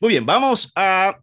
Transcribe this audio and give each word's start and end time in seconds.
Muy 0.00 0.10
bien, 0.10 0.26
vamos 0.26 0.72
a 0.74 1.18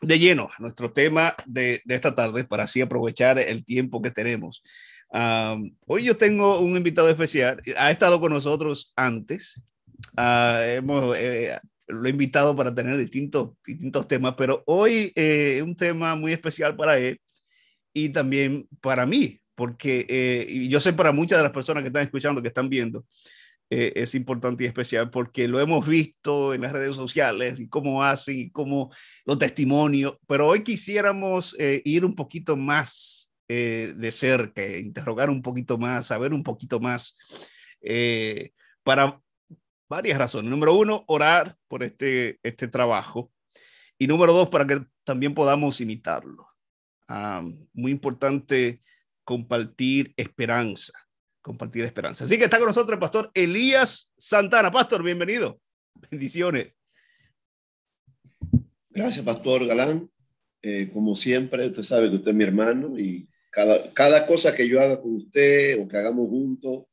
de 0.00 0.18
lleno 0.18 0.50
a 0.56 0.62
nuestro 0.62 0.92
tema 0.92 1.34
de, 1.46 1.80
de, 1.84 1.94
esta 1.94 2.14
tarde 2.14 2.44
para 2.44 2.64
así 2.64 2.80
aprovechar 2.80 3.38
el 3.38 3.64
tiempo 3.64 4.02
que 4.02 4.10
tenemos. 4.10 4.62
Um, 5.10 5.74
hoy 5.86 6.04
yo 6.04 6.16
tengo 6.16 6.60
un 6.60 6.76
invitado 6.76 7.08
especial, 7.08 7.62
ha 7.76 7.90
estado 7.90 8.20
con 8.20 8.32
nosotros 8.32 8.92
antes, 8.96 9.60
uh, 10.18 10.60
hemos, 10.62 11.16
eh, 11.16 11.58
lo 11.86 12.06
he 12.06 12.10
invitado 12.10 12.56
para 12.56 12.74
tener 12.74 12.96
distintos, 12.96 13.50
distintos 13.64 14.08
temas, 14.08 14.34
pero 14.36 14.62
hoy 14.66 15.12
es 15.14 15.58
eh, 15.58 15.62
un 15.62 15.76
tema 15.76 16.14
muy 16.16 16.32
especial 16.32 16.76
para 16.76 16.98
él 16.98 17.20
y 17.92 18.08
también 18.08 18.66
para 18.80 19.06
mí, 19.06 19.40
porque 19.54 20.06
eh, 20.08 20.68
yo 20.68 20.80
sé 20.80 20.92
para 20.92 21.12
muchas 21.12 21.38
de 21.38 21.44
las 21.44 21.52
personas 21.52 21.82
que 21.82 21.88
están 21.88 22.02
escuchando, 22.02 22.42
que 22.42 22.48
están 22.48 22.68
viendo, 22.68 23.04
eh, 23.70 23.92
es 23.96 24.14
importante 24.14 24.64
y 24.64 24.66
especial 24.66 25.10
porque 25.10 25.48
lo 25.48 25.60
hemos 25.60 25.86
visto 25.86 26.54
en 26.54 26.62
las 26.62 26.72
redes 26.72 26.94
sociales 26.94 27.58
y 27.58 27.68
cómo 27.68 28.02
hacen 28.02 28.38
y 28.38 28.50
cómo 28.50 28.92
los 29.24 29.38
testimonios, 29.38 30.18
pero 30.26 30.48
hoy 30.48 30.62
quisiéramos 30.62 31.56
eh, 31.58 31.82
ir 31.84 32.04
un 32.04 32.14
poquito 32.14 32.56
más 32.56 33.30
de 33.46 34.10
cerca, 34.10 34.66
interrogar 34.78 35.28
un 35.30 35.42
poquito 35.42 35.76
más, 35.78 36.06
saber 36.06 36.32
un 36.32 36.42
poquito 36.42 36.80
más, 36.80 37.16
para 38.82 39.20
varias 39.88 40.18
razones. 40.18 40.50
Número 40.50 40.74
uno, 40.74 41.04
orar 41.06 41.56
por 41.68 41.82
este, 41.82 42.40
este 42.42 42.68
trabajo. 42.68 43.30
Y 43.98 44.06
número 44.06 44.32
dos, 44.32 44.48
para 44.48 44.66
que 44.66 44.84
también 45.04 45.34
podamos 45.34 45.80
imitarlo. 45.80 46.48
Ah, 47.06 47.42
muy 47.72 47.92
importante 47.92 48.82
compartir 49.24 50.12
esperanza, 50.16 50.92
compartir 51.44 51.84
esperanza. 51.84 52.24
Así 52.24 52.38
que 52.38 52.44
está 52.44 52.56
con 52.58 52.68
nosotros 52.68 52.94
el 52.94 52.98
pastor 52.98 53.30
Elías 53.34 54.10
Santana. 54.16 54.70
Pastor, 54.70 55.02
bienvenido. 55.02 55.60
Bendiciones. 56.10 56.74
Gracias, 58.88 59.22
pastor 59.22 59.66
Galán. 59.66 60.10
Eh, 60.62 60.88
como 60.90 61.14
siempre, 61.14 61.66
usted 61.66 61.82
sabe 61.82 62.08
que 62.08 62.16
usted 62.16 62.30
es 62.30 62.36
mi 62.36 62.44
hermano 62.44 62.98
y 62.98 63.28
cada, 63.50 63.92
cada 63.92 64.26
cosa 64.26 64.54
que 64.54 64.66
yo 64.66 64.80
haga 64.80 65.00
con 65.00 65.16
usted 65.16 65.78
o 65.78 65.86
que 65.86 65.98
hagamos 65.98 66.28
juntos, 66.30 66.84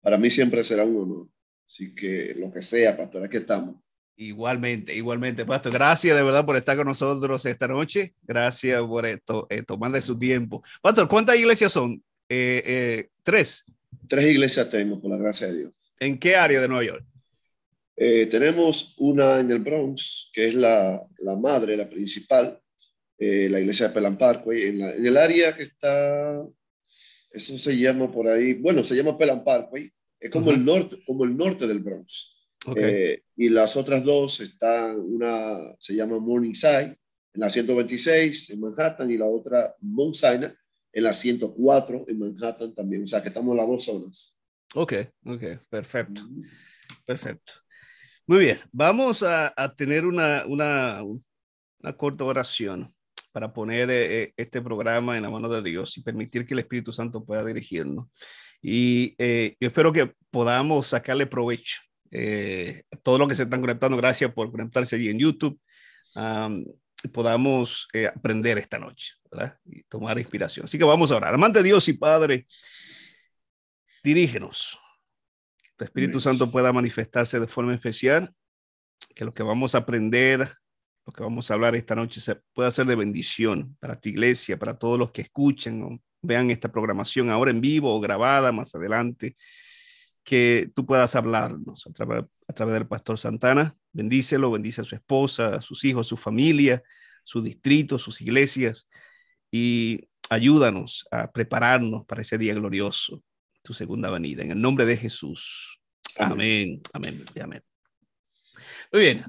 para 0.00 0.18
mí 0.18 0.28
siempre 0.28 0.64
será 0.64 0.84
un 0.84 0.96
honor. 0.96 1.28
Así 1.68 1.94
que 1.94 2.34
lo 2.36 2.50
que 2.50 2.62
sea, 2.62 2.96
pastor, 2.96 3.22
aquí 3.24 3.36
estamos. 3.36 3.76
Igualmente, 4.16 4.94
igualmente, 4.94 5.46
Pastor. 5.46 5.72
Gracias 5.72 6.14
de 6.14 6.22
verdad 6.22 6.44
por 6.44 6.56
estar 6.56 6.76
con 6.76 6.86
nosotros 6.86 7.46
esta 7.46 7.68
noche. 7.68 8.14
Gracias 8.22 8.82
por 8.82 9.06
esto, 9.06 9.46
eh, 9.48 9.62
tomar 9.62 9.92
de 9.92 10.02
su 10.02 10.18
tiempo. 10.18 10.62
Pastor, 10.82 11.08
¿cuántas 11.08 11.36
iglesias 11.36 11.72
son? 11.72 12.02
Eh, 12.28 12.62
eh, 12.66 13.08
tres. 13.22 13.64
Tres 14.08 14.26
iglesias 14.26 14.68
tenemos, 14.68 15.00
por 15.00 15.10
la 15.10 15.16
gracia 15.16 15.46
de 15.46 15.58
Dios. 15.58 15.94
¿En 15.98 16.18
qué 16.18 16.36
área 16.36 16.60
de 16.60 16.68
Nueva 16.68 16.84
York? 16.84 17.04
tenemos 18.30 18.94
una 18.96 19.40
en 19.40 19.50
el 19.50 19.58
Bronx, 19.58 20.30
que 20.32 20.48
es 20.48 20.54
la, 20.54 21.06
la 21.18 21.36
madre, 21.36 21.76
la 21.76 21.86
principal, 21.86 22.58
la 23.18 23.60
iglesia 23.60 23.88
de 23.88 23.92
Pelan 23.92 24.16
Parkway. 24.16 24.68
En, 24.68 24.80
en, 24.80 25.04
el 25.04 25.16
área 25.18 25.54
que 25.54 25.64
está, 25.64 26.42
eso 27.30 27.58
se 27.58 27.76
llama 27.76 28.10
por 28.10 28.26
ahí, 28.26 28.54
bueno, 28.54 28.82
se 28.82 28.96
llama 28.96 29.18
Pelan 29.18 29.44
Parkway. 29.44 29.92
Es 30.18 30.30
como, 30.30 30.50
el 30.50 30.64
norte, 30.64 31.02
como 31.06 31.24
el 31.24 31.36
norte 31.36 31.66
del 31.66 31.80
Bronx. 31.80 32.36
Eh, 32.76 33.22
y 33.36 33.48
las 33.48 33.74
otras 33.76 34.04
dos 34.04 34.40
están, 34.40 35.00
una 35.00 35.74
se 35.78 35.94
llama 35.94 36.18
Morningside 36.18 36.98
en 37.32 37.40
la 37.40 37.48
126 37.48 38.50
en 38.50 38.60
Manhattan 38.60 39.10
y 39.10 39.16
la 39.16 39.24
otra 39.24 39.74
Mount 39.80 40.14
Sinai 40.14 40.52
en 40.92 41.04
la 41.04 41.12
104 41.12 42.04
en 42.08 42.18
Manhattan 42.18 42.74
también. 42.74 43.04
O 43.04 43.06
sea 43.06 43.22
que 43.22 43.28
estamos 43.28 43.52
en 43.52 43.56
las 43.56 43.66
dos 43.66 43.84
zonas. 43.84 44.36
Ok, 44.74 44.94
ok, 45.24 45.42
perfecto. 45.68 46.22
Perfecto. 47.04 47.52
Muy 48.26 48.38
bien, 48.38 48.58
vamos 48.70 49.22
a, 49.22 49.52
a 49.56 49.74
tener 49.74 50.06
una, 50.06 50.44
una, 50.46 51.02
una, 51.02 51.92
corta 51.96 52.24
oración 52.24 52.94
para 53.32 53.52
poner 53.52 53.90
eh, 53.90 54.22
eh, 54.22 54.34
este 54.36 54.62
programa 54.62 55.16
en 55.16 55.24
la 55.24 55.30
mano 55.30 55.48
de 55.48 55.62
Dios 55.62 55.96
y 55.96 56.02
permitir 56.02 56.46
que 56.46 56.54
el 56.54 56.60
Espíritu 56.60 56.92
Santo 56.92 57.24
pueda 57.24 57.44
dirigirnos. 57.44 58.06
Y 58.62 59.16
yo 59.18 59.68
espero 59.68 59.92
que 59.92 60.14
podamos 60.30 60.88
sacarle 60.88 61.26
provecho 61.26 61.80
eh, 62.10 62.82
todo 63.02 63.18
lo 63.18 63.28
que 63.28 63.34
se 63.34 63.44
están 63.44 63.60
conectando, 63.60 63.96
gracias 63.96 64.32
por 64.32 64.50
conectarse 64.50 64.96
allí 64.96 65.08
en 65.08 65.18
YouTube, 65.18 65.58
podamos 67.08 67.88
eh, 67.92 68.06
aprender 68.06 68.58
esta 68.58 68.78
noche 68.78 69.14
¿verdad? 69.30 69.58
y 69.64 69.82
tomar 69.84 70.18
inspiración. 70.18 70.64
Así 70.64 70.78
que 70.78 70.84
vamos 70.84 71.10
a 71.10 71.16
orar. 71.16 71.34
Amante 71.34 71.62
Dios 71.62 71.88
y 71.88 71.94
Padre, 71.94 72.46
dirígenos. 74.02 74.78
Que 75.62 75.70
tu 75.76 75.84
Espíritu 75.84 76.20
Santo 76.20 76.50
pueda 76.50 76.72
manifestarse 76.72 77.40
de 77.40 77.46
forma 77.46 77.74
especial, 77.74 78.34
que 79.14 79.24
lo 79.24 79.32
que 79.32 79.42
vamos 79.42 79.74
a 79.74 79.78
aprender, 79.78 80.52
lo 81.06 81.12
que 81.12 81.22
vamos 81.22 81.50
a 81.50 81.54
hablar 81.54 81.74
esta 81.74 81.94
noche 81.94 82.20
se 82.20 82.36
pueda 82.52 82.70
ser 82.70 82.86
de 82.86 82.96
bendición 82.96 83.76
para 83.80 83.98
tu 83.98 84.08
iglesia, 84.08 84.58
para 84.58 84.78
todos 84.78 84.98
los 84.98 85.10
que 85.10 85.22
escuchen 85.22 85.82
o 85.82 85.98
vean 86.22 86.50
esta 86.50 86.70
programación 86.70 87.30
ahora 87.30 87.50
en 87.50 87.60
vivo 87.60 87.94
o 87.94 88.00
grabada 88.00 88.52
más 88.52 88.74
adelante 88.74 89.36
que 90.22 90.70
tú 90.74 90.84
puedas 90.86 91.16
hablarnos 91.16 91.86
a 91.86 91.92
través, 91.92 92.24
a 92.50 92.52
través 92.52 92.74
del 92.74 92.86
pastor 92.86 93.18
Santana. 93.18 93.76
Bendícelo, 93.92 94.50
bendice 94.50 94.80
a 94.80 94.84
su 94.84 94.94
esposa, 94.94 95.56
a 95.56 95.60
sus 95.60 95.84
hijos, 95.84 96.06
a 96.06 96.08
su 96.08 96.16
familia, 96.16 96.82
su 97.24 97.42
distrito, 97.42 97.98
sus 97.98 98.20
iglesias 98.20 98.88
y 99.50 100.08
ayúdanos 100.28 101.06
a 101.10 101.30
prepararnos 101.30 102.04
para 102.04 102.22
ese 102.22 102.38
día 102.38 102.54
glorioso, 102.54 103.22
tu 103.62 103.72
segunda 103.72 104.10
venida. 104.10 104.42
En 104.42 104.50
el 104.50 104.60
nombre 104.60 104.84
de 104.84 104.96
Jesús. 104.96 105.80
Amén. 106.18 106.80
Amén. 106.92 107.24
Amén. 107.40 107.62
Muy 108.92 109.02
bien. 109.02 109.24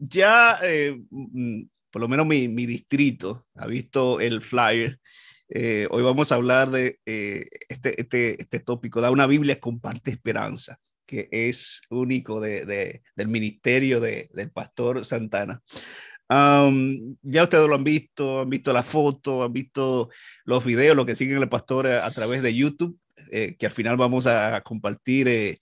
ya, 0.00 0.58
eh, 0.62 0.96
mm, 1.10 1.62
por 1.90 2.02
lo 2.02 2.08
menos 2.08 2.26
mi, 2.26 2.48
mi 2.48 2.66
distrito 2.66 3.46
ha 3.54 3.66
visto 3.66 4.20
el 4.20 4.40
flyer 4.40 5.00
eh, 5.48 5.86
hoy 5.90 6.02
vamos 6.02 6.32
a 6.32 6.36
hablar 6.36 6.70
de 6.70 6.98
eh, 7.04 7.44
este, 7.68 8.00
este, 8.00 8.40
este, 8.40 8.60
tópico, 8.60 9.00
da 9.00 9.10
una 9.10 9.26
Biblia 9.26 9.60
comparte 9.60 10.10
esperanza, 10.10 10.80
que 11.06 11.28
es 11.30 11.82
único 11.90 12.40
de, 12.40 12.64
de, 12.64 13.02
del 13.16 13.28
ministerio 13.28 14.00
de, 14.00 14.30
del 14.32 14.50
pastor 14.50 15.04
Santana. 15.04 15.62
ya 16.28 17.42
ustedes 17.42 17.66
lo 17.66 17.74
han 17.74 17.84
visto, 17.84 18.40
han 18.40 18.50
visto 18.50 18.72
la 18.72 18.82
foto, 18.82 19.44
han 19.44 19.52
visto 19.52 20.10
los 20.44 20.64
videos, 20.64 20.96
lo 20.96 21.06
que 21.06 21.14
siguen 21.14 21.38
el 21.38 21.48
pastor 21.48 21.86
a, 21.86 22.10
través 22.10 22.42
de 22.42 22.54
YouTube, 22.54 22.98
eh, 23.30 23.56
que 23.58 23.66
al 23.66 23.72
final 23.72 23.96
vamos 23.96 24.26
a 24.26 24.60
compartir 24.62 25.60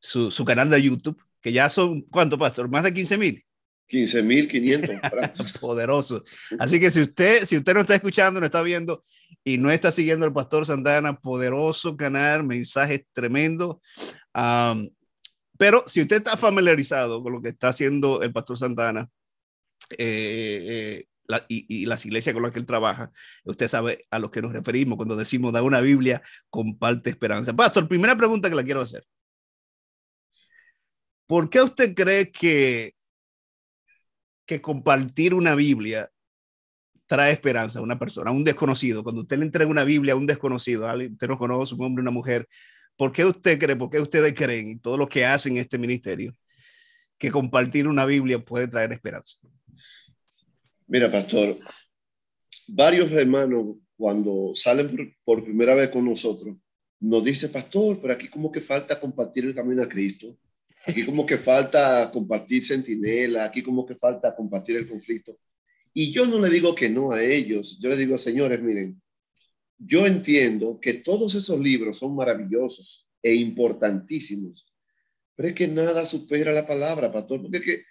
su, 0.00 0.30
su, 0.30 0.44
canal 0.44 0.70
de 0.70 0.82
YouTube, 0.82 1.22
que 1.40 1.52
ya 1.52 1.68
son, 1.68 2.02
¿cuánto, 2.02 2.38
pastor? 2.38 2.68
Más 2.68 2.84
de 2.84 2.92
15 2.92 3.18
mil. 3.18 3.47
15.500. 3.88 5.58
Poderoso. 5.60 6.22
Así 6.58 6.78
que 6.78 6.90
si 6.90 7.00
usted, 7.00 7.44
si 7.44 7.56
usted 7.56 7.74
no 7.74 7.80
está 7.80 7.94
escuchando, 7.94 8.40
no 8.40 8.46
está 8.46 8.62
viendo 8.62 9.02
y 9.44 9.58
no 9.58 9.70
está 9.70 9.90
siguiendo 9.90 10.26
al 10.26 10.32
Pastor 10.32 10.66
Santana, 10.66 11.18
poderoso 11.18 11.96
canal, 11.96 12.44
mensajes 12.44 13.06
tremendo. 13.12 13.80
pero 15.56 15.84
si 15.86 16.02
usted 16.02 16.16
está 16.16 16.36
familiarizado 16.36 17.22
con 17.22 17.32
lo 17.32 17.42
que 17.42 17.48
está 17.50 17.68
haciendo 17.68 18.22
el 18.22 18.32
Pastor 18.32 18.58
Santana 18.58 19.08
eh, 19.96 21.06
eh, 21.28 21.44
y, 21.48 21.82
y, 21.82 21.86
las 21.86 22.04
iglesias 22.04 22.34
con 22.34 22.42
las 22.42 22.52
que 22.52 22.58
él 22.58 22.66
trabaja, 22.66 23.10
usted 23.44 23.68
sabe 23.68 24.06
a 24.10 24.18
lo 24.18 24.30
que 24.30 24.42
nos 24.42 24.52
referimos 24.52 24.96
cuando 24.96 25.16
decimos 25.16 25.52
da 25.52 25.62
una 25.62 25.80
Biblia, 25.80 26.22
comparte 26.50 27.10
esperanza. 27.10 27.54
Pastor, 27.54 27.88
primera 27.88 28.16
pregunta 28.16 28.48
que 28.48 28.56
le 28.56 28.64
quiero 28.64 28.80
hacer. 28.82 29.04
¿Por 31.26 31.50
qué 31.50 31.60
usted 31.60 31.94
cree 31.94 32.30
que 32.30 32.94
que 34.48 34.62
compartir 34.62 35.34
una 35.34 35.54
Biblia 35.54 36.10
trae 37.06 37.32
esperanza 37.32 37.78
a 37.78 37.82
una 37.82 37.98
persona, 37.98 38.30
a 38.30 38.32
un 38.32 38.44
desconocido. 38.44 39.04
Cuando 39.04 39.20
usted 39.20 39.36
le 39.38 39.44
entrega 39.44 39.70
una 39.70 39.84
Biblia 39.84 40.14
a 40.14 40.16
un 40.16 40.26
desconocido, 40.26 40.86
a 40.86 40.92
alguien, 40.92 41.12
usted 41.12 41.28
no 41.28 41.36
conoce, 41.36 41.74
un 41.74 41.84
hombre, 41.84 42.00
una 42.00 42.10
mujer, 42.10 42.48
¿por 42.96 43.12
qué 43.12 43.26
usted 43.26 43.58
cree, 43.58 43.76
por 43.76 43.90
qué 43.90 44.00
ustedes 44.00 44.32
creen 44.32 44.70
y 44.70 44.78
todo 44.78 44.96
lo 44.96 45.06
que 45.06 45.26
hacen 45.26 45.52
en 45.52 45.58
este 45.58 45.76
ministerio 45.76 46.34
que 47.18 47.30
compartir 47.30 47.86
una 47.86 48.06
Biblia 48.06 48.38
puede 48.38 48.66
traer 48.68 48.90
esperanza? 48.90 49.36
Mira, 50.86 51.12
pastor, 51.12 51.58
varios 52.68 53.12
hermanos 53.12 53.76
cuando 53.98 54.52
salen 54.54 55.14
por 55.24 55.44
primera 55.44 55.74
vez 55.74 55.90
con 55.90 56.06
nosotros, 56.06 56.56
nos 57.00 57.22
dice, 57.22 57.50
pastor, 57.50 58.00
pero 58.00 58.14
aquí 58.14 58.28
como 58.28 58.50
que 58.50 58.62
falta 58.62 58.98
compartir 58.98 59.44
el 59.44 59.54
camino 59.54 59.82
a 59.82 59.88
Cristo. 59.88 60.38
Aquí 60.86 61.04
como 61.04 61.26
que 61.26 61.36
falta 61.36 62.10
compartir 62.10 62.64
centinela, 62.64 63.44
aquí 63.44 63.62
como 63.62 63.84
que 63.84 63.94
falta 63.94 64.34
compartir 64.34 64.76
el 64.76 64.88
conflicto. 64.88 65.38
Y 65.92 66.12
yo 66.12 66.26
no 66.26 66.38
le 66.38 66.48
digo 66.48 66.74
que 66.74 66.88
no 66.88 67.12
a 67.12 67.22
ellos, 67.22 67.78
yo 67.80 67.88
le 67.88 67.96
digo, 67.96 68.16
señores, 68.16 68.60
miren, 68.62 69.00
yo 69.78 70.06
entiendo 70.06 70.78
que 70.80 70.94
todos 70.94 71.34
esos 71.34 71.58
libros 71.58 71.98
son 71.98 72.14
maravillosos 72.14 73.08
e 73.22 73.34
importantísimos, 73.34 74.66
pero 75.34 75.48
es 75.48 75.54
que 75.54 75.68
nada 75.68 76.04
supera 76.04 76.52
la 76.52 76.66
palabra, 76.66 77.12
pastor, 77.12 77.42
porque 77.42 77.60
que, 77.60 77.74
eh, 77.74 77.84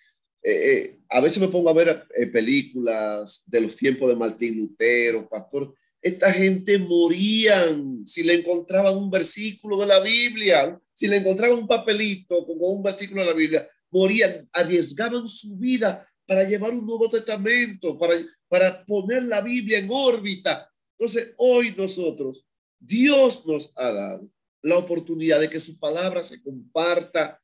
eh, 0.44 1.00
a 1.10 1.22
veces 1.22 1.40
me 1.40 1.48
pongo 1.48 1.70
a 1.70 1.74
ver 1.74 2.06
eh, 2.16 2.28
películas 2.28 3.44
de 3.48 3.62
los 3.62 3.76
tiempos 3.76 4.10
de 4.10 4.16
Martín 4.16 4.58
Lutero, 4.58 5.28
pastor, 5.28 5.74
esta 6.02 6.32
gente 6.32 6.78
morían 6.78 8.06
si 8.06 8.24
le 8.24 8.36
encontraban 8.36 8.96
un 8.96 9.10
versículo 9.10 9.78
de 9.78 9.88
la 9.88 10.00
Biblia, 10.00 10.80
si 10.94 11.08
le 11.08 11.18
encontraban 11.18 11.60
un 11.60 11.68
papelito 11.68 12.46
con 12.46 12.58
un 12.60 12.84
versículo 12.84 13.22
de 13.22 13.28
la 13.28 13.34
Biblia, 13.34 13.70
morían, 13.92 14.48
arriesgaban 14.54 15.28
su 15.28 15.58
vida 15.58 16.08
para 16.26 16.44
llevar 16.44 16.72
un 16.72 16.86
Nuevo 16.86 17.10
Testamento, 17.10 17.98
para, 17.98 18.16
para 18.48 18.86
poner 18.86 19.24
la 19.24 19.42
Biblia 19.42 19.80
en 19.80 19.90
órbita. 19.90 20.70
Entonces, 20.98 21.34
hoy 21.38 21.74
nosotros, 21.78 22.46
Dios 22.80 23.46
nos 23.46 23.72
ha 23.76 23.92
dado 23.92 24.30
la 24.62 24.78
oportunidad 24.78 25.40
de 25.40 25.50
que 25.50 25.60
su 25.60 25.80
palabra 25.80 26.24
se 26.24 26.42
comparta 26.42 27.42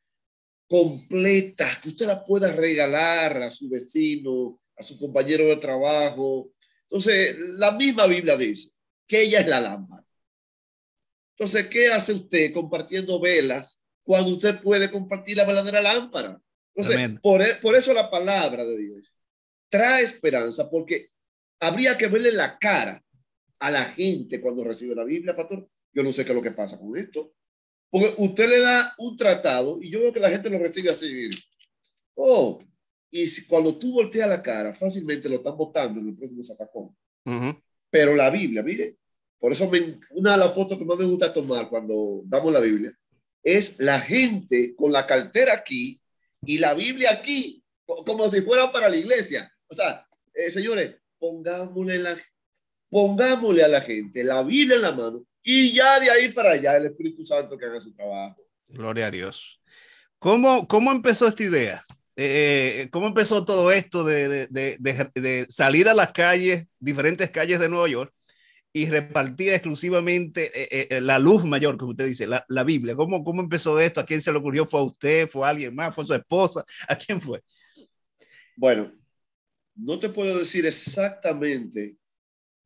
completa, 0.68 1.70
que 1.82 1.90
usted 1.90 2.08
la 2.08 2.26
pueda 2.26 2.52
regalar 2.52 3.44
a 3.44 3.52
su 3.52 3.70
vecino, 3.70 4.60
a 4.76 4.84
su 4.84 5.00
compañero 5.00 5.48
de 5.48 5.58
trabajo. 5.58 6.52
Entonces, 6.94 7.36
la 7.58 7.72
misma 7.72 8.06
Biblia 8.06 8.38
dice 8.38 8.70
que 9.08 9.24
ella 9.24 9.40
es 9.40 9.48
la 9.48 9.60
lámpara. 9.60 10.06
Entonces, 11.36 11.68
¿qué 11.68 11.88
hace 11.88 12.14
usted 12.14 12.54
compartiendo 12.54 13.20
velas 13.20 13.84
cuando 14.04 14.34
usted 14.34 14.62
puede 14.62 14.92
compartir 14.92 15.38
la 15.38 15.46
verdadera 15.46 15.82
lámpara? 15.82 16.40
Entonces, 16.76 17.20
por, 17.20 17.42
e, 17.42 17.56
por 17.56 17.76
eso 17.76 17.94
la 17.94 18.12
palabra 18.12 18.64
de 18.64 18.78
Dios 18.78 19.12
trae 19.70 20.04
esperanza, 20.04 20.70
porque 20.70 21.10
habría 21.60 21.98
que 21.98 22.06
verle 22.06 22.32
la 22.32 22.60
cara 22.60 23.04
a 23.58 23.72
la 23.72 23.86
gente 23.86 24.40
cuando 24.40 24.64
recibe 24.64 24.94
la 24.94 25.04
Biblia, 25.04 25.36
pastor. 25.36 25.68
Yo 25.94 26.04
no 26.04 26.14
sé 26.14 26.24
qué 26.24 26.30
es 26.30 26.36
lo 26.36 26.44
que 26.44 26.52
pasa 26.52 26.78
con 26.78 26.96
esto. 26.96 27.34
Porque 27.90 28.14
usted 28.18 28.48
le 28.48 28.60
da 28.60 28.94
un 29.00 29.18
tratado 29.18 29.82
y 29.82 29.90
yo 29.90 30.00
veo 30.00 30.14
que 30.14 30.20
la 30.20 30.30
gente 30.30 30.48
lo 30.48 30.60
recibe 30.60 30.92
así. 30.92 31.32
Oh, 32.14 32.60
y 33.16 33.46
cuando 33.46 33.78
tú 33.78 33.94
volteas 33.94 34.28
la 34.28 34.42
cara, 34.42 34.74
fácilmente 34.74 35.30
lo 35.30 35.36
están 35.36 35.56
botando 35.56 36.00
en 36.00 36.08
el 36.08 36.16
próximo 36.16 36.42
zafacón. 36.42 36.98
Pero 37.92 38.16
la 38.16 38.32
Biblia, 38.32 38.64
mire, 38.64 38.98
por 39.38 39.52
eso 39.52 39.70
una 40.10 40.32
de 40.32 40.38
las 40.40 40.52
fotos 40.52 40.80
que 40.80 40.86
más 40.86 40.98
me 40.98 41.06
gusta 41.06 41.32
tomar 41.32 41.70
cuando 41.70 42.24
damos 42.26 42.52
la 42.52 42.60
Biblia 42.60 42.92
es 43.44 43.80
la 43.80 44.00
gente 44.00 44.74
con 44.76 44.92
la 44.92 45.06
cartera 45.06 45.54
aquí 45.54 46.02
y 46.42 46.58
la 46.58 46.74
Biblia 46.74 47.12
aquí, 47.12 47.64
como 47.86 48.28
si 48.32 48.42
fuera 48.42 48.72
para 48.72 48.90
la 48.90 48.98
iglesia. 48.98 49.54
O 49.68 49.76
sea, 49.76 50.08
eh, 50.34 50.50
señores, 50.50 50.96
pongámosle, 51.20 52.00
la, 52.00 52.18
pongámosle 52.90 53.64
a 53.64 53.68
la 53.68 53.82
gente 53.82 54.24
la 54.24 54.42
Biblia 54.42 54.78
en 54.78 54.82
la 54.82 54.92
mano 54.92 55.24
y 55.44 55.72
ya 55.72 56.00
de 56.00 56.10
ahí 56.10 56.32
para 56.32 56.54
allá 56.54 56.78
el 56.78 56.88
Espíritu 56.88 57.24
Santo 57.24 57.60
que 57.60 57.66
haga 57.66 57.80
su 57.80 57.94
trabajo. 57.94 58.42
Gloria 58.70 59.06
a 59.06 59.12
Dios. 59.12 59.62
¿Cómo, 60.18 60.68
cómo 60.68 60.92
empezó 60.92 61.28
esta 61.28 61.44
idea? 61.44 61.86
Eh, 62.16 62.90
¿Cómo 62.92 63.08
empezó 63.08 63.44
todo 63.44 63.72
esto 63.72 64.04
de, 64.04 64.48
de, 64.48 64.78
de, 64.80 65.12
de, 65.16 65.46
salir 65.50 65.90
a 65.90 65.94
las 65.94 66.12
calles, 66.12 66.68
diferentes 66.80 67.32
calles 67.32 67.60
de 67.60 67.70
Nueva 67.70 67.88
York, 67.90 68.14
y 68.72 68.88
repartir 68.88 69.54
exclusivamente 69.54 70.52
eh, 70.54 70.88
eh, 70.90 71.02
la 71.02 71.20
luz 71.20 71.46
mayor, 71.46 71.78
como 71.78 71.92
usted 71.92 72.08
dice, 72.08 72.28
la, 72.28 72.44
la, 72.50 72.64
Biblia? 72.64 72.96
¿Cómo, 72.96 73.24
¿Cómo 73.24 73.42
empezó 73.42 73.80
esto? 73.80 74.00
¿A 74.00 74.06
quién 74.06 74.22
se 74.22 74.32
le 74.32 74.40
ocurrió? 74.40 74.66
¿Fue 74.66 74.80
a 74.80 74.84
usted? 74.84 75.30
¿Fue 75.30 75.46
a 75.46 75.50
alguien 75.50 75.76
más? 75.76 75.94
¿Fue 75.94 76.04
a 76.04 76.08
su 76.08 76.14
esposa? 76.14 76.66
¿A 76.88 76.96
quién 76.96 77.22
fue? 77.22 77.42
Bueno, 78.56 78.92
no 79.76 79.98
te 80.00 80.10
puedo 80.10 80.38
decir 80.38 80.66
exactamente 80.66 81.98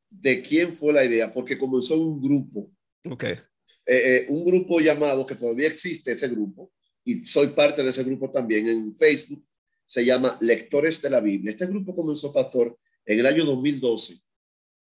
de 0.10 0.42
quién 0.42 0.74
fue 0.74 0.94
la 0.94 1.04
idea, 1.04 1.32
porque 1.32 1.58
comenzó 1.58 2.00
un 2.00 2.22
grupo. 2.22 2.72
Ok. 3.10 3.24
Eh, 3.24 3.42
eh, 3.86 4.26
un 4.30 4.44
grupo 4.44 4.80
llamado, 4.80 5.26
que 5.26 5.36
todavía 5.36 5.68
existe 5.68 6.12
ese 6.12 6.28
grupo, 6.28 6.72
y 7.07 7.25
soy 7.25 7.48
parte 7.48 7.81
de 7.81 7.89
ese 7.89 8.04
grupo 8.04 8.30
también 8.30 8.68
en 8.68 8.94
Facebook, 8.94 9.42
se 9.86 10.04
llama 10.04 10.38
Lectores 10.42 11.01
de 11.01 11.09
la 11.09 11.21
Biblia. 11.21 11.51
Este 11.51 11.65
grupo 11.65 11.95
comenzó, 11.95 12.33
pastor, 12.33 12.77
en 13.06 13.19
el 13.19 13.25
año 13.25 13.45
2012. 13.45 14.18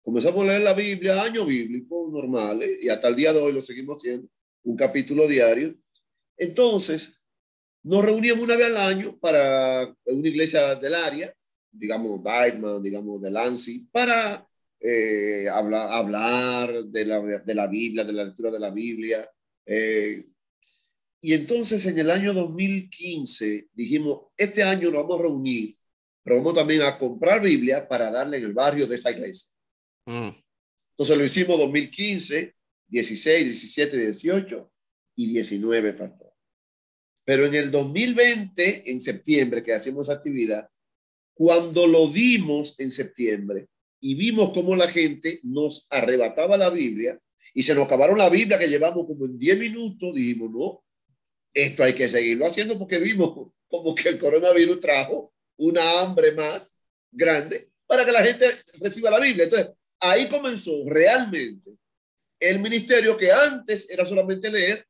Comenzamos 0.03 0.43
a 0.43 0.47
leer 0.47 0.63
la 0.63 0.73
Biblia, 0.73 1.23
año 1.23 1.45
bíblico 1.45 2.09
normal, 2.11 2.63
¿eh? 2.63 2.79
y 2.81 2.89
hasta 2.89 3.09
el 3.09 3.17
día 3.17 3.31
de 3.35 3.41
hoy 3.41 3.53
lo 3.53 3.61
seguimos 3.61 3.99
haciendo, 3.99 4.27
un 4.63 4.75
capítulo 4.75 5.29
diario. 5.29 5.77
Entonces, 6.39 7.23
nos 7.83 8.03
reuníamos 8.03 8.43
una 8.43 8.57
vez 8.57 8.69
al 8.69 8.79
año 8.79 9.19
para 9.19 9.95
una 10.07 10.29
iglesia 10.29 10.77
del 10.77 10.95
área, 10.95 11.31
digamos 11.71 12.23
Dyman, 12.25 12.83
digamos 12.83 13.21
de 13.21 13.31
Lancy, 13.31 13.87
para 13.93 14.49
eh, 14.81 15.47
hablar, 15.53 15.93
hablar 15.93 16.85
de, 16.85 17.05
la, 17.05 17.21
de 17.21 17.55
la 17.55 17.67
Biblia, 17.67 18.03
de 18.03 18.13
la 18.15 18.25
lectura 18.25 18.51
de 18.51 18.61
la 18.61 18.71
Biblia. 18.71 19.31
Eh, 19.67 20.25
y 21.25 21.33
entonces 21.33 21.87
en 21.87 21.99
el 21.99 22.11
año 22.11 22.35
2015 22.35 23.71
dijimos, 23.73 24.25
este 24.37 24.63
año 24.63 24.91
nos 24.91 25.05
vamos 25.05 25.21
a 25.21 25.23
reunir, 25.23 25.75
pero 26.23 26.37
vamos 26.37 26.53
también 26.53 26.83
a 26.83 26.99
comprar 26.99 27.41
Biblia 27.41 27.89
para 27.89 28.11
darle 28.11 28.37
en 28.37 28.45
el 28.45 28.53
barrio 28.53 28.87
de 28.87 28.97
esa 28.97 29.11
iglesia. 29.11 29.55
Mm. 30.05 30.33
Entonces 30.91 31.17
lo 31.17 31.25
hicimos 31.25 31.59
2015, 31.59 32.55
16, 32.89 33.43
17, 33.43 33.97
18 33.97 34.73
y 35.17 35.29
19, 35.29 35.95
pastor. 35.95 36.31
Pero 37.25 37.47
en 37.47 37.55
el 37.55 37.71
2020, 37.71 38.91
en 38.91 39.01
septiembre, 39.01 39.63
que 39.63 39.73
hacemos 39.73 40.11
actividad, 40.11 40.69
cuando 41.33 41.87
lo 41.87 42.07
dimos 42.09 42.79
en 42.79 42.93
septiembre, 42.93 43.69
y 43.99 44.15
vimos 44.15 44.53
cómo 44.53 44.77
la 44.77 44.89
gente 44.89 45.41
nos 45.43 45.87
arrebataba 45.89 46.59
la 46.59 46.69
Biblia 46.69 47.19
y 47.55 47.63
se 47.63 47.75
nos 47.75 47.87
acabaron 47.87 48.19
la 48.19 48.29
Biblia 48.29 48.59
que 48.59 48.69
llevamos 48.69 49.07
como 49.07 49.25
en 49.25 49.39
10 49.39 49.59
minutos, 49.59 50.15
dijimos, 50.15 50.51
no, 50.51 50.84
esto 51.55 51.85
hay 51.85 51.95
que 51.95 52.09
seguirlo 52.09 52.47
haciendo 52.47 52.79
porque 52.79 52.99
vimos 52.99 53.51
como 53.69 53.95
que 53.95 54.09
el 54.11 54.19
coronavirus 54.19 54.81
trajo 54.81 55.33
una 55.57 56.01
hambre 56.01 56.33
más 56.33 56.83
grande 57.11 57.71
para 57.87 58.05
que 58.05 58.13
la 58.13 58.25
gente 58.25 58.47
reciba 58.81 59.11
la 59.11 59.21
Biblia. 59.21 59.45
Entonces, 59.45 59.71
ahí 60.01 60.29
comenzó 60.29 60.73
realmente 60.87 61.71
el 62.41 62.59
ministerio 62.59 63.17
que 63.17 63.33
antes 63.33 63.89
era 63.89 64.05
solamente 64.05 64.51
leer, 64.51 64.87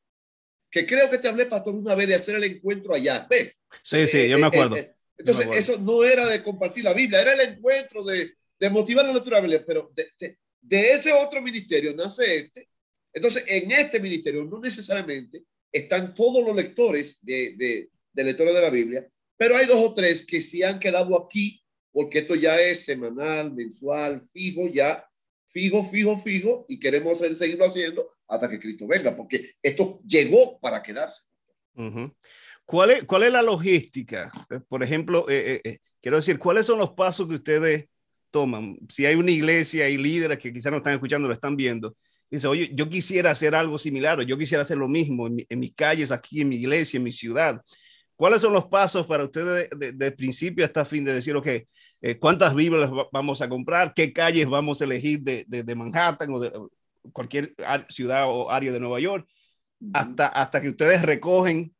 que 0.71 0.87
creo 0.87 1.09
que 1.09 1.19
te 1.19 1.29
hablé, 1.29 1.47
pastor, 1.47 1.75
una 1.75 1.95
vez 1.95 2.09
de 2.09 2.15
hacer 2.17 2.35
el 2.35 2.45
encuentro 2.45 2.95
allá. 2.95 3.27
¿Ve? 3.31 3.53
Sí, 3.83 4.09
sí, 4.09 4.29
yo 4.29 4.39
me 4.39 4.47
eh, 4.47 4.51
eh, 4.53 4.57
acuerdo. 4.57 4.77
Eh, 4.77 4.95
entonces, 5.19 5.49
eso 5.53 5.79
no 5.79 6.03
era 6.03 6.27
de 6.27 6.43
compartir 6.43 6.83
la 6.83 6.95
Biblia, 6.95 7.21
era 7.21 7.35
el 7.35 7.41
encuentro 7.41 8.03
de 8.03 8.35
de 8.59 8.71
motivar 8.71 9.05
la 9.05 9.13
lectura 9.13 9.43
pero 9.67 9.93
de, 9.95 10.37
de, 10.61 10.93
ese 10.93 11.13
otro 11.13 11.43
ministerio 11.43 11.95
nace 11.95 12.37
este. 12.37 12.69
Entonces, 13.13 13.45
en 13.47 13.71
este 13.71 14.01
ministerio 14.01 14.45
no 14.45 14.59
necesariamente 14.59 15.45
están 15.75 16.15
todos 16.15 16.45
los 16.45 16.55
lectores 16.55 17.19
de, 17.23 17.55
de, 17.57 17.91
de 18.13 18.61
la 18.61 18.71
Biblia, 18.71 19.07
pero 19.37 19.57
hay 19.57 19.67
dos 19.67 19.81
o 19.81 19.93
tres 19.93 20.25
que 20.25 20.41
sí 20.41 20.63
han 20.63 20.79
quedado 20.79 21.21
aquí, 21.21 21.63
porque 21.93 22.21
esto 22.21 22.37
ya 22.37 22.61
es 22.61 22.85
semanal, 22.85 23.53
mensual, 23.53 24.23
fijo, 24.33 24.69
ya, 24.69 25.05
fijo, 25.47 25.85
fijo, 25.85 26.19
fijo, 26.19 26.65
y 26.69 26.79
queremos 26.79 27.19
seguirlo 27.19 27.67
haciendo 27.67 28.09
hasta 28.29 28.49
que 28.49 28.61
Cristo 28.61 28.87
venga, 28.87 29.17
porque 29.17 29.53
esto 29.61 30.01
llegó 30.07 30.59
para 30.61 30.83
quedarse. 30.83 31.25
¿Cuál, 32.65 32.91
es, 32.93 33.05
¿Cuál 33.05 33.25
es 33.25 33.33
la 33.33 33.43
logística? 33.43 34.31
Por 34.69 34.83
ejemplo, 34.83 35.27
eh, 35.29 35.55
eh, 35.55 35.61
eh, 35.65 35.79
quiero 36.01 36.19
decir, 36.19 36.39
¿cuáles 36.39 36.67
son 36.67 36.79
los 36.79 36.93
pasos 36.93 37.29
que 37.29 37.35
ustedes 37.35 37.89
toman. 38.35 38.77
Si 38.89 39.07
hay 39.07 39.15
una 39.15 39.31
iglesia 39.31 39.89
y 39.89 39.97
líderes 39.97 40.39
que 40.39 40.53
quizás 40.53 40.73
no 40.73 40.79
están 40.79 40.95
escuchando, 40.95 41.29
lo 41.29 41.35
están 41.35 41.55
viendo, 41.55 41.97
dice, 42.35 42.47
oye, 42.47 42.71
yo 42.75 42.89
quisiera 42.89 43.31
hacer 43.31 43.55
algo 43.55 43.79
similar 43.79 44.21
o 44.21 44.23
yo 44.23 44.39
quisiera 44.39 44.63
hacer 44.63 44.77
lo 44.77 44.89
mismo 44.89 45.27
en, 45.27 45.59
mis 45.59 45.75
calles, 45.75 46.11
aquí 46.13 46.41
en 46.41 46.49
mi 46.49 46.57
iglesia, 46.57 46.99
en 46.99 47.05
mi 47.05 47.13
ciudad. 47.13 47.61
¿Cuáles 48.17 48.41
son 48.43 48.53
los 48.53 48.67
pasos 48.67 49.07
para 49.07 49.25
ustedes 49.25 49.69
de, 49.71 50.13
principio 50.13 50.65
hasta 50.65 50.85
fin 50.85 51.05
de 51.05 51.15
decir, 51.15 51.35
ok, 51.37 51.47
eh, 51.47 52.19
cuántas 52.19 52.55
Biblias 52.55 52.91
vamos 53.13 53.43
a 53.43 53.49
comprar, 53.49 53.93
qué 53.95 54.13
calles 54.13 54.49
vamos 54.49 54.81
a 54.81 54.85
elegir 54.85 55.21
de, 55.23 55.45
de 55.49 55.75
Manhattan 55.75 56.33
o 56.33 56.39
de 56.39 56.53
cualquier 57.13 57.55
ciudad 57.89 58.25
o 58.29 58.51
área 58.51 58.73
de 58.73 58.81
Nueva 58.81 59.01
York, 59.01 59.29
hasta, 59.93 60.29
hasta 60.29 60.61
que 60.61 60.71
ustedes 60.71 61.03
recogen 61.03 61.75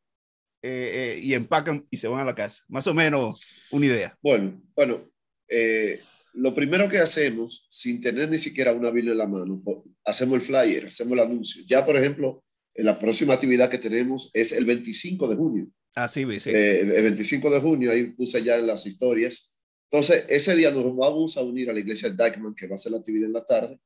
eh, 0.67 1.17
eh, 1.17 1.21
y 1.23 1.35
empacan 1.35 1.87
y 1.91 1.99
se 1.99 2.09
van 2.09 2.21
a 2.21 2.25
la 2.25 2.35
casa? 2.35 2.63
Más 2.69 2.87
o 2.87 2.95
menos 2.95 3.39
una 3.71 3.85
idea. 3.85 4.17
Bueno, 4.23 4.63
bueno, 4.75 5.03
eh, 5.47 6.01
lo 6.35 6.55
primero 6.55 6.89
que 6.89 6.99
hacemos, 6.99 7.67
sin 7.71 8.01
tener 8.01 8.29
ni 8.29 8.39
siquiera 8.39 8.73
una 8.73 8.91
Biblia 8.91 9.13
en 9.13 9.19
la 9.19 9.27
mano, 9.27 9.63
hacemos 10.05 10.37
el 10.37 10.43
flyer, 10.43 10.87
hacemos 10.87 11.13
el 11.13 11.21
anuncio. 11.21 11.63
Ya, 11.67 11.87
por 11.87 11.97
ejemplo, 11.97 12.45
en 12.75 12.87
la 12.87 12.99
próxima 12.99 13.35
actividad 13.35 13.71
que 13.71 13.79
tenemos 13.79 14.31
es 14.33 14.53
el 14.53 14.65
25 14.65 15.29
de 15.29 15.37
junio. 15.37 15.69
Ah, 15.95 16.09
sí, 16.09 16.27
sí. 16.41 16.51
Eh, 16.51 16.81
el 16.81 17.03
25 17.03 17.51
de 17.51 17.61
junio, 17.61 17.93
ahí 17.93 18.13
puse 18.13 18.43
ya 18.43 18.57
en 18.57 18.67
las 18.67 18.85
historias. 18.85 19.55
Entonces, 19.89 20.25
ese 20.29 20.57
día 20.57 20.73
nos 20.73 20.85
vamos 20.97 21.37
a 21.37 21.43
unir 21.43 21.71
a 21.71 21.73
la 21.73 21.79
iglesia 21.79 22.11
de 22.11 22.25
Dykeman, 22.25 22.55
que 22.55 22.67
va 22.67 22.75
a 22.75 22.79
ser 22.79 22.93
la 22.93 22.99
actividad 22.99 23.27
en 23.27 23.33
la 23.33 23.45
tarde, 23.45 23.79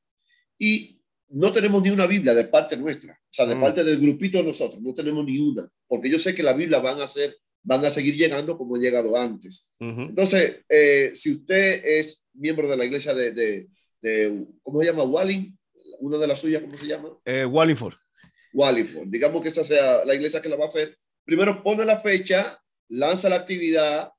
y 0.58 1.02
no 1.28 1.52
tenemos 1.52 1.82
ni 1.82 1.90
una 1.90 2.06
Biblia 2.06 2.32
de 2.32 2.44
parte 2.44 2.78
nuestra, 2.78 3.12
o 3.12 3.28
sea, 3.30 3.44
de 3.44 3.54
mm. 3.54 3.60
parte 3.60 3.84
del 3.84 3.98
grupito 3.98 4.38
de 4.38 4.44
nosotros, 4.44 4.80
no 4.80 4.94
tenemos 4.94 5.22
ni 5.26 5.38
una, 5.38 5.68
porque 5.86 6.08
yo 6.08 6.18
sé 6.18 6.34
que 6.34 6.42
la 6.42 6.54
Biblia 6.54 6.78
van 6.78 7.02
a 7.02 7.06
ser 7.06 7.36
van 7.62 7.84
a 7.84 7.90
seguir 7.90 8.16
llegando 8.16 8.56
como 8.56 8.76
han 8.76 8.80
llegado 8.80 9.16
antes. 9.16 9.74
Entonces, 9.78 10.64
eh, 10.68 11.12
si 11.14 11.32
usted 11.32 11.84
es 11.84 12.24
miembro 12.38 12.68
de 12.68 12.76
la 12.76 12.84
iglesia 12.84 13.14
de, 13.14 13.32
de, 14.00 14.46
¿cómo 14.62 14.80
se 14.80 14.86
llama? 14.86 15.02
Walling, 15.02 15.56
una 16.00 16.18
de 16.18 16.26
las 16.26 16.40
suyas, 16.40 16.62
¿cómo 16.62 16.76
se 16.76 16.86
llama? 16.86 17.10
Eh, 17.24 17.44
Wallingford. 17.44 17.94
Wallingford. 18.52 19.08
Digamos 19.08 19.42
que 19.42 19.48
esa 19.48 19.64
sea 19.64 20.04
la 20.04 20.14
iglesia 20.14 20.40
que 20.40 20.48
la 20.48 20.56
va 20.56 20.64
a 20.64 20.68
hacer. 20.68 20.96
Primero 21.24 21.62
pone 21.62 21.84
la 21.84 21.98
fecha, 21.98 22.60
lanza 22.88 23.28
la 23.28 23.36
actividad, 23.36 24.10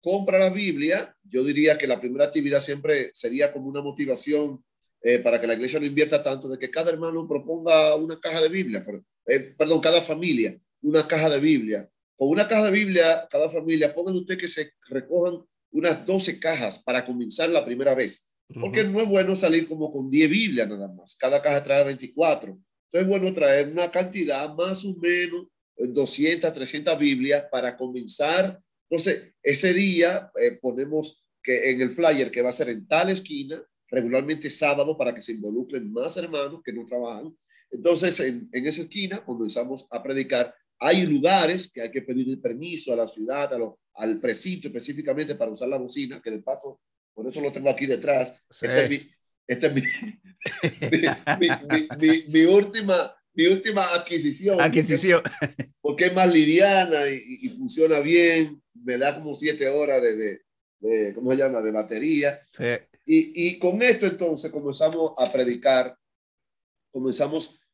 compra 0.00 0.38
la 0.38 0.50
Biblia. 0.50 1.14
Yo 1.22 1.44
diría 1.44 1.78
que 1.78 1.86
la 1.86 2.00
primera 2.00 2.26
actividad 2.26 2.60
siempre 2.60 3.10
sería 3.14 3.52
como 3.52 3.68
una 3.68 3.80
motivación 3.80 4.62
eh, 5.00 5.20
para 5.20 5.40
que 5.40 5.46
la 5.46 5.54
iglesia 5.54 5.78
no 5.78 5.86
invierta 5.86 6.22
tanto, 6.22 6.48
de 6.48 6.58
que 6.58 6.70
cada 6.70 6.90
hermano 6.90 7.26
proponga 7.28 7.94
una 7.94 8.18
caja 8.18 8.42
de 8.42 8.48
Biblia, 8.48 8.84
eh, 9.26 9.54
perdón, 9.56 9.80
cada 9.80 10.02
familia, 10.02 10.58
una 10.82 11.06
caja 11.06 11.30
de 11.30 11.38
Biblia. 11.38 11.88
Con 12.16 12.30
una 12.30 12.48
caja 12.48 12.64
de 12.64 12.72
Biblia, 12.72 13.28
cada 13.30 13.48
familia, 13.48 13.94
pongan 13.94 14.16
usted 14.16 14.36
que 14.36 14.48
se 14.48 14.72
recojan 14.88 15.44
unas 15.70 16.04
12 16.04 16.40
cajas 16.40 16.78
para 16.80 17.04
comenzar 17.04 17.48
la 17.48 17.64
primera 17.64 17.94
vez. 17.94 18.30
Porque 18.60 18.82
no 18.82 19.00
es 19.00 19.06
bueno 19.06 19.36
salir 19.36 19.68
como 19.68 19.92
con 19.92 20.08
10 20.08 20.30
Biblias 20.30 20.68
nada 20.68 20.88
más. 20.88 21.14
Cada 21.16 21.42
caja 21.42 21.62
trae 21.62 21.84
24. 21.84 22.50
Entonces 22.50 23.02
es 23.02 23.06
bueno 23.06 23.32
traer 23.34 23.68
una 23.68 23.90
cantidad 23.90 24.54
más 24.54 24.84
o 24.86 24.96
menos 24.96 25.48
200, 25.76 26.52
300 26.52 26.98
Biblias 26.98 27.44
para 27.50 27.76
comenzar. 27.76 28.58
Entonces, 28.88 29.32
ese 29.42 29.74
día 29.74 30.30
eh, 30.40 30.58
ponemos 30.60 31.26
que 31.42 31.70
en 31.70 31.82
el 31.82 31.90
flyer 31.90 32.30
que 32.30 32.42
va 32.42 32.50
a 32.50 32.54
ser 32.54 32.70
en 32.70 32.86
tal 32.86 33.10
esquina, 33.10 33.62
regularmente 33.90 34.50
sábado, 34.50 34.96
para 34.96 35.14
que 35.14 35.22
se 35.22 35.32
involucren 35.32 35.92
más 35.92 36.16
hermanos 36.16 36.60
que 36.64 36.72
no 36.72 36.86
trabajan. 36.86 37.36
Entonces, 37.70 38.18
en, 38.20 38.48
en 38.52 38.66
esa 38.66 38.82
esquina 38.82 39.24
comenzamos 39.24 39.86
a 39.90 40.02
predicar. 40.02 40.54
Hay 40.80 41.06
lugares 41.06 41.70
que 41.72 41.82
hay 41.82 41.90
que 41.90 42.02
pedir 42.02 42.28
el 42.28 42.40
permiso 42.40 42.92
a 42.92 42.96
la 42.96 43.08
ciudad, 43.08 43.52
a 43.52 43.58
al 43.98 44.20
precinto 44.20 44.68
específicamente 44.68 45.34
para 45.34 45.50
usar 45.50 45.68
la 45.68 45.76
bocina, 45.76 46.20
que 46.22 46.30
de 46.30 46.38
paso, 46.38 46.80
por 47.12 47.26
eso 47.26 47.40
lo 47.40 47.50
tengo 47.50 47.68
aquí 47.68 47.86
detrás. 47.86 48.32
Esta 48.48 48.84
es, 48.84 48.90
mi, 48.90 49.10
este 49.46 49.70
mi, 49.70 49.82
mi, 52.28 52.44
última, 52.44 53.16
mi 53.34 53.46
última 53.46 53.82
adquisición. 53.96 54.60
Adquisición. 54.60 55.22
Porque, 55.80 56.06
es 56.06 56.14
más 56.14 56.32
liviana 56.32 57.08
y, 57.08 57.48
funciona 57.48 57.98
bien. 57.98 58.62
Me 58.72 58.96
da 58.98 59.16
como 59.16 59.34
siete 59.34 59.68
horas 59.68 60.00
de, 60.00 60.42
de, 60.78 61.14
¿cómo 61.14 61.32
se 61.32 61.38
llama? 61.38 61.60
De 61.60 61.72
batería. 61.72 62.40
Sí. 62.52 62.64
Y, 63.04 63.48
y, 63.48 63.58
con 63.58 63.82
esto 63.82 64.06
entonces 64.06 64.50
comenzamos 64.52 65.12
a 65.16 65.32
predicar, 65.32 65.96
comenzamos, 66.92 67.58
a, 67.58 67.67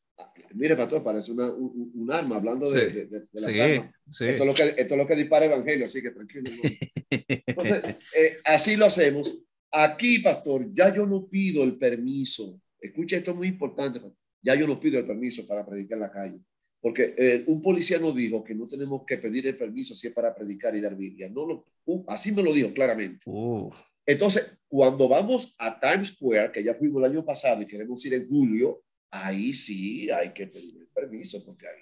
mire, 0.54 0.76
pastor, 0.76 1.02
parece 1.02 1.32
una, 1.32 1.50
un, 1.50 2.08
arma, 2.12 2.36
hablando 2.36 2.70
de, 2.70 2.90
de, 2.90 3.06
de, 3.06 3.26
la 3.32 3.48
sí, 3.48 3.88
sí. 4.12 4.24
Esto, 4.24 4.42
es 4.42 4.46
lo 4.46 4.54
que, 4.54 4.62
esto 4.80 4.94
es 4.94 4.98
lo 4.98 5.06
que 5.06 5.16
dispara 5.16 5.46
evangelio, 5.46 5.86
así 5.86 6.00
que 6.00 6.10
tranquilo. 6.10 6.50
Entonces, 7.46 7.82
eh, 8.16 8.38
así 8.44 8.76
lo 8.76 8.86
hacemos. 8.86 9.38
Aquí, 9.70 10.20
pastor, 10.20 10.72
ya 10.72 10.94
yo 10.94 11.06
no 11.06 11.26
pido 11.26 11.64
el 11.64 11.76
permiso. 11.76 12.60
Escucha, 12.80 13.16
esto 13.16 13.32
es 13.32 13.36
muy 13.36 13.48
importante. 13.48 14.00
Ya 14.42 14.54
yo 14.54 14.66
no 14.66 14.78
pido 14.78 14.98
el 14.98 15.06
permiso 15.06 15.46
para 15.46 15.66
predicar 15.66 15.96
en 15.96 16.00
la 16.00 16.10
calle. 16.10 16.40
Porque 16.80 17.14
eh, 17.16 17.44
un 17.46 17.62
policía 17.62 17.98
nos 17.98 18.14
dijo 18.14 18.44
que 18.44 18.54
no 18.54 18.68
tenemos 18.68 19.04
que 19.06 19.16
pedir 19.16 19.46
el 19.46 19.56
permiso 19.56 19.94
si 19.94 20.08
es 20.08 20.12
para 20.12 20.34
predicar 20.34 20.76
y 20.76 20.80
dar 20.80 20.94
Biblia. 20.94 21.30
No 21.30 21.46
lo, 21.46 21.64
uh, 21.86 22.04
así 22.08 22.30
me 22.30 22.42
lo 22.42 22.52
dijo 22.52 22.72
claramente. 22.74 23.24
Uh. 23.24 23.70
Entonces, 24.06 24.58
cuando 24.68 25.08
vamos 25.08 25.54
a 25.58 25.80
Times 25.80 26.08
Square, 26.08 26.52
que 26.52 26.62
ya 26.62 26.74
fuimos 26.74 27.02
el 27.02 27.10
año 27.10 27.24
pasado 27.24 27.62
y 27.62 27.66
queremos 27.66 28.04
ir 28.04 28.14
en 28.14 28.28
julio, 28.28 28.82
ahí 29.14 29.54
sí 29.54 30.10
hay 30.10 30.32
que 30.32 30.46
pedir 30.46 30.76
el 30.76 30.88
permiso, 30.88 31.44
porque 31.44 31.66
ahí, 31.68 31.80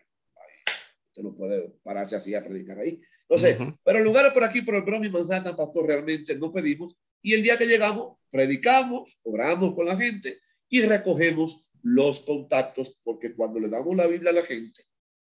usted 1.09 1.23
no 1.23 1.35
puede 1.35 1.71
pararse 1.83 2.17
así 2.17 2.35
a 2.35 2.45
predicar 2.45 2.79
ahí. 2.79 3.01
Entonces, 3.23 3.57
pero 3.83 4.01
lugares 4.01 4.33
por 4.33 4.45
aquí, 4.45 4.62
por 4.62 4.75
el 4.75 4.83
Bronx 4.83 5.07
y 5.07 5.11
Manhattan, 5.11 5.57
pastor, 5.57 5.87
realmente 5.87 6.37
no 6.37 6.53
pedimos. 6.53 6.97
Y 7.23 7.33
el 7.33 7.43
día 7.43 7.57
que 7.57 7.67
llegamos, 7.67 8.19
predicamos, 8.31 9.19
oramos 9.23 9.75
con 9.75 9.87
la 9.87 9.97
gente 9.97 10.41
y 10.69 10.83
recogemos 10.83 11.71
los 11.83 12.21
contactos, 12.21 13.01
porque 13.03 13.35
cuando 13.35 13.59
le 13.61 13.69
damos 13.69 13.97
la 13.97 14.07
Biblia 14.07 14.31
a 14.31 14.35
la 14.35 14.43
gente, 14.43 14.83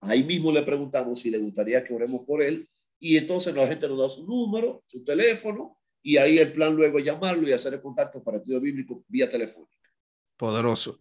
ahí 0.02 0.24
mismo 0.24 0.52
le 0.52 0.64
preguntamos 0.64 1.20
si 1.20 1.30
le 1.30 1.38
gustaría 1.38 1.84
que 1.84 1.94
oremos 1.94 2.22
por 2.26 2.42
él, 2.42 2.68
y 3.00 3.18
entonces 3.18 3.54
la 3.54 3.68
gente 3.68 3.88
nos 3.88 4.00
da 4.00 4.10
su 4.10 4.26
número, 4.26 4.84
su 4.88 5.04
teléfono, 5.04 5.80
y 6.02 6.18
ahí 6.18 6.40
el 6.40 6.52
plan 6.52 6.76
luego 6.76 6.98
es 6.98 7.06
llamarlo 7.06 7.48
y 7.48 7.52
hacer 7.52 7.74
el 7.74 7.82
contacto 7.82 8.24
para 8.24 8.38
estudio 8.38 8.60
bíblico 8.60 9.04
vía 9.08 9.30
telefónica. 9.30 9.78
Poderoso. 10.38 11.00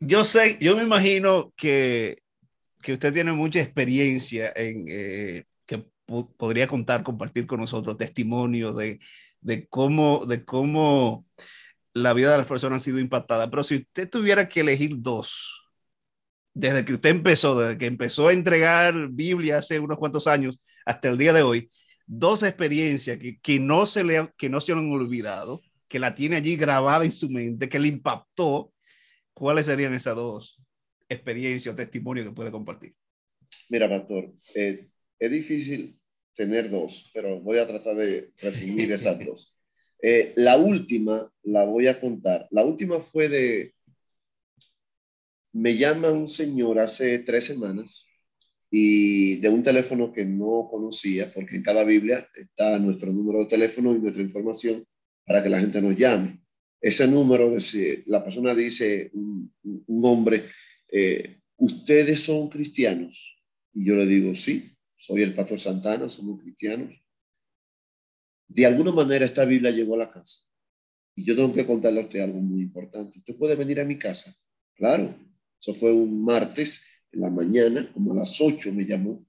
Yo 0.00 0.24
sé, 0.24 0.58
yo 0.60 0.76
me 0.76 0.82
imagino 0.82 1.52
que, 1.56 2.18
que 2.82 2.94
usted 2.94 3.12
tiene 3.12 3.32
mucha 3.32 3.60
experiencia 3.60 4.52
en 4.54 4.84
eh, 4.88 5.44
que 5.66 5.86
podría 6.36 6.66
contar, 6.68 7.02
compartir 7.02 7.46
con 7.46 7.60
nosotros 7.60 7.96
testimonio 7.96 8.72
de, 8.72 9.00
de 9.40 9.66
cómo, 9.68 10.26
de 10.26 10.44
cómo 10.44 11.26
la 11.94 12.12
vida 12.12 12.32
de 12.32 12.38
las 12.38 12.46
personas 12.46 12.82
ha 12.82 12.84
sido 12.84 12.98
impactada. 12.98 13.50
Pero 13.50 13.64
si 13.64 13.76
usted 13.76 14.08
tuviera 14.10 14.48
que 14.48 14.60
elegir 14.60 14.96
dos, 14.98 15.70
desde 16.54 16.84
que 16.84 16.94
usted 16.94 17.10
empezó, 17.10 17.58
desde 17.58 17.78
que 17.78 17.86
empezó 17.86 18.28
a 18.28 18.32
entregar 18.32 19.08
Biblia 19.10 19.58
hace 19.58 19.80
unos 19.80 19.98
cuantos 19.98 20.26
años 20.26 20.60
hasta 20.84 21.08
el 21.08 21.18
día 21.18 21.32
de 21.32 21.42
hoy, 21.42 21.70
dos 22.06 22.42
experiencias 22.42 23.18
que, 23.18 23.38
que 23.40 23.58
no, 23.60 23.86
se 23.86 24.04
le, 24.04 24.32
que 24.36 24.48
no 24.48 24.60
se 24.60 24.72
han 24.72 24.90
olvidado, 24.90 25.60
que 25.88 25.98
la 25.98 26.14
tiene 26.14 26.36
allí 26.36 26.56
grabada 26.56 27.04
en 27.04 27.12
su 27.12 27.30
mente, 27.30 27.68
que 27.68 27.78
le 27.78 27.88
impactó, 27.88 28.72
¿cuáles 29.36 29.66
serían 29.66 29.92
esas 29.92 30.16
dos 30.16 30.58
experiencias 31.08 31.72
o 31.72 31.76
testimonios 31.76 32.26
que 32.26 32.32
puede 32.32 32.50
compartir? 32.50 32.94
Mira, 33.68 33.88
pastor, 33.88 34.32
eh, 34.54 34.88
es 35.18 35.30
difícil 35.30 36.00
tener 36.34 36.70
dos, 36.70 37.10
pero 37.12 37.40
voy 37.40 37.58
a 37.58 37.66
tratar 37.66 37.94
de 37.96 38.32
resumir 38.40 38.90
esas 38.92 39.24
dos. 39.24 39.52
Eh, 40.02 40.34
la 40.36 40.58
última 40.58 41.26
la 41.44 41.64
voy 41.64 41.86
a 41.86 41.98
contar. 41.98 42.46
La 42.50 42.62
última 42.62 43.00
fue 43.00 43.30
de, 43.30 43.74
me 45.52 45.74
llama 45.74 46.10
un 46.10 46.28
señor 46.28 46.78
hace 46.78 47.18
tres 47.20 47.46
semanas 47.46 48.06
y 48.70 49.36
de 49.36 49.48
un 49.48 49.62
teléfono 49.62 50.12
que 50.12 50.26
no 50.26 50.68
conocía, 50.70 51.32
porque 51.32 51.56
en 51.56 51.62
cada 51.62 51.82
Biblia 51.82 52.28
está 52.34 52.78
nuestro 52.78 53.10
número 53.10 53.38
de 53.38 53.46
teléfono 53.46 53.96
y 53.96 53.98
nuestra 53.98 54.22
información 54.22 54.84
para 55.24 55.42
que 55.42 55.48
la 55.48 55.60
gente 55.60 55.80
nos 55.80 55.96
llame. 55.96 56.42
Ese 56.86 57.08
número, 57.08 57.56
la 58.06 58.22
persona 58.22 58.54
dice, 58.54 59.10
un, 59.14 59.52
hombre, 60.04 60.50
eh, 60.88 61.40
¿ustedes 61.56 62.20
son 62.20 62.48
cristianos? 62.48 63.36
Y 63.72 63.86
yo 63.86 63.96
le 63.96 64.06
digo, 64.06 64.34
sí, 64.34 64.70
soy 64.94 65.22
el 65.22 65.34
pastor 65.34 65.58
Santana, 65.58 66.08
somos 66.08 66.40
cristianos 66.40 66.94
de 68.48 68.66
alguna 68.66 68.92
manera 68.92 69.24
esta 69.24 69.44
Biblia 69.44 69.70
llegó 69.70 69.94
a 69.94 69.98
la 69.98 70.10
casa. 70.10 70.40
Y 71.14 71.24
yo 71.24 71.34
tengo 71.34 71.52
que 71.52 71.66
contarle 71.66 72.00
a 72.00 72.04
usted 72.04 72.20
algo 72.20 72.40
muy 72.40 72.62
importante. 72.62 73.18
Usted 73.18 73.36
puede 73.36 73.54
venir 73.54 73.80
a 73.80 73.84
mi 73.84 73.98
casa. 73.98 74.34
Claro, 74.74 75.14
eso 75.58 75.74
fue 75.74 75.92
un 75.92 76.22
martes 76.22 76.82
en 77.10 77.22
la 77.22 77.30
mañana, 77.30 77.90
como 77.92 78.12
a 78.12 78.16
las 78.16 78.40
8 78.40 78.72
me 78.72 78.84
llamó. 78.84 79.26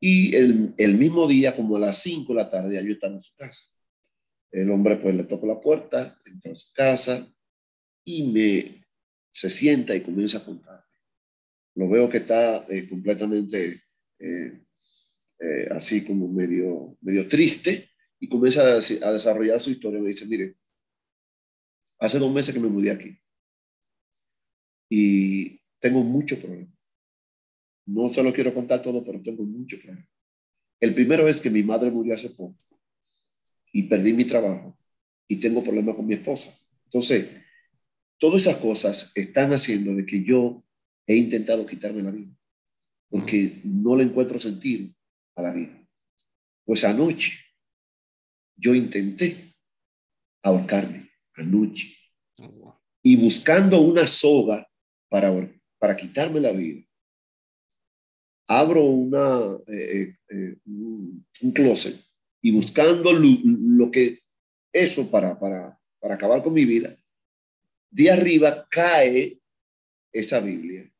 Y 0.00 0.34
el, 0.34 0.74
el 0.78 0.94
mismo 0.96 1.26
día, 1.26 1.54
como 1.54 1.76
a 1.76 1.80
las 1.80 2.02
5 2.02 2.32
de 2.32 2.36
la 2.36 2.50
tarde, 2.50 2.82
yo 2.84 2.92
estaba 2.92 3.14
en 3.14 3.22
su 3.22 3.34
casa. 3.34 3.64
El 4.50 4.70
hombre 4.70 4.96
pues 4.96 5.14
le 5.14 5.24
toca 5.24 5.46
la 5.46 5.60
puerta, 5.60 6.18
entra 6.24 6.52
a 6.52 6.54
su 6.54 6.72
casa 6.72 7.34
y 8.04 8.22
me 8.24 8.84
se 9.30 9.50
sienta 9.50 9.94
y 9.94 10.00
comienza 10.00 10.38
a 10.38 10.44
contar. 10.44 10.84
Lo 11.74 11.88
veo 11.88 12.08
que 12.08 12.18
está 12.18 12.66
eh, 12.68 12.88
completamente 12.88 13.82
eh, 14.18 14.64
eh, 15.40 15.68
así 15.70 16.04
como 16.04 16.28
medio, 16.28 16.96
medio 17.00 17.28
triste 17.28 17.90
y 18.18 18.28
comienza 18.28 18.62
a, 18.62 19.12
desarrollar 19.12 19.60
su 19.60 19.70
historia. 19.70 20.00
Me 20.00 20.08
dice, 20.08 20.26
mire, 20.26 20.56
hace 22.00 22.18
dos 22.18 22.32
meses 22.32 22.52
que 22.52 22.60
me 22.60 22.68
mudé 22.68 22.90
aquí 22.90 23.16
y 24.90 25.60
tengo 25.78 26.02
mucho 26.02 26.38
problema. 26.38 26.72
No 27.86 28.08
se 28.08 28.22
lo 28.22 28.32
quiero 28.32 28.52
contar 28.52 28.82
todo, 28.82 29.04
pero 29.04 29.22
tengo 29.22 29.44
mucho 29.44 29.78
problema. 29.78 30.08
El 30.80 30.94
primero 30.94 31.28
es 31.28 31.40
que 31.40 31.50
mi 31.50 31.62
madre 31.62 31.90
murió 31.90 32.14
hace 32.14 32.30
poco 32.30 32.58
y 33.72 33.84
perdí 33.84 34.12
mi 34.12 34.24
trabajo 34.24 34.78
y 35.26 35.36
tengo 35.36 35.62
problemas 35.62 35.94
con 35.94 36.06
mi 36.06 36.14
esposa. 36.14 36.54
Entonces, 36.84 37.28
todas 38.18 38.42
esas 38.42 38.56
cosas 38.56 39.12
están 39.14 39.52
haciendo 39.52 39.94
de 39.94 40.06
que 40.06 40.24
yo 40.24 40.64
he 41.06 41.16
intentado 41.16 41.66
quitarme 41.66 42.02
la 42.02 42.10
vida 42.10 42.34
porque 43.10 43.60
no 43.64 43.96
le 43.96 44.04
encuentro 44.04 44.38
sentido 44.38 44.88
a 45.36 45.42
la 45.42 45.52
vida. 45.52 45.86
Pues 46.64 46.84
anoche 46.84 47.38
yo 48.56 48.74
intenté 48.74 49.54
ahorcarme 50.42 51.10
anoche 51.34 51.94
y 53.02 53.16
buscando 53.16 53.80
una 53.80 54.06
soga 54.06 54.68
para, 55.08 55.32
para 55.78 55.96
quitarme 55.96 56.40
la 56.40 56.52
vida. 56.52 56.84
Abro 58.48 58.84
una, 58.84 59.56
eh, 59.66 59.92
eh, 59.92 60.16
eh, 60.30 60.56
un, 60.66 61.52
closet 61.54 62.02
y 62.42 62.52
buscando 62.52 63.12
lo, 63.12 63.90
que 63.90 64.20
eso 64.72 65.10
para, 65.10 65.38
para, 65.38 65.78
para 66.00 66.14
acabar 66.14 66.42
con 66.42 66.52
mi 66.52 66.64
vida, 66.64 66.96
de 67.90 68.10
arriba 68.10 68.66
cae 68.70 69.40
esa 70.12 70.40
Biblia 70.40 70.90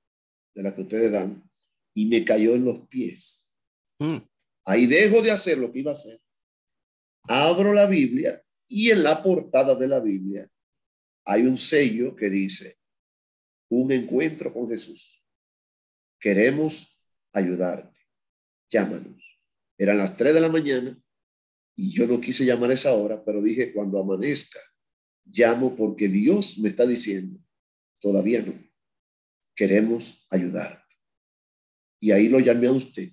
de 0.55 0.63
la 0.63 0.75
que 0.75 0.83
ustedes 0.83 1.13
dan 1.13 1.43
y 1.95 2.07
me 2.07 2.25
cayó 2.25 2.55
en 2.55 2.65
los 2.65 2.87
pies. 2.89 3.49
Mm. 3.99 4.19
Ahí 4.65 4.87
dejo 4.87 5.23
de 5.23 5.31
hacer 5.31 5.59
lo 5.59 5.73
que 5.73 5.81
iba 5.81 5.91
a 5.91 5.95
hacer 5.95 6.21
abro 7.29 7.75
la 7.75 7.87
Biblia 7.87 8.43
y 8.67 8.91
en 8.91 9.03
la 9.03 9.23
portada 9.23 9.75
de 9.75 9.87
la 9.87 10.01
Biblia 10.01 10.51
hay 11.25 11.43
un 11.43 11.57
sello 11.57 12.17
que 12.17 12.31
dice, 12.31 12.79
un 13.71 13.93
encuentro 13.93 14.53
con 14.53 14.69
Jesús. 14.69 15.23
Queremos 16.19 17.03
ayudarte. 17.35 18.01
Llámanos. 18.71 19.39
Eran 19.77 19.99
las 19.99 20.17
3 20.17 20.35
de 20.35 20.41
la 20.41 20.49
mañana 20.49 20.99
y 21.79 21.93
yo 21.93 22.09
no 22.09 22.21
quise 22.21 22.45
llamar 22.45 22.73
a 22.73 22.75
esa 22.75 22.93
hora, 22.93 23.25
pero 23.25 23.41
dije, 23.41 23.73
cuando 23.73 24.01
amanezca, 24.01 24.59
llamo 25.25 25.77
porque 25.77 26.09
Dios 26.09 26.59
me 26.59 26.71
está 26.71 26.85
diciendo, 26.85 27.39
todavía 28.01 28.43
no, 28.43 28.53
queremos 29.55 30.27
ayudar. 30.29 30.85
Y 32.01 32.11
ahí 32.11 32.29
lo 32.29 32.41
llamé 32.41 32.67
a 32.67 32.73
usted, 32.73 33.13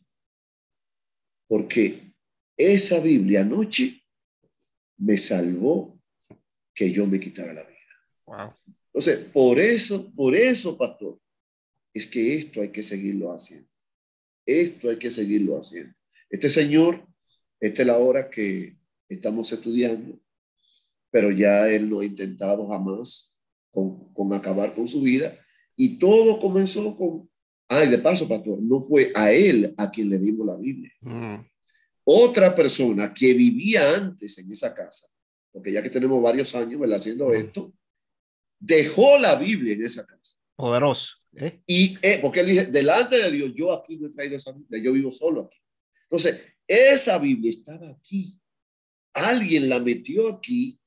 porque 1.47 2.15
esa 2.57 2.99
Biblia 2.99 3.41
anoche 3.41 4.03
me 4.97 5.15
salvó 5.19 6.01
que 6.73 6.91
yo 6.91 7.05
me 7.05 7.19
quitara 7.19 7.53
la 7.53 7.61
vida. 7.61 7.75
Wow. 8.25 8.53
Entonces, 8.87 9.25
por 9.25 9.59
eso, 9.59 10.11
por 10.15 10.35
eso, 10.35 10.75
pastor, 10.75 11.21
es 11.93 12.07
que 12.07 12.33
esto 12.33 12.61
hay 12.61 12.71
que 12.71 12.81
seguirlo 12.81 13.31
haciendo. 13.31 13.69
Esto 14.43 14.89
hay 14.89 14.97
que 14.97 15.11
seguirlo 15.11 15.61
haciendo. 15.61 15.93
Este 16.31 16.49
señor, 16.49 17.07
esta 17.65 17.81
es 17.81 17.87
la 17.87 17.97
hora 17.97 18.29
que 18.29 18.77
estamos 19.09 19.51
estudiando, 19.51 20.19
pero 21.09 21.31
ya 21.31 21.67
él 21.69 21.89
no 21.89 21.99
ha 21.99 22.05
intentado 22.05 22.67
jamás 22.67 23.35
con, 23.71 24.13
con 24.13 24.33
acabar 24.33 24.73
con 24.75 24.87
su 24.87 25.01
vida. 25.01 25.37
Y 25.75 25.97
todo 25.97 26.39
comenzó 26.39 26.95
con, 26.95 27.29
ay, 27.67 27.89
de 27.89 27.97
paso, 27.97 28.27
pastor, 28.27 28.61
no 28.61 28.81
fue 28.81 29.11
a 29.15 29.31
él 29.31 29.73
a 29.77 29.89
quien 29.89 30.09
le 30.09 30.19
dimos 30.19 30.45
la 30.45 30.57
Biblia. 30.57 30.91
Mm. 31.01 31.37
Otra 32.03 32.53
persona 32.53 33.13
que 33.13 33.33
vivía 33.33 33.95
antes 33.95 34.37
en 34.37 34.51
esa 34.51 34.73
casa, 34.73 35.07
porque 35.51 35.71
ya 35.71 35.81
que 35.81 35.89
tenemos 35.89 36.21
varios 36.21 36.53
años 36.53 36.79
haciendo 36.93 37.33
esto, 37.33 37.73
dejó 38.59 39.17
la 39.17 39.35
Biblia 39.35 39.73
en 39.73 39.85
esa 39.85 40.05
casa. 40.05 40.37
Poderoso. 40.55 41.15
¿eh? 41.35 41.61
Y 41.65 41.97
eh, 42.01 42.19
porque 42.21 42.41
él 42.41 42.47
dice, 42.47 42.65
delante 42.67 43.17
de 43.17 43.31
Dios, 43.31 43.51
yo 43.55 43.73
aquí 43.73 43.97
no 43.97 44.07
he 44.07 44.11
traído 44.11 44.37
esa 44.37 44.51
Biblia, 44.51 44.81
yo 44.81 44.93
vivo 44.93 45.09
solo 45.09 45.41
aquí. 45.41 45.57
Entonces, 46.03 46.54
esa 46.67 47.17
Biblia 47.17 47.49
estaba 47.49 47.89
aquí. 47.89 48.39
Alguien 49.13 49.69
la 49.69 49.79
metió 49.79 50.29
aquí 50.29 50.79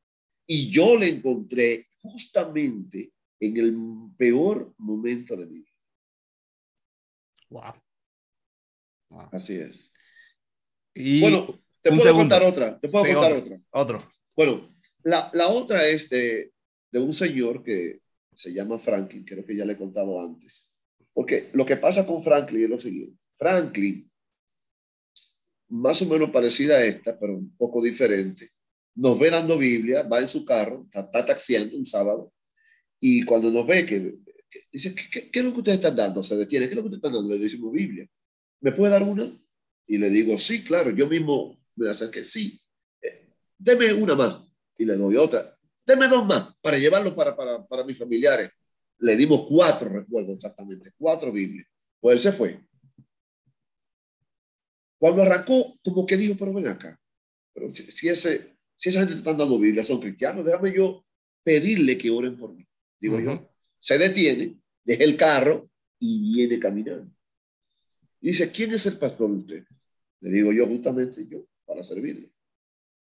y 0.47 0.71
yo 0.71 0.99
la 0.99 1.07
encontré 1.07 1.87
justamente 2.01 3.13
en 3.41 3.57
el 3.57 3.77
peor 4.17 4.75
momento 4.79 5.37
de 5.37 5.47
mi 5.47 5.59
vida. 5.59 5.77
Wow. 7.51 7.73
Así 9.33 9.57
es. 9.57 9.93
Y 10.95 11.21
bueno, 11.21 11.63
te 11.81 11.91
puedo 11.91 12.15
contar 12.15 12.43
otra. 12.43 12.79
Te 12.79 12.89
puedo 12.89 13.05
contar 13.05 13.33
otra. 13.33 13.61
Otro. 13.71 14.13
Bueno, 14.37 14.75
la, 15.03 15.31
la 15.33 15.49
otra 15.49 15.87
es 15.87 16.09
de, 16.11 16.53
de, 16.91 16.99
un 16.99 17.15
señor 17.15 17.63
que 17.63 18.01
se 18.35 18.53
llama 18.53 18.79
Franklin, 18.79 19.25
creo 19.25 19.45
que 19.45 19.57
ya 19.57 19.65
le 19.65 19.73
he 19.73 19.77
contado 19.77 20.21
antes. 20.21 20.73
Porque 21.13 21.51
lo 21.53 21.65
que 21.65 21.77
pasa 21.77 22.07
con 22.07 22.23
Franklin 22.23 22.65
es 22.65 22.71
lo 22.71 22.81
siguiente. 22.81 23.19
Franklin, 23.37 24.08
más 25.69 26.01
o 26.03 26.07
menos 26.07 26.31
parecida 26.31 26.77
a 26.77 26.85
esta, 26.85 27.19
pero 27.19 27.35
un 27.35 27.55
poco 27.57 27.83
diferente, 27.83 28.51
nos 28.95 29.19
ve 29.19 29.31
dando 29.31 29.57
Biblia, 29.59 30.03
va 30.03 30.21
en 30.21 30.29
su 30.29 30.45
carro, 30.45 30.89
está, 30.93 31.25
taxiando 31.25 31.77
un 31.77 31.87
sábado, 31.87 32.33
y 33.01 33.23
cuando 33.23 33.51
nos 33.51 33.67
ve 33.67 33.87
que, 33.87 34.17
dice, 34.73 34.95
¿qué, 34.95 35.31
¿qué, 35.31 35.39
es 35.39 35.45
lo 35.45 35.53
que 35.53 35.59
ustedes 35.59 35.79
están 35.79 35.95
dando? 35.95 36.23
Se 36.23 36.37
detiene, 36.37 36.67
¿qué 36.67 36.73
es 36.73 36.77
lo 36.77 36.83
que 36.83 36.89
ustedes 36.89 37.05
están 37.05 37.13
dando? 37.13 37.33
Le 37.33 37.39
decimos 37.39 37.73
Biblia. 37.73 38.09
¿Me 38.61 38.73
puede 38.73 38.91
dar 38.91 39.05
una? 39.05 39.33
Y 39.87 39.99
le 39.99 40.11
digo, 40.11 40.37
sí, 40.37 40.65
claro, 40.65 40.91
yo 40.91 41.07
mismo 41.07 41.59
me 41.77 41.89
acerqué, 41.89 42.25
sí, 42.25 42.61
eh, 43.01 43.29
deme 43.57 43.93
una 43.93 44.15
más. 44.15 44.43
Y 44.77 44.85
le 44.85 44.97
doy 44.97 45.17
otra, 45.17 45.57
deme 45.87 46.09
dos 46.09 46.27
más 46.27 46.55
para 46.61 46.79
llevarlo 46.79 47.15
para, 47.15 47.37
para, 47.37 47.67
para 47.67 47.85
mis 47.85 47.97
familiares. 47.97 48.51
Le 48.99 49.17
dimos 49.17 49.47
cuatro, 49.49 49.89
recuerdo 49.89 50.33
exactamente, 50.33 50.93
cuatro 50.99 51.31
Biblias. 51.31 51.67
Pues 52.01 52.15
él 52.15 52.21
se 52.21 52.33
fue. 52.33 52.61
Cuando 54.99 55.23
arrancó, 55.23 55.78
como 55.85 56.05
que 56.07 56.17
dijo, 56.17 56.35
pero 56.37 56.52
ven 56.52 56.69
acá, 56.69 57.00
pero 57.55 57.73
si, 57.73 58.09
ese, 58.09 58.57
si 58.76 58.88
esa 58.88 59.00
gente 59.00 59.14
está 59.14 59.33
dando 59.33 59.59
Biblia, 59.59 59.85
son 59.85 60.00
cristianos, 60.00 60.45
déjame 60.45 60.73
yo 60.73 61.05
pedirle 61.43 61.97
que 61.97 62.11
oren 62.11 62.37
por 62.37 62.55
mí. 62.55 62.67
Digo 63.00 63.21
yo, 63.21 63.49
se 63.78 63.97
detiene, 63.97 64.61
deja 64.85 65.05
el 65.05 65.17
carro 65.17 65.71
y 65.99 66.35
viene 66.35 66.59
caminando. 66.59 67.12
Y 68.21 68.28
dice, 68.28 68.50
¿quién 68.50 68.75
es 68.75 68.87
el 68.87 68.99
pastor 68.99 69.31
de 69.31 69.37
usted? 69.38 69.64
Le 70.21 70.31
digo 70.31 70.52
yo 70.52 70.67
justamente 70.67 71.26
yo, 71.28 71.47
para 71.64 71.85
servirle. 71.85 72.33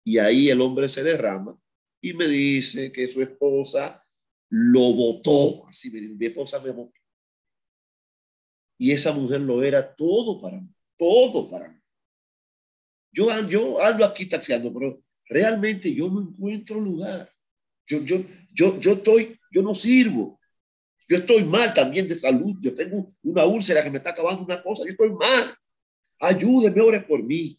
Y 0.05 0.19
ahí 0.19 0.51
el 0.51 0.61
hombre 0.61 0.89
se 0.89 1.03
derrama 1.03 1.59
y 2.01 2.13
me 2.13 2.29
dice 2.29 2.93
que 2.93 3.09
su 3.09 3.23
esposa 3.23 4.07
lo 4.51 4.93
votó. 4.93 5.67
Así 5.69 5.91
me 5.91 6.01
dice, 6.01 6.15
mi 6.15 6.27
esposa 6.27 6.61
me 6.61 6.71
votó. 6.71 6.93
Y 8.79 8.93
esa 8.93 9.13
mujer 9.13 9.41
lo 9.41 9.63
era 9.63 9.95
todo 9.95 10.41
para 10.41 10.61
mí, 10.61 10.69
todo 10.97 11.51
para 11.51 11.69
mí. 11.69 11.81
Yo, 13.13 13.29
yo 13.49 13.83
ando 13.83 14.05
aquí 14.05 14.27
taxiando, 14.27 14.73
pero 14.73 15.03
realmente 15.29 15.93
yo 15.93 16.09
no 16.09 16.21
encuentro 16.23 16.81
lugar. 16.81 17.31
Yo, 17.87 18.03
yo, 18.03 18.23
yo, 18.53 18.79
yo 18.81 18.93
estoy, 18.93 19.39
yo 19.51 19.63
no 19.63 19.75
sirvo. 19.75 20.39
Yo 21.09 21.19
estoy 21.19 21.45
mal 21.45 21.73
también 21.73 22.09
de 22.09 22.15
salud. 22.15 22.57
Yo 22.61 22.75
tengo 22.75 23.09
una 23.23 23.45
úlcera 23.45 23.83
que 23.83 23.91
me 23.91 23.99
está 23.99 24.11
acabando 24.11 24.43
una 24.43 24.63
cosa. 24.63 24.83
Yo 24.85 24.91
estoy 24.91 25.11
mal. 25.11 25.55
Ayúdeme, 26.21 26.81
ore 26.81 27.01
por 27.01 27.23
mí. 27.23 27.59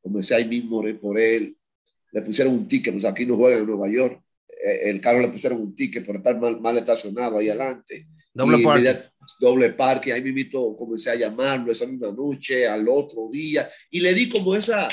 Comencé 0.00 0.34
ahí 0.34 0.46
mismo, 0.46 0.78
oré 0.78 0.94
por 0.94 1.18
él. 1.18 1.56
Le 2.12 2.22
pusieron 2.22 2.54
un 2.54 2.66
ticket, 2.66 2.92
pues 2.92 3.04
aquí 3.04 3.26
no 3.26 3.36
juegan 3.36 3.60
en 3.60 3.66
Nueva 3.66 3.88
York. 3.88 4.22
Eh, 4.48 4.90
el 4.90 5.00
carro 5.00 5.20
le 5.20 5.28
pusieron 5.28 5.60
un 5.60 5.74
ticket 5.74 6.04
por 6.04 6.16
estar 6.16 6.38
mal, 6.40 6.60
mal 6.60 6.76
estacionado 6.78 7.38
ahí 7.38 7.50
adelante. 7.50 8.08
Doble 8.32 8.64
parque. 8.64 8.98
Doble 9.38 9.70
parque. 9.70 10.12
Ahí 10.12 10.22
mismo 10.22 10.76
comencé 10.76 11.10
a 11.10 11.14
llamarlo 11.14 11.72
esa 11.72 11.86
misma 11.86 12.12
noche, 12.12 12.66
al 12.66 12.88
otro 12.88 13.28
día. 13.30 13.70
Y 13.90 14.00
le 14.00 14.14
di 14.14 14.28
como, 14.28 14.54
esa, 14.54 14.88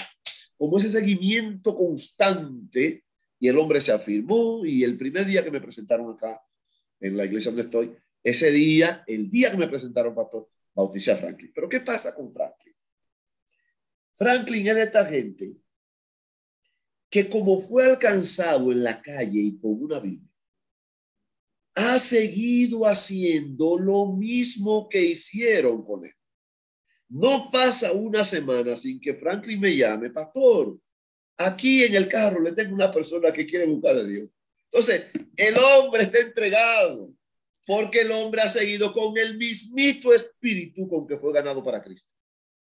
como 0.58 0.78
ese 0.78 0.92
seguimiento 0.92 1.76
constante. 1.76 3.04
Y 3.40 3.48
el 3.48 3.58
hombre 3.58 3.82
se 3.82 3.92
afirmó. 3.92 4.66
Y 4.66 4.84
el 4.84 4.98
primer 4.98 5.26
día 5.26 5.44
que 5.44 5.52
me 5.52 5.62
presentaron 5.62 6.14
acá, 6.14 6.42
en 7.00 7.16
la 7.16 7.26
iglesia 7.26 7.52
donde 7.52 7.64
estoy, 7.64 7.96
ese 8.24 8.52
día, 8.52 9.04
el 9.08 9.30
día 9.30 9.52
que 9.52 9.58
me 9.58 9.68
presentaron, 9.68 10.14
pastor, 10.14 10.50
bauticé 10.74 11.12
a 11.12 11.16
Franklin. 11.16 11.52
Pero 11.54 11.70
¿qué 11.70 11.80
pasa 11.80 12.14
con 12.14 12.34
Franklin? 12.34 12.76
Franklin 14.16 14.68
es 14.68 14.76
de 14.76 14.84
esta 14.84 15.06
gente 15.06 15.56
que 17.10 17.30
como 17.30 17.60
fue 17.62 17.86
alcanzado 17.86 18.72
en 18.72 18.84
la 18.84 19.02
calle 19.02 19.40
y 19.40 19.58
con 19.58 19.82
una 19.82 20.00
Biblia, 20.00 20.30
ha 21.78 22.00
seguido 22.00 22.88
haciendo 22.88 23.78
lo 23.78 24.08
mismo 24.08 24.90
que 24.90 25.00
hicieron 25.00 25.86
con 25.86 26.06
él. 26.06 26.14
No 27.08 27.52
pasa 27.52 27.92
una 27.92 28.26
semana 28.26 28.76
sin 28.76 29.00
que 29.00 29.14
Franklin 29.14 29.60
me 29.60 29.76
llame, 29.76 30.10
pastor, 30.10 30.80
aquí 31.38 31.84
en 31.84 31.94
el 31.94 32.08
carro 32.08 32.42
le 32.42 32.52
tengo 32.54 32.74
una 32.74 32.92
persona 32.92 33.32
que 33.32 33.46
quiere 33.46 33.68
buscar 33.68 33.96
a 33.96 34.04
Dios. 34.04 34.28
Entonces, 34.72 35.06
el 35.36 35.56
hombre 35.58 36.04
está 36.04 36.18
entregado 36.18 37.14
porque 37.68 38.02
el 38.02 38.12
hombre 38.12 38.42
ha 38.42 38.50
seguido 38.50 38.92
con 38.92 39.16
el 39.16 39.38
mismito 39.38 40.12
espíritu 40.16 40.90
con 40.90 41.06
que 41.06 41.18
fue 41.18 41.32
ganado 41.32 41.64
para 41.64 41.84
Cristo. 41.84 42.10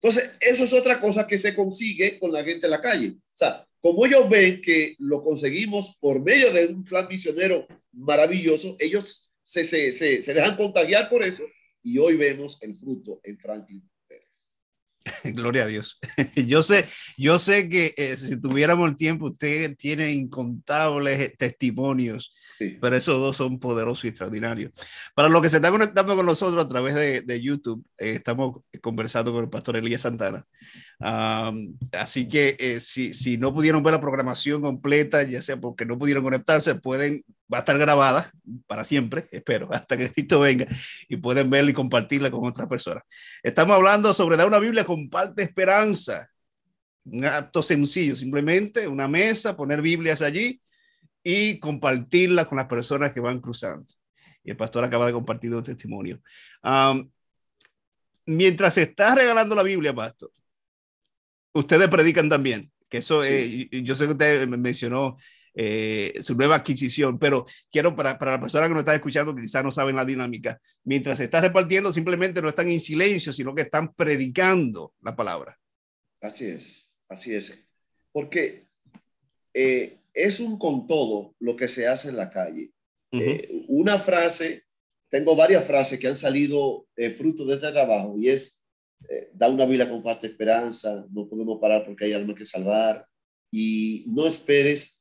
Entonces, 0.01 0.37
eso 0.39 0.63
es 0.63 0.73
otra 0.73 1.01
cosa 1.01 1.27
que 1.27 1.37
se 1.37 1.53
consigue 1.53 2.17
con 2.17 2.31
la 2.31 2.45
gente 2.45 2.65
en 2.65 2.71
la 2.71 2.81
calle. 2.81 3.09
O 3.09 3.21
sea, 3.35 3.67
como 3.81 4.05
ellos 4.05 4.29
ven 4.29 4.61
que 4.61 4.95
lo 4.99 5.23
conseguimos 5.23 5.97
por 5.99 6.21
medio 6.21 6.51
de 6.53 6.67
un 6.67 6.83
plan 6.83 7.07
misionero 7.09 7.67
maravilloso, 7.91 8.75
ellos 8.79 9.31
se, 9.43 9.63
dejan 10.33 10.55
contagiar 10.55 11.09
por 11.09 11.23
eso 11.23 11.43
y 11.83 11.97
hoy 11.97 12.15
vemos 12.15 12.61
el 12.61 12.77
fruto 12.77 13.19
en 13.23 13.37
Franklin. 13.39 13.83
Gloria 15.23 15.63
a 15.63 15.67
Dios. 15.67 15.99
Yo 16.35 16.61
sé, 16.61 16.85
yo 17.17 17.39
sé 17.39 17.69
que 17.69 17.93
eh, 17.97 18.15
si 18.17 18.39
tuviéramos 18.39 18.89
el 18.89 18.97
tiempo, 18.97 19.27
usted 19.27 19.75
tiene 19.75 20.11
incontables 20.11 21.35
testimonios, 21.37 22.33
pero 22.79 22.95
esos 22.95 23.19
dos 23.19 23.37
son 23.37 23.59
poderosos 23.59 24.05
y 24.05 24.09
extraordinarios. 24.09 24.71
Para 25.15 25.29
los 25.29 25.41
que 25.41 25.49
se 25.49 25.55
están 25.57 25.71
conectando 25.71 26.15
con 26.15 26.25
nosotros 26.25 26.63
a 26.63 26.67
través 26.67 26.93
de, 26.93 27.21
de 27.21 27.41
YouTube, 27.41 27.83
eh, 27.97 28.11
estamos 28.11 28.59
conversando 28.81 29.31
con 29.31 29.43
el 29.43 29.49
pastor 29.49 29.77
Elías 29.77 30.01
Santana. 30.01 30.45
así 30.99 32.27
que 32.27 32.55
eh, 32.59 32.79
si, 32.79 33.13
si 33.13 33.37
no 33.37 33.53
pudieron 33.53 33.81
ver 33.81 33.93
la 33.93 34.01
programación 34.01 34.61
completa, 34.61 35.23
ya 35.23 35.41
sea 35.41 35.57
porque 35.59 35.85
no 35.85 35.97
pudieron 35.97 36.23
conectarse, 36.23 36.75
pueden 36.75 37.23
va 37.51 37.57
a 37.57 37.59
estar 37.59 37.77
grabada 37.77 38.31
para 38.67 38.83
siempre, 38.83 39.27
espero, 39.31 39.69
hasta 39.71 39.97
que 39.97 40.11
Cristo 40.11 40.39
venga 40.39 40.67
y 41.07 41.17
pueden 41.17 41.49
verla 41.49 41.71
y 41.71 41.73
compartirla 41.73 42.31
con 42.31 42.45
otras 42.45 42.67
personas. 42.67 43.03
Estamos 43.43 43.75
hablando 43.75 44.13
sobre 44.13 44.37
dar 44.37 44.47
una 44.47 44.59
Biblia 44.59 44.85
comparte 44.85 45.43
esperanza. 45.43 46.27
Un 47.03 47.25
acto 47.25 47.63
sencillo, 47.63 48.15
simplemente 48.15 48.87
una 48.87 49.07
mesa, 49.07 49.57
poner 49.57 49.81
Biblias 49.81 50.21
allí 50.21 50.61
y 51.23 51.59
compartirla 51.59 52.45
con 52.45 52.57
las 52.57 52.67
personas 52.67 53.11
que 53.11 53.19
van 53.19 53.39
cruzando. 53.39 53.87
Y 54.43 54.51
el 54.51 54.57
pastor 54.57 54.83
acaba 54.83 55.07
de 55.07 55.13
compartir 55.13 55.53
un 55.53 55.63
testimonio. 55.63 56.21
mientras 58.25 58.75
se 58.75 58.83
está 58.83 59.15
regalando 59.15 59.55
la 59.55 59.63
Biblia, 59.63 59.93
pastor, 59.93 60.31
ustedes 61.53 61.89
predican 61.89 62.29
también, 62.29 62.71
que 62.87 62.99
eso, 62.99 63.23
yo 63.23 63.95
sé 63.95 64.05
que 64.05 64.11
usted 64.11 64.47
mencionó 64.47 65.17
eh, 65.53 66.13
su 66.21 66.35
nueva 66.35 66.55
adquisición. 66.55 67.19
Pero 67.19 67.45
quiero 67.71 67.95
para, 67.95 68.17
para 68.17 68.33
la 68.33 68.41
persona 68.41 68.67
que 68.67 68.73
nos 68.73 68.81
está 68.81 68.95
escuchando, 68.95 69.35
que 69.35 69.41
quizás 69.41 69.63
no 69.63 69.71
saben 69.71 69.95
la 69.95 70.05
dinámica, 70.05 70.59
mientras 70.83 71.17
se 71.17 71.25
está 71.25 71.41
repartiendo, 71.41 71.91
simplemente 71.91 72.41
no 72.41 72.49
están 72.49 72.69
en 72.69 72.79
silencio, 72.79 73.33
sino 73.33 73.53
que 73.53 73.63
están 73.63 73.93
predicando 73.93 74.93
la 75.01 75.15
palabra. 75.15 75.57
Así 76.21 76.45
es, 76.45 76.89
así 77.09 77.33
es. 77.33 77.57
Porque 78.11 78.67
eh, 79.53 79.97
es 80.13 80.39
un 80.39 80.57
con 80.57 80.87
todo 80.87 81.35
lo 81.39 81.55
que 81.55 81.67
se 81.67 81.87
hace 81.87 82.09
en 82.09 82.17
la 82.17 82.29
calle. 82.29 82.71
Eh, 83.11 83.65
una 83.67 83.99
frase, 83.99 84.63
tengo 85.09 85.35
varias 85.35 85.65
frases 85.65 85.99
que 85.99 86.07
han 86.07 86.15
salido 86.15 86.87
eh, 86.95 87.09
fruto 87.09 87.45
de 87.45 87.55
este 87.55 87.71
trabajo 87.71 88.15
y 88.17 88.29
es, 88.29 88.63
da 89.33 89.49
una 89.49 89.65
vida 89.65 89.89
comparte 89.89 90.27
esperanza, 90.27 91.05
no 91.11 91.27
podemos 91.27 91.59
parar 91.59 91.83
porque 91.83 92.05
hay 92.05 92.13
alma 92.13 92.35
que 92.35 92.45
salvar 92.45 93.05
y 93.51 94.05
no 94.07 94.25
esperes 94.25 95.00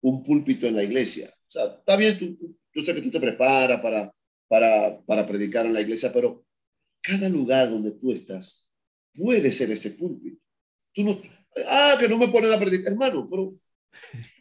un 0.00 0.22
púlpito 0.22 0.66
en 0.66 0.76
la 0.76 0.84
iglesia. 0.84 1.28
O 1.28 1.50
sea, 1.50 1.64
está 1.78 1.96
bien, 1.96 2.18
tú, 2.18 2.56
yo 2.72 2.82
sé 2.84 2.94
que 2.94 3.00
tú 3.00 3.10
te 3.10 3.20
preparas 3.20 3.80
para, 3.80 4.12
para, 4.48 5.00
para 5.06 5.26
predicar 5.26 5.66
en 5.66 5.74
la 5.74 5.80
iglesia, 5.80 6.12
pero 6.12 6.44
cada 7.00 7.28
lugar 7.28 7.70
donde 7.70 7.92
tú 7.92 8.12
estás 8.12 8.68
puede 9.14 9.52
ser 9.52 9.70
ese 9.70 9.92
púlpito. 9.92 10.42
Tú 10.92 11.04
no, 11.04 11.20
ah, 11.68 11.96
que 11.98 12.08
no 12.08 12.18
me 12.18 12.28
pones 12.28 12.52
a 12.52 12.58
predicar, 12.58 12.92
hermano, 12.92 13.26
pero 13.28 13.54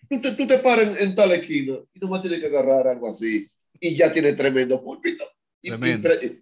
tú 0.10 0.22
te, 0.22 0.32
tú 0.32 0.48
te 0.48 0.58
paras 0.58 0.98
en, 1.00 1.16
tal 1.16 1.32
esquina 1.32 1.78
y 1.94 2.00
nomás 2.00 2.22
tienes 2.22 2.40
que 2.40 2.48
agarrar 2.48 2.88
algo 2.88 3.10
así 3.10 3.48
y 3.80 3.96
ya 3.96 4.12
tienes 4.12 4.36
tremendo 4.36 4.84
púlpito. 4.84 5.24
Y, 5.62 5.72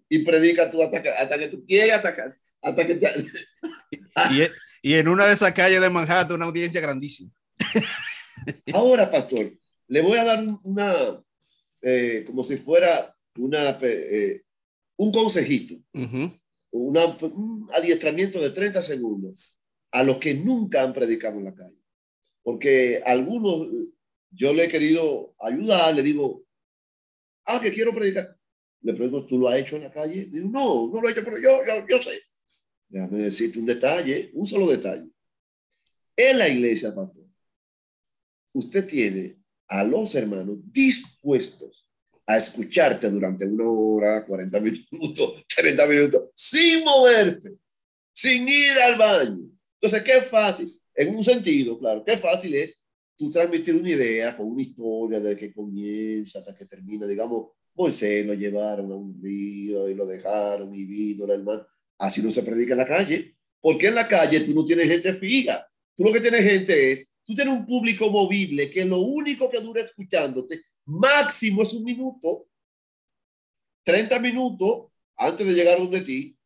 y, 0.10 0.20
predica 0.20 0.72
tú 0.72 0.82
hasta 0.82 1.02
que, 1.02 1.10
hasta 1.10 1.38
que 1.38 1.48
tú 1.48 1.64
quieras, 1.64 1.98
hasta 1.98 2.16
que, 2.16 2.22
hasta 2.60 2.88
que 2.88 2.94
y, 4.82 4.90
y, 4.90 4.94
en 4.96 5.08
una 5.08 5.28
de 5.28 5.34
esas 5.34 5.54
calles 5.54 5.80
de 5.80 5.90
Manhattan, 5.92 6.38
una 6.38 6.46
audiencia 6.46 6.82
grandísima. 6.82 7.32
Ahora, 8.74 9.10
pastor, 9.10 9.54
le 9.88 10.02
voy 10.02 10.18
a 10.18 10.24
dar 10.24 10.46
una, 10.64 11.24
eh, 11.82 12.24
como 12.26 12.44
si 12.44 12.58
fuera 12.58 13.16
una, 13.38 13.78
eh, 13.82 14.42
un 14.98 15.12
consejito, 15.12 15.76
un 16.72 17.70
adiestramiento 17.74 18.40
de 18.40 18.52
30 18.52 18.82
segundos 18.82 19.56
a 19.92 20.04
los 20.04 20.18
que 20.18 20.34
nunca 20.34 20.84
han 20.84 20.94
predicado 20.94 21.38
en 21.38 21.46
la 21.46 21.54
calle. 21.56 21.78
Porque 22.44 23.02
algunos, 23.06 23.68
yo 24.32 24.54
le 24.54 24.66
he 24.66 24.70
querido 24.70 25.36
ayudar, 25.40 25.94
le 25.94 26.02
digo, 26.02 26.44
ah, 27.46 27.60
que 27.62 27.74
quiero 27.74 27.94
predicar. 27.94 28.36
Le 28.82 28.94
pregunto, 28.94 29.28
¿tú 29.28 29.38
lo 29.38 29.48
has 29.48 29.60
hecho 29.60 29.76
en 29.76 29.84
la 29.84 29.92
calle? 29.92 30.26
digo, 30.26 30.50
no, 30.50 30.90
no 30.92 31.02
lo 31.02 31.08
he 31.08 31.12
hecho, 31.12 31.24
pero 31.24 31.38
yo, 31.38 31.60
yo, 31.68 31.86
yo 31.88 32.02
sé. 32.02 32.20
Déjame 32.90 33.20
decirte 33.20 33.60
un 33.60 33.66
detalle, 33.66 34.32
un 34.34 34.46
solo 34.46 34.68
detalle. 34.68 35.10
En 36.16 36.38
la 36.38 36.50
iglesia, 36.50 36.94
pastor, 36.94 37.21
usted 38.54 38.86
tiene 38.86 39.38
a 39.68 39.84
los 39.84 40.14
hermanos 40.16 40.58
dispuestos 40.66 41.88
a 42.26 42.38
escucharte 42.38 43.10
durante 43.10 43.46
una 43.46 43.70
hora, 43.70 44.26
40 44.26 44.60
minutos, 44.60 45.46
30 45.58 45.86
minutos, 45.88 46.30
sin 46.36 46.84
moverte, 46.84 47.56
sin 48.14 48.48
ir 48.48 48.78
al 48.86 48.98
baño. 48.98 49.50
Entonces, 49.82 50.04
qué 50.04 50.22
fácil, 50.22 50.80
en 50.94 51.16
un 51.16 51.24
sentido, 51.24 51.78
claro, 51.80 52.04
qué 52.06 52.18
fácil 52.18 52.54
es 52.56 52.82
tú 53.18 53.30
transmitir 53.30 53.76
una 53.76 53.90
idea 53.90 54.36
con 54.36 54.48
una 54.48 54.62
historia 54.62 55.20
de 55.20 55.38
que 55.38 55.54
comienza 55.54 56.40
hasta 56.40 56.56
que 56.56 56.66
termina, 56.66 57.06
digamos, 57.06 57.52
Moisés 57.76 58.26
lo 58.26 58.34
llevaron 58.34 58.92
a 58.92 58.96
un 58.96 59.22
río 59.22 59.88
y 59.88 59.96
lo 59.96 60.06
dejaron 60.06 60.74
y 60.74 60.86
vino 60.86 61.32
el. 61.32 61.46
Así 61.98 62.22
no 62.22 62.32
se 62.32 62.44
predica 62.44 62.74
en 62.74 62.80
la 62.80 62.88
calle, 62.88 63.36
porque 63.60 63.88
en 63.88 63.96
la 63.96 64.08
calle 64.08 64.42
tú 64.42 64.54
no 64.54 64.66
tienes 64.66 64.88
gente 64.88 65.14
fija. 65.14 65.68
Tú 65.96 66.04
lo 66.04 66.12
que 66.12 66.20
tienes 66.20 66.44
gente 66.44 66.92
es, 66.92 67.11
tú 67.26 67.34
tienes 67.34 67.54
un 67.54 67.66
público 67.66 68.10
movible 68.10 68.70
que 68.70 68.86
lo 68.86 69.00
único 69.00 69.50
que 69.50 69.60
dura 69.60 69.84
escuchándote 69.84 70.62
máximo 70.86 71.62
es 71.62 71.74
un 71.74 71.84
minuto, 71.84 72.48
30 73.84 74.20
minutos 74.20 74.92
antes 75.16 75.46
de 75.46 75.54
llegar 75.54 75.78
donde 75.78 76.02
ti 76.02 76.38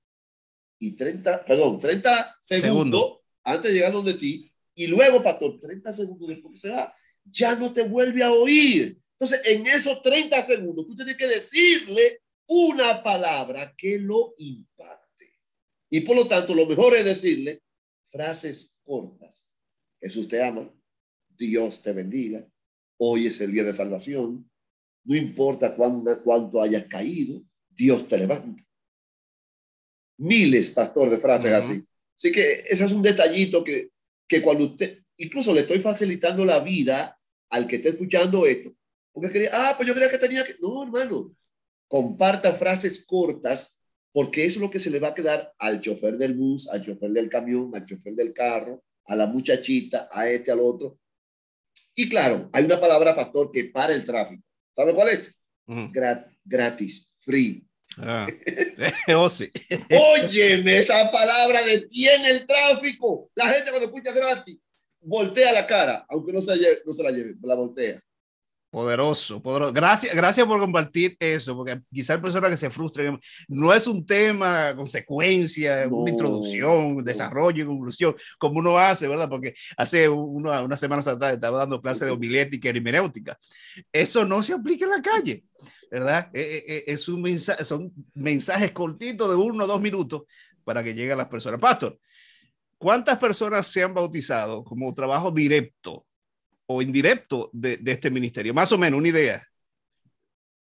y 0.80 0.96
30, 0.96 1.46
perdón, 1.46 1.80
30 1.80 2.38
segundos 2.42 3.20
antes 3.44 3.72
de 3.72 3.78
llegar 3.78 3.94
donde 3.94 4.14
ti 4.14 4.52
y 4.76 4.88
luego, 4.88 5.24
pastor, 5.24 5.58
30 5.58 5.94
segundos 5.94 6.28
después 6.28 6.54
que 6.54 6.68
se 6.68 6.70
va, 6.70 6.94
ya 7.24 7.56
no 7.56 7.72
te 7.72 7.84
vuelve 7.84 8.24
a 8.24 8.32
oír. 8.32 9.00
Entonces, 9.12 9.42
en 9.46 9.66
esos 9.68 10.02
30 10.02 10.46
segundos, 10.46 10.86
tú 10.86 10.96
tienes 10.96 11.16
que 11.16 11.28
decirle 11.28 12.22
una 12.48 13.02
palabra 13.02 13.74
que 13.78 13.98
lo 13.98 14.34
impacte. 14.38 15.40
Y 15.90 16.02
por 16.02 16.18
lo 16.18 16.28
tanto, 16.28 16.54
lo 16.54 16.66
mejor 16.66 16.94
es 16.96 17.06
decirle 17.06 17.64
frases 18.08 18.76
cortas. 18.84 19.50
Jesús 20.06 20.28
te 20.28 20.44
ama, 20.44 20.72
Dios 21.36 21.82
te 21.82 21.92
bendiga, 21.92 22.48
Hoy 22.98 23.28
es 23.28 23.42
el 23.42 23.52
día 23.52 23.64
de 23.64 23.74
salvación. 23.74 24.50
No 25.04 25.16
importa 25.16 25.76
cuánto, 25.76 26.24
cuánto 26.24 26.62
hayas 26.62 26.86
caído, 26.86 27.42
Dios 27.70 28.08
te 28.08 28.18
levanta. 28.18 28.64
Miles, 30.18 30.70
pastor, 30.70 31.10
de 31.10 31.18
frases 31.18 31.52
así. 31.52 31.84
Así 32.16 32.32
que 32.32 32.64
ese 32.70 32.86
es 32.86 32.92
un 32.92 33.02
detallito 33.02 33.64
que, 33.64 33.90
que 34.28 34.42
cuando 34.42 34.66
usted, 34.66 35.04
incluso 35.18 35.54
le 35.54 35.62
estoy 35.62 35.80
facilitando 35.80 36.46
la 36.46 36.60
vida 36.60 37.20
al 37.50 37.68
que 37.68 37.78
esté 37.78 37.90
escuchando 37.90 38.46
esto, 38.46 38.74
porque 39.12 39.32
quería, 39.32 39.50
ah, 39.52 39.74
pues 39.76 39.88
yo 39.88 39.94
creía 39.94 40.10
que 40.10 40.18
tenía 40.18 40.46
que, 40.46 40.56
no, 40.62 40.84
hermano, 40.84 41.36
comparta 41.88 42.54
frases 42.54 43.06
cortas, 43.06 43.82
porque 44.14 44.46
eso 44.46 44.60
es 44.60 44.62
lo 44.62 44.72
que 44.72 44.80
se 44.80 44.90
le 44.90 45.00
va 45.00 45.10
a 45.10 45.16
quedar 45.16 45.54
al 45.58 45.82
chofer 45.82 46.18
del 46.18 46.36
bus, 46.36 46.70
al 46.70 46.84
chofer 46.86 47.12
del 47.12 47.30
camión, 47.30 47.76
al 47.76 47.86
chofer 47.86 48.14
del 48.14 48.34
carro, 48.34 48.82
a 49.06 49.16
la 49.16 49.26
muchachita, 49.28 50.10
a 50.12 50.28
este, 50.30 50.52
al 50.52 50.60
otro, 50.60 51.00
y 51.96 52.10
claro, 52.10 52.50
hay 52.52 52.66
una 52.66 52.80
palabra, 52.80 53.16
pastor, 53.16 53.52
que 53.52 53.66
para 53.66 53.94
el 53.94 54.06
tráfico. 54.06 54.44
¿Sabe 54.74 54.94
cuál 54.94 55.10
es? 55.10 55.34
gratis, 56.44 57.16
free. 57.20 57.66
Ah. 57.98 58.28
oh, 59.16 59.30
sí. 59.30 59.50
Óyeme, 59.90 60.78
esa 60.78 61.10
palabra 61.10 61.64
detiene 61.64 62.30
el 62.30 62.46
tráfico. 62.46 63.32
La 63.34 63.48
gente 63.48 63.72
cuando 63.72 63.88
escucha 63.88 64.12
gratis, 64.12 64.58
voltea 65.00 65.54
la 65.54 65.66
cara, 65.66 66.06
aunque 66.10 66.34
no 66.34 66.42
se, 66.42 66.52
no 66.86 66.94
se 66.94 67.04
la 67.04 67.12
lleve, 67.12 67.36
la 67.42 67.56
voltea. 67.56 68.04
Poderoso, 68.76 69.42
poderoso. 69.42 69.72
Gracias, 69.72 70.14
gracias 70.14 70.46
por 70.46 70.60
compartir 70.60 71.16
eso, 71.18 71.56
porque 71.56 71.80
quizás 71.94 72.18
hay 72.18 72.22
personas 72.22 72.52
que 72.52 72.58
se 72.58 72.70
frustran. 72.70 73.18
No 73.48 73.74
es 73.74 73.88
un 73.88 74.06
tema, 74.06 74.76
consecuencia, 74.76 75.88
una 75.90 76.12
introducción, 76.12 77.02
desarrollo 77.02 77.64
y 77.64 77.68
conclusión, 77.68 78.14
como 78.38 78.60
uno 78.60 78.78
hace, 78.78 79.08
¿verdad? 79.08 79.30
Porque 79.30 79.54
hace 79.78 80.10
uno, 80.10 80.62
unas 80.62 80.78
semanas 80.78 81.08
atrás 81.08 81.36
estaba 81.36 81.60
dando 81.60 81.82
clase 81.82 82.04
de 82.04 82.12
homilética 82.12 82.68
y 82.68 82.72
hermenéutica. 82.76 83.38
Eso 83.94 84.26
no 84.26 84.44
se 84.44 84.52
aplica 84.52 84.84
en 84.84 84.92
la 84.92 85.02
calle, 85.02 85.46
¿verdad? 85.90 86.30
Eh, 86.34 86.42
eh, 86.42 86.64
eh, 86.68 86.84
es 86.88 87.08
un 87.08 87.22
mensaje, 87.22 87.64
son 87.64 87.94
mensajes 88.14 88.74
cortitos 88.74 89.30
de 89.30 89.38
uno 89.38 89.64
o 89.64 89.68
dos 89.68 89.80
minutos 89.80 90.24
para 90.66 90.84
que 90.84 90.94
lleguen 90.94 91.18
las 91.18 91.28
personas. 91.28 91.62
Pastor, 91.62 91.98
¿cuántas 92.78 93.18
personas 93.20 93.68
se 93.68 93.84
han 93.84 93.94
bautizado 93.94 94.66
como 94.66 94.94
trabajo 94.94 95.32
directo 95.32 96.06
o 96.68 96.82
indirecto 96.82 97.50
de, 97.54 97.80
este 97.86 98.10
ministerio? 98.10 98.54
Más 98.54 98.72
o 98.72 98.78
menos, 98.78 99.00
una 99.00 99.10
idea. 99.10 99.48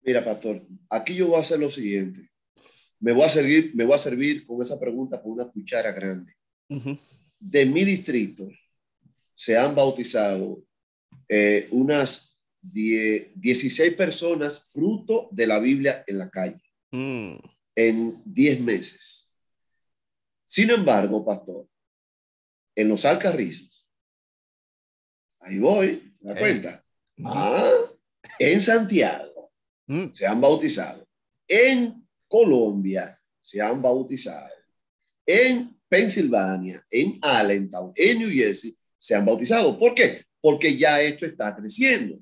Mira, 0.02 0.24
pastor, 0.24 0.66
aquí 0.90 1.14
yo 1.14 1.28
voy 1.28 1.36
a 1.36 1.40
hacer 1.40 1.58
lo 1.58 1.70
siguiente. 1.70 2.30
Me 3.00 3.12
voy 3.12 3.24
a 3.24 3.30
servir, 3.30 3.72
me 3.74 3.84
voy 3.84 3.94
a 3.94 3.98
servir 3.98 4.46
con 4.46 4.60
esa 4.62 4.78
pregunta 4.78 5.20
con 5.20 5.32
una 5.32 5.46
cuchara 5.46 5.92
grande. 5.92 6.34
De 7.38 7.66
mi 7.66 7.84
distrito 7.84 8.48
se 9.34 9.56
han 9.56 9.74
bautizado 9.74 10.62
eh, 11.28 11.68
unas 11.70 12.38
16 12.62 13.94
personas 13.94 14.70
fruto 14.72 15.28
de 15.30 15.46
la 15.46 15.58
Biblia 15.58 16.02
en 16.06 16.18
la 16.18 16.30
calle 16.30 16.62
mm. 16.90 17.36
en 17.76 18.22
10 18.24 18.60
meses. 18.60 19.34
Sin 20.46 20.70
embargo, 20.70 21.24
pastor, 21.24 21.68
en 22.74 22.88
los 22.88 23.04
Alcarrizos 23.04 23.73
Ahí 25.44 25.58
voy, 25.58 26.14
¿me 26.20 26.32
da 26.32 26.40
cuenta? 26.40 26.84
Ah, 27.22 27.70
en 28.38 28.60
Santiago 28.62 29.52
mm. 29.86 30.10
se 30.10 30.26
han 30.26 30.40
bautizado. 30.40 31.06
En 31.46 32.02
Colombia 32.26 33.20
se 33.40 33.60
han 33.60 33.82
bautizado. 33.82 34.50
En 35.26 35.78
Pensilvania, 35.86 36.84
en 36.90 37.18
Allentown, 37.20 37.92
en 37.94 38.18
New 38.18 38.30
Jersey 38.30 38.74
se 38.98 39.14
han 39.14 39.26
bautizado. 39.26 39.78
¿Por 39.78 39.94
qué? 39.94 40.24
Porque 40.40 40.76
ya 40.76 41.00
esto 41.02 41.26
está 41.26 41.54
creciendo. 41.54 42.18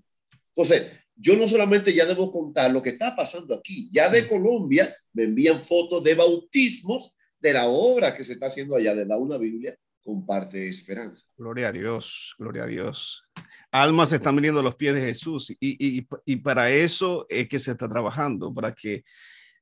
Entonces, 0.48 0.86
yo 1.14 1.36
no 1.36 1.46
solamente 1.46 1.94
ya 1.94 2.04
debo 2.04 2.32
contar 2.32 2.72
lo 2.72 2.82
que 2.82 2.90
está 2.90 3.14
pasando 3.14 3.54
aquí, 3.54 3.88
ya 3.92 4.08
de 4.08 4.22
mm. 4.22 4.28
Colombia 4.28 4.96
me 5.12 5.24
envían 5.24 5.62
fotos 5.62 6.02
de 6.02 6.16
bautismos 6.16 7.16
de 7.38 7.52
la 7.52 7.68
obra 7.68 8.16
que 8.16 8.24
se 8.24 8.32
está 8.32 8.46
haciendo 8.46 8.74
allá 8.74 8.96
de 8.96 9.06
la 9.06 9.16
una 9.16 9.38
Biblia 9.38 9.78
comparte 10.02 10.68
esperanza. 10.68 11.24
Gloria 11.36 11.68
a 11.68 11.72
Dios, 11.72 12.34
gloria 12.38 12.64
a 12.64 12.66
Dios. 12.66 13.24
Almas 13.70 14.12
están 14.12 14.36
viniendo 14.36 14.60
a 14.60 14.62
los 14.62 14.76
pies 14.76 14.94
de 14.94 15.00
Jesús 15.00 15.50
y, 15.50 15.56
y, 15.60 16.06
y, 16.26 16.36
para 16.36 16.70
eso 16.70 17.26
es 17.28 17.48
que 17.48 17.58
se 17.58 17.70
está 17.70 17.88
trabajando, 17.88 18.52
para 18.52 18.74
que 18.74 19.04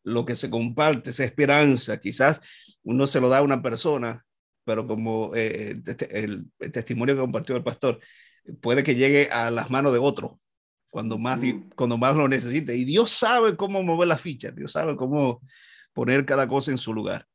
lo 0.02 0.24
que 0.24 0.36
se 0.36 0.50
comparte, 0.50 1.10
esa 1.10 1.24
esperanza, 1.24 2.00
quizás 2.00 2.40
uno 2.82 3.06
se 3.06 3.20
lo 3.20 3.28
da 3.28 3.38
a 3.38 3.42
una 3.42 3.62
persona, 3.62 4.24
pero 4.64 4.86
como 4.86 5.32
eh, 5.34 5.80
el, 6.10 6.50
testimonio 6.72 7.14
que 7.14 7.20
compartió 7.20 7.56
el 7.56 7.62
pastor, 7.62 8.00
puede 8.60 8.82
que 8.82 8.94
llegue 8.94 9.28
a 9.30 9.50
las 9.50 9.70
manos 9.70 9.92
de 9.92 9.98
otro 9.98 10.40
cuando 10.90 11.18
más, 11.18 11.38
cuando 11.76 11.98
más 11.98 12.16
lo 12.16 12.28
necesite. 12.28 12.76
Y 12.76 12.84
Dios 12.84 13.10
sabe 13.10 13.56
cómo 13.56 13.82
mover 13.82 14.08
las 14.08 14.20
fichas, 14.20 14.54
Dios 14.54 14.72
sabe 14.72 14.96
cómo 14.96 15.40
poner 15.92 16.24
cada 16.24 16.48
cosa 16.48 16.70
en 16.70 16.78
su 16.78 16.92
lugar. 16.92 17.26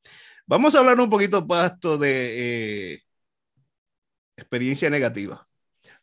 Vamos 0.48 0.76
a 0.76 0.80
hablar 0.80 1.00
un 1.00 1.10
poquito, 1.10 1.46
Pasto, 1.48 1.98
de 1.98 2.94
eh, 2.94 3.02
experiencia 4.38 4.90
negativa. 4.90 5.48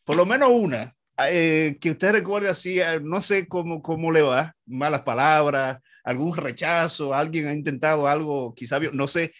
por 0.05 0.17
lo 0.17 0.27
menos 0.27 0.51
una, 0.51 0.97
eh, 1.31 1.79
que 1.81 1.93
usted 1.93 2.13
recuerde 2.13 2.49
así, 2.49 2.81
eh, 2.81 3.01
no 3.03 3.21
sé 3.21 3.47
cómo, 3.47 3.83
cómo 3.83 4.11
le 4.11 4.23
va, 4.23 4.57
malas 4.67 5.03
palabras, 5.03 5.79
algún 6.05 6.37
rechazo, 6.37 7.15
alguien 7.15 7.47
ha 7.47 7.55
intentado 7.55 8.09
algo, 8.09 8.55
quizá, 8.55 8.81
no 8.93 9.07
sé, 9.07 9.33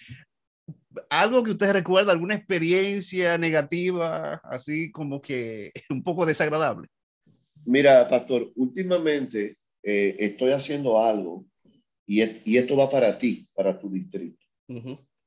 algo 1.11 1.43
que 1.43 1.53
usted 1.53 1.73
recuerda, 1.73 2.13
alguna 2.13 2.35
experiencia 2.35 3.37
negativa, 3.39 4.35
así 4.45 4.91
como 4.93 5.21
que 5.21 5.73
un 5.91 6.03
poco 6.03 6.27
desagradable. 6.27 6.89
Mira, 7.65 8.07
pastor, 8.09 8.53
últimamente 8.57 9.57
eh, 9.83 10.17
estoy 10.19 10.53
haciendo 10.53 11.03
algo 11.03 11.45
y, 12.07 12.23
y, 12.45 12.57
esto 12.57 12.77
va 12.77 12.89
para 12.89 13.17
ti, 13.17 13.49
para 13.55 13.79
tu 13.79 13.89
distrito. 13.91 14.42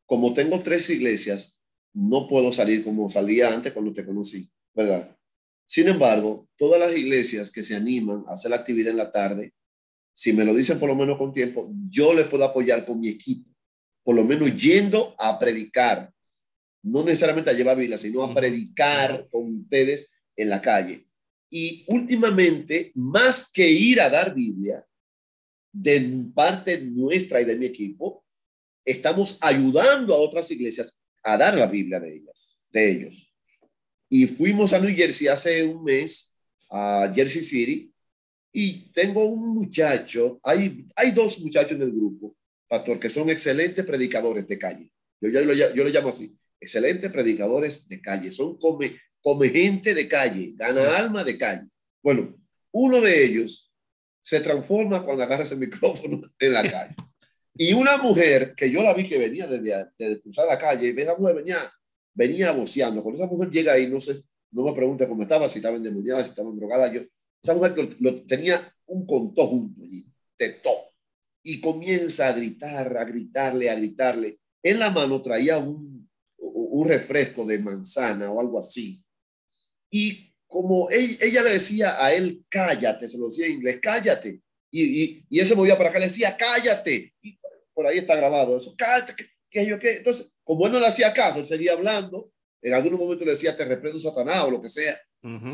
Como 0.05 0.33
tengo 0.33 0.61
tres 0.61 0.89
iglesias, 0.89 1.57
no 1.93 2.27
puedo 2.27 2.51
salir 2.51 2.83
como 2.83 3.09
salía 3.09 3.53
antes 3.53 3.71
cuando 3.71 3.93
te 3.93 4.05
conocí, 4.05 4.49
¿verdad? 4.73 5.17
Sin 5.65 5.87
embargo, 5.87 6.47
todas 6.57 6.79
las 6.79 6.95
iglesias 6.95 7.51
que 7.51 7.63
se 7.63 7.75
animan 7.75 8.23
a 8.27 8.33
hacer 8.33 8.51
la 8.51 8.57
actividad 8.57 8.91
en 8.91 8.97
la 8.97 9.11
tarde, 9.11 9.53
si 10.13 10.33
me 10.33 10.45
lo 10.45 10.53
dicen 10.53 10.79
por 10.79 10.89
lo 10.89 10.95
menos 10.95 11.17
con 11.17 11.33
tiempo, 11.33 11.71
yo 11.89 12.13
les 12.13 12.27
puedo 12.27 12.43
apoyar 12.43 12.85
con 12.85 12.99
mi 12.99 13.09
equipo, 13.09 13.49
por 14.03 14.15
lo 14.15 14.23
menos 14.23 14.55
yendo 14.55 15.15
a 15.17 15.39
predicar, 15.39 16.13
no 16.83 17.03
necesariamente 17.03 17.49
a 17.49 17.53
llevar 17.53 17.77
Biblia, 17.77 17.97
sino 17.97 18.23
a 18.23 18.33
predicar 18.33 19.27
con 19.29 19.61
ustedes 19.61 20.09
en 20.35 20.49
la 20.49 20.61
calle. 20.61 21.07
Y 21.49 21.85
últimamente, 21.87 22.91
más 22.95 23.51
que 23.51 23.69
ir 23.69 24.01
a 24.01 24.09
dar 24.09 24.35
Biblia, 24.35 24.85
de 25.71 26.25
parte 26.33 26.81
nuestra 26.81 27.41
y 27.41 27.45
de 27.45 27.57
mi 27.57 27.65
equipo, 27.65 28.24
estamos 28.85 29.37
ayudando 29.41 30.13
a 30.13 30.19
otras 30.19 30.49
iglesias 30.51 31.01
a 31.23 31.37
dar 31.37 31.57
la 31.57 31.67
Biblia 31.67 31.99
de 31.99 32.15
ellas, 32.15 32.55
de 32.69 32.91
ellos. 32.91 33.33
Y 34.07 34.27
fuimos 34.27 34.71
a 34.73 34.79
New 34.79 34.95
Jersey 34.95 35.27
hace 35.27 35.63
un 35.63 35.83
mes, 35.83 36.37
a 36.69 37.11
Jersey 37.13 37.41
City, 37.41 37.91
y 38.53 38.91
tengo 38.93 39.25
un 39.25 39.55
muchacho, 39.55 40.39
hay, 40.43 40.85
hay 40.95 41.11
dos 41.11 41.41
muchachos 41.41 41.77
del 41.77 41.91
grupo, 41.91 42.37
pastor, 42.69 42.99
que 42.99 43.09
son 43.09 43.29
excelentes 43.29 43.83
predicadores 43.83 44.47
de 44.47 44.57
calle. 44.57 44.91
Yo, 45.19 45.29
yo, 45.29 45.51
yo, 45.51 45.83
lo 45.83 45.89
llamo 45.89 46.09
así, 46.09 46.37
excelentes 46.59 47.11
predicadores 47.11 47.87
de 47.87 47.99
calle. 47.99 48.31
Son 48.31 48.57
come, 48.57 48.97
come 49.21 49.49
gente 49.49 49.93
de 49.93 50.07
calle, 50.07 50.53
gana 50.55 50.97
alma 50.97 51.23
de 51.23 51.37
calle. 51.37 51.67
Bueno, 52.01 52.33
uno 52.71 53.01
de 53.01 53.25
ellos 53.25 53.73
se 54.21 54.39
transforma 54.39 55.03
cuando 55.03 55.23
agarra 55.23 55.43
ese 55.43 55.55
micrófono 55.57 56.21
en 56.39 56.53
la 56.53 56.61
calle. 56.69 56.95
Y 57.57 57.73
una 57.73 57.97
mujer 57.97 58.53
que 58.55 58.69
yo 58.69 58.83
la 58.83 58.93
vi 58.93 59.07
que 59.07 59.17
venía 59.17 59.47
desde, 59.47 59.87
desde 59.97 60.21
cruzar 60.21 60.47
la 60.47 60.59
calle, 60.59 60.93
esa 60.97 61.15
mujer 61.15 61.35
venía 61.35 61.57
venía 62.15 62.51
boceando. 62.53 63.03
Cuando 63.03 63.21
esa 63.21 63.31
mujer 63.31 63.51
llega 63.51 63.73
ahí, 63.73 63.87
no 63.87 64.01
sé, 64.01 64.15
no 64.51 64.63
me 64.63 64.73
pregunta 64.73 65.07
cómo 65.07 65.21
estaba, 65.21 65.47
si 65.49 65.59
estaba 65.59 65.75
endemoniada, 65.75 66.23
si 66.23 66.29
estaba 66.29 66.49
drogada. 66.51 66.91
Yo, 66.91 67.01
esa 67.43 67.53
mujer 67.53 67.75
lo, 67.99 68.25
tenía 68.25 68.73
un 68.87 69.05
contó 69.05 69.45
junto 69.47 69.83
allí, 69.83 70.07
tetó. 70.35 70.71
Y 71.43 71.61
comienza 71.61 72.29
a 72.29 72.33
gritar, 72.33 72.97
a 72.97 73.03
gritarle, 73.03 73.69
a 73.69 73.75
gritarle. 73.75 74.39
En 74.63 74.79
la 74.79 74.89
mano 74.89 75.21
traía 75.21 75.59
un, 75.59 76.09
un 76.37 76.87
refresco 76.87 77.45
de 77.45 77.59
manzana 77.59 78.31
o 78.31 78.39
algo 78.39 78.57
así. 78.57 79.03
Y 79.91 80.33
como 80.47 80.89
ella, 80.89 81.43
le 81.43 81.51
decía 81.51 82.03
a 82.03 82.13
él, 82.13 82.43
cállate, 82.49 83.09
se 83.09 83.17
lo 83.17 83.27
decía 83.27 83.45
en 83.45 83.53
inglés, 83.53 83.79
cállate. 83.81 84.41
Y, 84.71 85.03
y, 85.03 85.25
y 85.29 85.39
él 85.39 85.45
se 85.45 85.55
movía 85.55 85.77
para 85.77 85.89
acá, 85.89 85.99
le 85.99 86.05
decía, 86.05 86.35
cállate. 86.35 87.13
Y 87.21 87.37
por 87.75 87.85
ahí 87.85 87.99
está 87.99 88.15
grabado 88.15 88.57
eso, 88.57 88.75
que 89.49 89.65
yo 89.65 89.77
qué. 89.77 89.97
Entonces, 89.97 90.35
como 90.43 90.65
él 90.65 90.71
no 90.71 90.79
le 90.79 90.87
hacía 90.87 91.13
caso, 91.13 91.39
él 91.39 91.45
seguía 91.45 91.73
hablando, 91.73 92.31
en 92.61 92.73
algún 92.73 92.97
momento 92.97 93.23
le 93.23 93.31
decía, 93.31 93.55
te 93.55 93.65
reprendo 93.65 93.99
Satanás 93.99 94.43
o 94.45 94.51
lo 94.51 94.61
que 94.61 94.69
sea. 94.69 94.99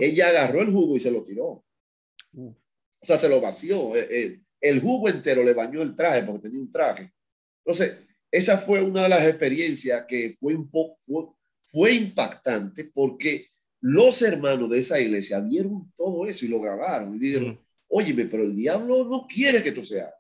Ella 0.01 0.27
agarró 0.27 0.61
el 0.61 0.71
jugo 0.71 0.97
y 0.97 0.99
se 0.99 1.11
lo 1.11 1.23
tiró. 1.23 1.63
O 2.33 3.05
sea, 3.05 3.17
se 3.17 3.29
lo 3.29 3.39
vació. 3.39 3.95
El, 3.95 4.03
eh, 4.03 4.07
eh, 4.11 4.39
el, 4.59 4.81
jugo 4.81 5.09
entero 5.09 5.43
le 5.43 5.53
bañó 5.53 5.81
el 5.81 5.95
traje 5.95 6.23
porque 6.23 6.43
tenía 6.43 6.59
un 6.59 6.69
traje. 6.69 7.11
Entonces, 7.63 7.97
esa 8.29 8.57
fue 8.57 8.81
una 8.81 9.03
de 9.03 9.09
las 9.09 9.25
experiencias 9.25 10.05
que 10.07 10.35
fue, 10.39 10.57
fue, 11.01 11.25
fue 11.63 11.93
impactante 11.93 12.91
porque 12.93 13.47
los 13.81 14.21
hermanos 14.21 14.69
de 14.69 14.79
esa 14.79 14.99
iglesia 14.99 15.39
vieron 15.39 15.91
todo 15.95 16.25
eso 16.25 16.45
y 16.45 16.49
lo 16.49 16.59
grabaron 16.59 17.15
y 17.15 17.19
dijeron, 17.19 17.59
óyeme, 17.87 18.25
pero 18.25 18.43
el 18.43 18.55
diablo 18.55 19.05
no 19.05 19.25
quiere 19.27 19.63
que 19.63 19.69
esto 19.69 19.83
sea. 19.83 20.13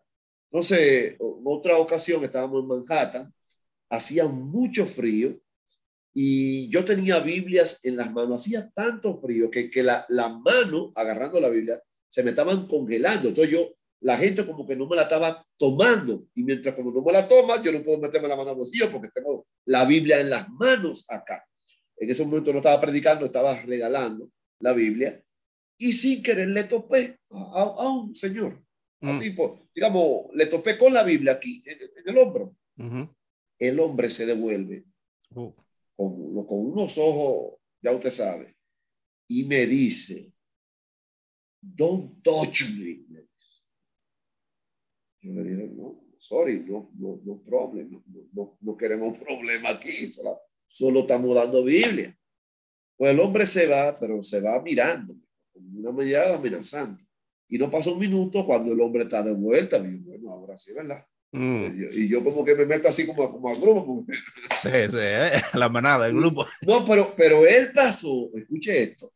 Entonces, 0.51 1.15
en 1.19 1.41
otra 1.45 1.77
ocasión 1.77 2.23
estábamos 2.23 2.61
en 2.61 2.67
Manhattan 2.67 3.33
hacía 3.89 4.25
mucho 4.25 4.85
frío 4.85 5.39
y 6.13 6.69
yo 6.69 6.83
tenía 6.83 7.19
Biblias 7.19 7.79
en 7.83 7.97
las 7.97 8.11
manos, 8.11 8.41
hacía 8.41 8.69
tanto 8.73 9.19
frío 9.21 9.49
que, 9.49 9.69
que 9.69 9.83
la, 9.83 10.05
la 10.09 10.29
mano 10.29 10.91
agarrando 10.95 11.39
la 11.39 11.49
Biblia 11.49 11.81
se 12.07 12.23
me 12.23 12.31
estaban 12.31 12.67
congelando. 12.67 13.29
Entonces 13.29 13.51
yo, 13.53 13.73
la 14.01 14.17
gente 14.17 14.45
como 14.45 14.67
que 14.67 14.75
no 14.75 14.87
me 14.87 14.95
la 14.95 15.03
estaba 15.03 15.45
tomando 15.57 16.25
y 16.33 16.43
mientras 16.43 16.75
como 16.75 16.91
no 16.91 17.01
me 17.01 17.13
la 17.13 17.27
toma, 17.27 17.61
yo 17.61 17.71
no 17.71 17.83
puedo 17.83 17.99
meterme 17.99 18.27
la 18.27 18.35
mano 18.35 18.49
a 18.49 18.53
los 18.53 18.57
bolsillo 18.57 18.91
porque 18.91 19.09
tengo 19.13 19.47
la 19.65 19.85
Biblia 19.85 20.19
en 20.19 20.29
las 20.29 20.49
manos 20.49 21.05
acá. 21.07 21.45
En 21.97 22.09
ese 22.09 22.25
momento 22.25 22.51
no 22.51 22.57
estaba 22.57 22.81
predicando, 22.81 23.25
estaba 23.25 23.55
regalando 23.61 24.29
la 24.59 24.73
Biblia 24.73 25.23
y 25.77 25.93
sin 25.93 26.23
querer 26.23 26.47
le 26.49 26.63
topé 26.63 27.19
a, 27.29 27.89
un 27.89 28.15
señor. 28.15 28.61
Mm. 29.01 29.09
Así, 29.09 29.31
pues, 29.31 29.51
digamos, 29.73 30.27
le 30.33 30.45
topé 30.45 30.77
con 30.77 30.93
la 30.93 31.03
Biblia 31.03 31.33
aquí 31.33 31.63
en, 31.65 31.79
el 32.05 32.17
hombro 32.17 32.55
el 33.61 33.79
hombre 33.79 34.09
se 34.09 34.25
devuelve 34.25 34.85
oh. 35.35 35.55
con, 35.95 36.45
con, 36.47 36.57
unos 36.57 36.97
ojos, 36.97 37.59
ya 37.79 37.91
usted 37.91 38.09
sabe, 38.09 38.57
y 39.27 39.43
me 39.43 39.67
dice, 39.67 40.33
don't 41.61 42.23
touch 42.23 42.63
me. 42.75 43.05
Yo 45.23 45.33
le 45.33 45.43
dije, 45.43 45.67
no, 45.67 46.03
sorry, 46.17 46.61
no, 46.61 46.91
no, 46.95 47.21
no 47.23 47.43
problem, 47.43 47.91
no, 47.91 48.03
no, 48.33 48.57
no 48.59 48.75
queremos 48.75 49.19
problema 49.19 49.69
aquí, 49.69 50.11
solo, 50.11 50.39
solo, 50.67 51.01
estamos 51.01 51.35
dando 51.35 51.63
Biblia. 51.63 52.17
Pues 52.97 53.11
el 53.11 53.19
hombre 53.19 53.45
se 53.45 53.67
va, 53.67 53.99
pero 53.99 54.23
se 54.23 54.41
va 54.41 54.59
mirando, 54.63 55.15
con 55.53 55.77
una 55.77 55.91
mirada 55.91 56.35
amenazante. 56.35 57.05
Y 57.51 57.57
no 57.57 57.69
pasa 57.69 57.91
un 57.91 57.99
minuto 57.99 58.45
cuando 58.45 58.71
el 58.71 58.79
hombre 58.79 59.03
está 59.03 59.21
de 59.21 59.33
vuelta. 59.33 59.77
Digo, 59.77 60.05
bueno, 60.05 60.31
ahora 60.31 60.57
sí, 60.57 60.73
¿verdad? 60.73 61.05
Mm. 61.33 61.65
Y, 61.91 62.07
yo, 62.07 62.23
como 62.23 62.45
que 62.45 62.55
me 62.55 62.65
meto 62.65 62.87
así 62.87 63.05
como, 63.05 63.29
como 63.29 63.49
al 63.49 63.59
grupo. 63.59 64.05
Sí, 64.61 64.69
sí, 64.89 64.97
eh, 64.97 65.31
la 65.55 65.67
manada, 65.67 66.07
el 66.07 66.15
grupo. 66.15 66.45
No, 66.65 66.85
pero, 66.85 67.13
pero 67.15 67.45
él 67.45 67.73
pasó, 67.73 68.31
escuche 68.35 68.83
esto, 68.83 69.13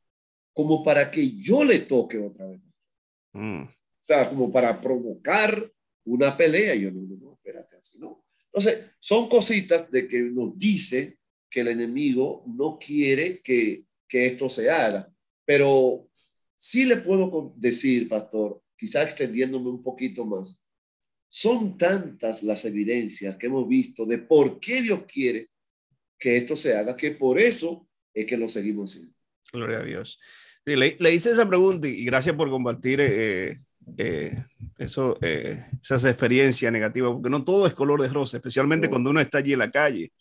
como 0.52 0.84
para 0.84 1.10
que 1.10 1.38
yo 1.38 1.63
le 1.63 1.80
toque 1.80 2.17
otra 2.17 2.45
vez. 2.48 2.60
Mm. 3.32 3.63
O 3.63 3.69
sea, 4.02 4.28
como 4.28 4.52
para 4.52 4.82
provocar 4.82 5.71
una 6.04 6.36
pelea. 6.36 6.76
Y 6.76 6.82
yo 6.82 6.91
no, 6.91 7.04
no, 7.04 7.15
no, 7.15 7.34
espérate, 7.36 7.78
así 7.78 7.98
no. 8.00 8.26
Entonces, 8.48 8.82
son 9.00 9.30
cositas 9.30 9.89
de 9.89 10.10
que 10.10 10.19
nos 10.24 10.58
dice 10.58 11.19
que 11.50 11.62
el 11.62 11.69
enemigo 11.69 12.43
no 12.48 12.78
quiere 12.78 13.39
que, 13.41 13.86
que 14.10 14.26
esto 14.26 14.50
se 14.50 14.69
haga. 14.69 15.10
Pero 15.45 16.10
sí 16.65 16.84
le 16.84 16.97
puedo 16.97 17.54
decir, 17.56 18.10
pastor, 18.10 18.60
quizá 18.75 19.04
extendiéndome 19.04 19.69
un 19.69 19.84
poquito 19.84 20.25
más, 20.25 20.65
son 21.30 21.78
tantas 21.78 22.41
las 22.41 22.65
evidencias 22.65 23.36
que 23.36 23.45
hemos 23.45 23.67
visto 23.67 24.04
de 24.04 24.17
por 24.17 24.60
qué 24.60 24.82
Dios 24.82 25.01
quiere 25.08 25.49
que 26.17 26.38
esto 26.38 26.56
se 26.56 26.75
haga, 26.75 26.97
que 26.97 27.12
por 27.12 27.39
eso 27.39 27.88
es 28.12 28.25
que 28.25 28.36
lo 28.36 28.49
seguimos 28.49 28.89
haciendo. 28.89 29.13
Gloria 29.54 29.78
a 29.78 29.84
Dios. 29.84 30.19
le, 30.65 31.13
hice 31.13 31.32
esa 31.32 31.47
pregunta 31.47 31.88
y 31.88 32.04
gracias 32.04 32.36
por 32.36 32.49
compartir 32.49 32.99
eh, 32.99 33.58
eh, 33.97 34.36
eso, 34.80 35.19
eh, 35.21 35.63
esas 35.80 36.04
experiencias 36.06 36.71
negativas, 36.71 37.12
porque 37.12 37.30
no 37.30 37.43
todo 37.43 37.67
es 37.67 37.75
color 37.75 38.01
de 38.01 38.08
rosa, 38.08 38.38
especialmente 38.38 38.89
cuando 38.89 39.12
uno 39.12 39.21
está 39.21 39.38
allí 39.38 39.54
en 39.54 39.60
la 39.60 39.69
calle. 39.69 40.12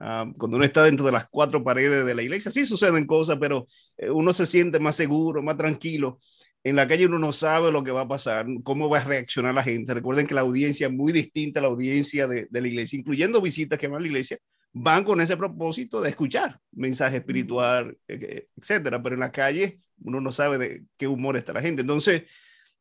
Ah, 0.00 0.30
cuando 0.38 0.56
uno 0.56 0.64
está 0.64 0.84
dentro 0.84 1.04
de 1.04 1.12
las 1.12 1.26
cuatro 1.28 1.64
paredes 1.64 2.06
de 2.06 2.14
la 2.14 2.22
iglesia, 2.22 2.50
sí 2.50 2.64
suceden 2.64 3.06
cosas, 3.06 3.36
pero 3.40 3.66
uno 4.12 4.32
se 4.32 4.46
siente 4.46 4.78
más 4.78 4.96
seguro, 4.96 5.42
más 5.42 5.56
tranquilo 5.56 6.18
en 6.64 6.76
la 6.76 6.88
calle 6.88 7.06
uno 7.06 7.18
no 7.18 7.32
sabe 7.32 7.70
lo 7.70 7.84
que 7.84 7.90
va 7.90 8.02
a 8.02 8.08
pasar, 8.08 8.46
cómo 8.64 8.88
va 8.88 8.98
a 8.98 9.04
reaccionar 9.04 9.54
la 9.54 9.62
gente. 9.62 9.94
Recuerden 9.94 10.26
que 10.26 10.34
la 10.34 10.40
audiencia 10.42 10.88
es 10.88 10.92
muy 10.92 11.12
distinta 11.12 11.60
a 11.60 11.62
la 11.62 11.68
audiencia 11.68 12.26
de, 12.26 12.48
la 12.50 12.68
iglesia, 12.68 12.98
incluyendo 12.98 13.40
visitas 13.40 13.78
que 13.78 13.88
van 13.88 13.98
a 13.98 14.00
la 14.00 14.08
iglesia, 14.08 14.38
van 14.72 15.04
con 15.04 15.20
ese 15.20 15.36
propósito 15.36 16.00
de 16.00 16.10
escuchar 16.10 16.60
mensaje 16.72 17.18
espiritual, 17.18 17.96
e, 18.06 18.14
e, 18.14 18.48
etcétera. 18.56 19.02
Pero 19.02 19.14
en 19.14 19.20
la 19.20 19.32
calle 19.32 19.80
uno 20.00 20.20
no 20.20 20.32
sabe 20.32 20.58
de 20.58 20.84
qué 20.96 21.06
humor 21.06 21.36
está 21.36 21.52
la 21.52 21.62
gente. 21.62 21.82
Entonces, 21.82 22.24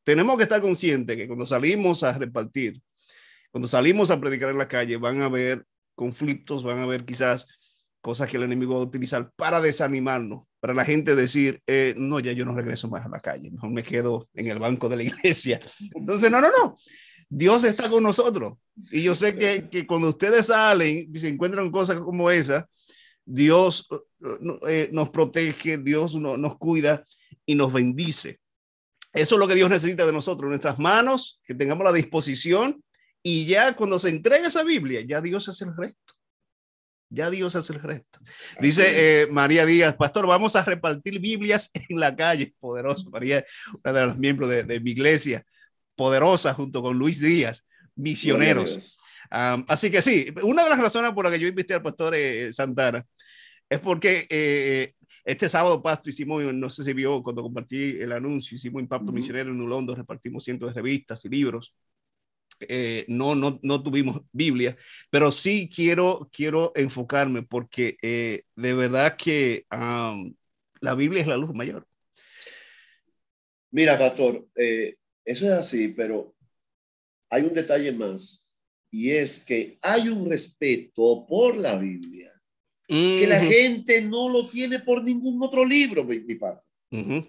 tenemos 0.03 0.37
que 0.37 0.43
estar 0.43 0.61
conscientes 0.61 1.15
que 1.15 1.27
cuando 1.27 1.45
salimos 1.45 2.03
a 2.03 2.17
repartir, 2.17 2.81
cuando 3.51 3.67
salimos 3.67 4.11
a 4.11 4.19
predicar 4.19 4.49
en 4.49 4.57
la 4.57 4.67
calle, 4.67 4.97
van 4.97 5.21
a 5.21 5.25
haber 5.25 5.65
conflictos, 5.97 6.63
van 6.63 6.77
a 6.77 6.83
haber 6.83 7.03
quizás 7.03 7.47
cosas 8.01 8.29
que 8.29 8.37
el 8.37 8.43
enemigo 8.43 8.75
va 8.75 8.81
a 8.81 8.85
utilizar 8.85 9.31
para 9.35 9.59
desanimarnos, 9.59 10.43
para 10.61 10.73
la 10.73 10.85
gente 10.85 11.15
decir, 11.15 11.61
eh, 11.65 11.95
no, 11.97 12.19
ya 12.19 12.31
yo 12.31 12.45
no 12.45 12.53
regreso 12.53 12.87
más 12.87 13.05
a 13.05 13.09
la 13.09 13.19
calle, 13.19 13.51
mejor 13.51 13.71
me 13.71 13.83
quedo 13.83 14.29
en 14.35 14.47
el 14.47 14.59
banco 14.59 14.87
de 14.87 14.95
la 14.95 15.03
iglesia. 15.11 15.59
Entonces, 15.93 16.31
no, 16.31 16.39
no, 16.39 16.49
no. 16.49 16.77
Dios 17.27 17.63
está 17.65 17.89
con 17.89 18.03
nosotros. 18.03 18.53
Y 18.91 19.01
yo 19.01 19.15
sé 19.15 19.35
que, 19.35 19.67
que 19.69 19.85
cuando 19.85 20.09
ustedes 20.09 20.45
salen 20.45 21.09
y 21.13 21.19
se 21.19 21.27
encuentran 21.27 21.71
cosas 21.71 21.99
como 21.99 22.29
esa, 22.31 22.69
Dios 23.25 23.89
eh, 24.67 24.89
nos 24.93 25.09
protege, 25.09 25.77
Dios 25.77 26.15
nos 26.15 26.57
cuida 26.57 27.03
y 27.45 27.55
nos 27.55 27.73
bendice. 27.73 28.39
Eso 29.11 29.35
es 29.35 29.39
lo 29.39 29.47
que 29.47 29.55
Dios 29.55 29.69
necesita 29.69 30.05
de 30.05 30.13
nosotros, 30.13 30.47
nuestras 30.47 30.77
manos, 30.77 31.41
que 31.43 31.55
tengamos 31.55 31.83
la 31.83 31.91
disposición 31.91 32.81
y 33.23 33.45
ya 33.45 33.75
cuando 33.75 33.99
se 33.99 34.09
entrega 34.09 34.47
esa 34.47 34.63
Biblia, 34.63 35.01
ya 35.01 35.21
Dios 35.21 35.47
hace 35.49 35.65
el 35.65 35.75
resto. 35.75 36.13
Ya 37.09 37.29
Dios 37.29 37.55
hace 37.55 37.73
el 37.73 37.81
resto. 37.81 38.19
Dice 38.59 39.21
eh, 39.21 39.27
María 39.27 39.65
Díaz, 39.65 39.95
pastor, 39.95 40.27
vamos 40.27 40.55
a 40.57 40.63
repartir 40.63 41.19
Biblias 41.19 41.71
en 41.89 41.99
la 41.99 42.15
calle. 42.15 42.53
Poderoso. 42.59 43.09
María, 43.09 43.45
una 43.83 43.99
de 43.99 44.05
los 44.07 44.17
miembros 44.17 44.49
de, 44.49 44.79
mi 44.81 44.91
iglesia, 44.91 45.45
poderosa 45.95 46.53
junto 46.53 46.81
con 46.81 46.97
Luis 46.97 47.21
Díaz, 47.21 47.65
misioneros. 47.95 48.99
así 49.29 49.89
que 49.89 50.01
sí, 50.01 50.33
una 50.43 50.63
de 50.63 50.69
las 50.69 50.79
razones 50.79 51.11
por 51.13 51.25
las 51.25 51.33
que 51.33 51.39
yo 51.39 51.47
invité 51.47 51.73
al 51.73 51.81
pastor 51.81 52.13
eh, 52.15 52.51
Santana 52.51 53.05
es 53.69 53.79
porque 53.79 54.25
eh, 54.29 54.93
este 55.27 55.49
sábado, 55.49 55.81
Pasto, 55.81 56.09
hicimos, 56.09 56.41
no 56.53 56.69
sé 56.69 56.83
si 56.83 56.93
vio 56.93 57.21
cuando 57.21 57.43
compartí 57.43 57.97
el 57.99 58.13
anuncio, 58.13 58.55
hicimos 58.55 58.81
Impacto 58.81 59.11
Misionero 59.11 59.51
en 59.51 59.59
Ulondo, 59.59 59.93
repartimos 59.93 60.45
cientos 60.45 60.69
de 60.69 60.75
revistas 60.75 61.25
y 61.25 61.29
libros. 61.29 61.75
Eh, 62.61 63.05
no, 63.07 63.35
no, 63.35 63.59
no 63.61 63.83
tuvimos 63.83 64.21
Biblia, 64.31 64.75
pero 65.09 65.31
sí 65.31 65.69
quiero, 65.73 66.29
quiero 66.31 66.71
enfocarme 66.75 67.43
porque 67.43 67.97
eh, 68.01 68.43
de 68.55 68.73
verdad 68.73 69.15
que 69.15 69.65
la 69.69 70.95
Biblia 70.95 71.21
es 71.21 71.27
la 71.27 71.37
luz 71.37 71.53
mayor. 71.53 71.87
Mira, 73.71 73.97
pastor, 73.97 74.47
eh, 74.55 74.95
eso 75.25 75.45
es 75.45 75.51
así, 75.51 75.89
pero 75.89 76.33
hay 77.29 77.43
un 77.43 77.53
detalle 77.53 77.91
más 77.91 78.49
y 78.89 79.11
es 79.11 79.39
que 79.39 79.77
hay 79.81 80.09
un 80.09 80.29
respeto 80.29 81.25
por 81.27 81.57
la 81.57 81.75
Biblia 81.75 82.31
que 82.87 83.27
la 83.27 83.41
gente 83.41 84.01
no 84.01 84.29
lo 84.29 84.47
tiene 84.47 84.79
por 84.79 85.03
ningún 85.03 85.41
otro 85.43 85.65
libro, 85.65 86.05
mi, 86.05 86.19
parte. 86.35 86.65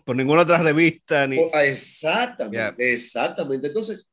Por 0.04 0.14
ninguna 0.14 0.42
otra 0.42 0.62
revista. 0.62 1.26
Ni... 1.26 1.38
Ah, 1.52 1.64
exactamente, 1.64 2.92
exactamente. 2.92 3.66
Entonces, 3.66 4.06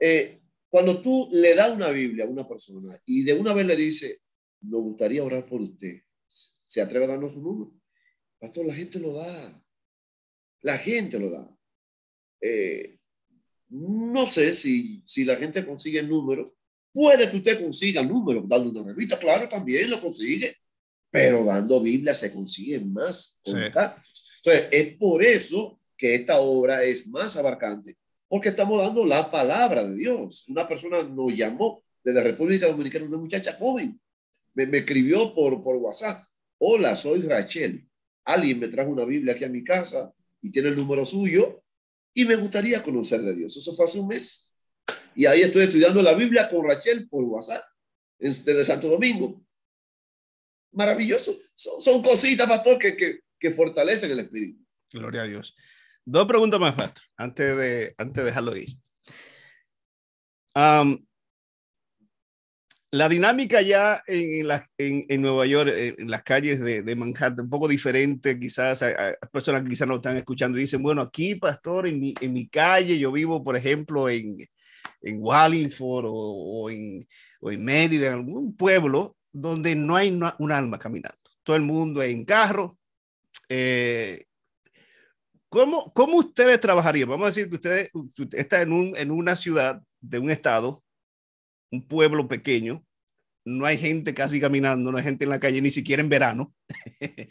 eh, 0.00 0.40
cuando 0.68 1.00
tú 1.00 1.28
le 1.32 1.54
das 1.54 1.74
una 1.74 1.90
Biblia 1.90 2.24
a 2.24 2.28
una 2.28 2.46
persona 2.46 3.00
y 3.04 3.22
de 3.22 3.34
una 3.34 3.52
vez 3.52 3.66
le 3.66 3.76
dice, 3.76 4.20
nos 4.60 4.82
gustaría 4.82 5.22
orar 5.22 5.46
por 5.46 5.60
usted, 5.60 6.02
¿se 6.28 6.80
atreve 6.80 7.04
a 7.04 7.08
darnos 7.08 7.34
un 7.34 7.42
número? 7.44 7.72
Pastor, 8.38 8.66
la 8.66 8.74
gente 8.74 8.98
lo 8.98 9.14
da. 9.14 9.64
La 10.62 10.78
gente 10.78 11.18
lo 11.18 11.30
da. 11.30 11.56
Eh, 12.40 12.98
no 13.68 14.26
sé 14.26 14.54
si, 14.54 15.02
si 15.06 15.24
la 15.24 15.36
gente 15.36 15.64
consigue 15.64 16.02
números. 16.02 16.52
Puede 16.92 17.30
que 17.30 17.36
usted 17.36 17.60
consiga 17.60 18.02
números 18.02 18.44
dando 18.48 18.70
una 18.70 18.92
revista, 18.92 19.18
claro, 19.18 19.48
también 19.48 19.90
lo 19.90 20.00
consigue, 20.00 20.56
pero 21.10 21.44
dando 21.44 21.80
Biblia 21.80 22.14
se 22.14 22.32
consiguen 22.32 22.92
más 22.92 23.40
contactos. 23.44 24.40
Entonces, 24.42 24.68
es 24.72 24.96
por 24.96 25.22
eso 25.22 25.80
que 25.96 26.14
esta 26.14 26.40
obra 26.40 26.82
es 26.84 27.06
más 27.06 27.36
abarcante 27.36 27.96
porque 28.28 28.50
estamos 28.50 28.82
dando 28.82 29.04
la 29.04 29.30
palabra 29.30 29.84
de 29.84 29.94
Dios. 29.94 30.44
Una 30.48 30.66
persona 30.66 31.02
nos 31.02 31.34
llamó 31.34 31.82
desde 32.02 32.22
República 32.22 32.68
Dominicana, 32.68 33.06
una 33.06 33.18
muchacha 33.18 33.54
joven, 33.54 34.00
me, 34.54 34.64
escribió 34.78 35.34
por, 35.34 35.62
por 35.62 35.76
WhatsApp, 35.76 36.24
hola, 36.58 36.96
soy 36.96 37.22
Rachel, 37.22 37.86
alguien 38.24 38.58
me 38.58 38.68
trajo 38.68 38.90
una 38.90 39.04
Biblia 39.04 39.34
aquí 39.34 39.44
a 39.44 39.48
mi 39.48 39.62
casa 39.62 40.12
y 40.40 40.50
tiene 40.50 40.68
el 40.68 40.76
número 40.76 41.04
suyo 41.04 41.62
y 42.14 42.24
me 42.24 42.36
gustaría 42.36 42.82
conocer 42.82 43.20
de 43.22 43.34
Dios. 43.34 43.56
Eso 43.56 43.74
fue 43.74 43.84
hace 43.84 44.00
un 44.00 44.08
mes. 44.08 44.52
Y 45.14 45.26
ahí 45.26 45.42
estoy 45.42 45.64
estudiando 45.64 46.00
la 46.00 46.14
Biblia 46.14 46.48
con 46.48 46.66
Rachel 46.66 47.08
por 47.08 47.24
WhatsApp, 47.24 47.62
desde 48.18 48.64
Santo 48.64 48.88
Domingo. 48.88 49.42
Maravilloso. 50.72 51.36
Son, 51.54 52.02
cositas, 52.02 52.46
pastor, 52.46 52.78
que, 52.78 52.96
que, 52.96 53.20
que 53.38 53.50
fortalecen 53.50 54.10
el 54.10 54.20
espíritu. 54.20 54.64
Gloria 54.92 55.22
a 55.22 55.26
Dios. 55.26 55.56
Dos 56.08 56.24
preguntas 56.26 56.60
más, 56.60 56.74
Pastor, 56.74 57.02
antes 57.16 57.56
de, 57.56 57.94
antes 57.98 58.22
de 58.22 58.24
dejarlo 58.24 58.56
ir. 58.56 58.68
la 62.92 63.08
dinámica 63.08 63.60
ya 63.60 64.04
en, 64.06 64.46
la, 64.46 64.70
en, 64.78 65.04
en, 65.08 65.20
Nueva 65.20 65.46
York, 65.46 65.68
en, 65.74 66.08
las 66.08 66.22
calles 66.22 66.60
de, 66.60 66.82
de, 66.82 66.94
Manhattan, 66.94 67.40
un 67.40 67.50
poco 67.50 67.66
diferente, 67.66 68.38
quizás 68.38 68.82
hay, 68.82 68.94
personas 69.32 69.62
que 69.62 69.70
quizás 69.70 69.88
no 69.88 69.96
están 69.96 70.16
escuchando 70.16 70.56
dicen, 70.58 70.80
bueno, 70.80 71.02
aquí, 71.02 71.34
pastor, 71.34 71.88
en 71.88 71.98
mi, 71.98 72.14
en 72.20 72.32
mi 72.32 72.46
calle, 72.46 72.96
yo 73.00 73.10
vivo, 73.10 73.42
por 73.42 73.56
ejemplo, 73.56 74.08
en, 74.08 74.38
en 75.02 75.18
Wallingford 75.20 76.04
o, 76.06 76.12
o, 76.12 76.70
en, 76.70 77.04
o 77.40 77.50
en 77.50 77.64
Mérida, 77.64 78.06
en 78.06 78.12
algún 78.14 78.56
pueblo 78.56 79.16
donde 79.32 79.74
no 79.74 79.96
hay 79.96 80.10
un 80.38 80.52
alma 80.52 80.78
caminando. 80.78 81.18
Todo 81.42 81.56
el 81.56 81.62
mundo 81.62 82.00
en 82.00 82.24
carro, 82.24 82.78
eh, 83.48 84.25
¿Cómo, 85.48 85.92
¿Cómo 85.92 86.18
ustedes 86.18 86.60
trabajarían? 86.60 87.08
Vamos 87.08 87.24
a 87.24 87.30
decir 87.30 87.48
que 87.48 87.56
ustedes 87.56 87.90
usted 87.92 88.38
está 88.38 88.62
en, 88.62 88.72
un, 88.72 88.96
en 88.96 89.10
una 89.10 89.36
ciudad 89.36 89.82
de 90.00 90.18
un 90.18 90.30
estado, 90.30 90.82
un 91.70 91.86
pueblo 91.86 92.28
pequeño, 92.28 92.84
no 93.44 93.64
hay 93.64 93.78
gente 93.78 94.12
casi 94.12 94.40
caminando, 94.40 94.90
no 94.90 94.98
hay 94.98 95.04
gente 95.04 95.24
en 95.24 95.30
la 95.30 95.40
calle, 95.40 95.62
ni 95.62 95.70
siquiera 95.70 96.02
en 96.02 96.08
verano. 96.08 96.52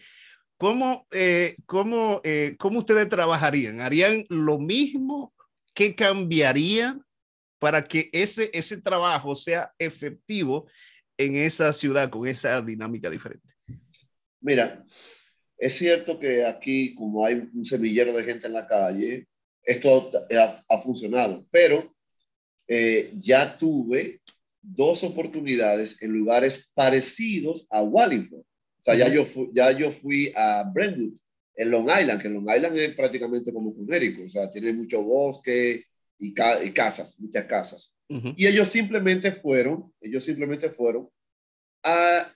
¿Cómo, 0.57 1.05
eh, 1.11 1.57
cómo, 1.65 2.21
eh, 2.23 2.55
¿Cómo 2.57 2.79
ustedes 2.79 3.09
trabajarían? 3.09 3.81
¿Harían 3.81 4.25
lo 4.29 4.57
mismo? 4.57 5.33
¿Qué 5.73 5.93
cambiarían 5.93 7.03
para 7.59 7.83
que 7.83 8.09
ese, 8.13 8.49
ese 8.53 8.81
trabajo 8.81 9.35
sea 9.35 9.73
efectivo 9.77 10.67
en 11.17 11.35
esa 11.35 11.73
ciudad 11.73 12.09
con 12.09 12.25
esa 12.25 12.61
dinámica 12.61 13.09
diferente? 13.09 13.53
Mira, 14.39 14.85
es 15.57 15.77
cierto 15.77 16.19
que 16.19 16.45
aquí, 16.45 16.93
como 16.95 17.25
hay 17.25 17.49
un 17.53 17.65
semillero 17.65 18.13
de 18.13 18.23
gente 18.23 18.47
en 18.47 18.53
la 18.53 18.67
calle, 18.67 19.27
esto 19.63 20.11
ha, 20.69 20.81
funcionado, 20.81 21.45
pero 21.49 21.93
eh, 22.67 23.11
ya 23.17 23.57
tuve 23.57 24.21
dos 24.61 25.03
oportunidades 25.03 26.01
en 26.01 26.11
lugares 26.11 26.71
parecidos 26.73 27.67
a 27.69 27.81
Wallingford. 27.81 28.41
O 28.41 28.83
sea, 28.83 28.95
ya 28.95 29.07
yo, 29.07 29.25
fui, 29.25 29.49
ya 29.53 29.71
yo 29.71 29.91
fui 29.91 30.31
a 30.35 30.63
Brentwood, 30.71 31.17
en 31.55 31.71
Long 31.71 31.87
Island, 31.87 32.21
que 32.21 32.29
Long 32.29 32.47
Island 32.49 32.77
es 32.77 32.95
prácticamente 32.95 33.53
como 33.53 33.73
Cunérico, 33.73 34.23
o 34.23 34.29
sea, 34.29 34.49
tiene 34.49 34.73
mucho 34.73 35.01
bosque 35.03 35.85
y, 36.17 36.33
casas, 36.33 37.19
muchas 37.19 37.45
casas. 37.45 37.95
Y 38.07 38.45
ellos 38.45 38.67
simplemente 38.67 39.31
fueron, 39.31 39.91
ellos 39.99 40.23
simplemente 40.23 40.69
fueron 40.69 41.09
a, 41.83 42.31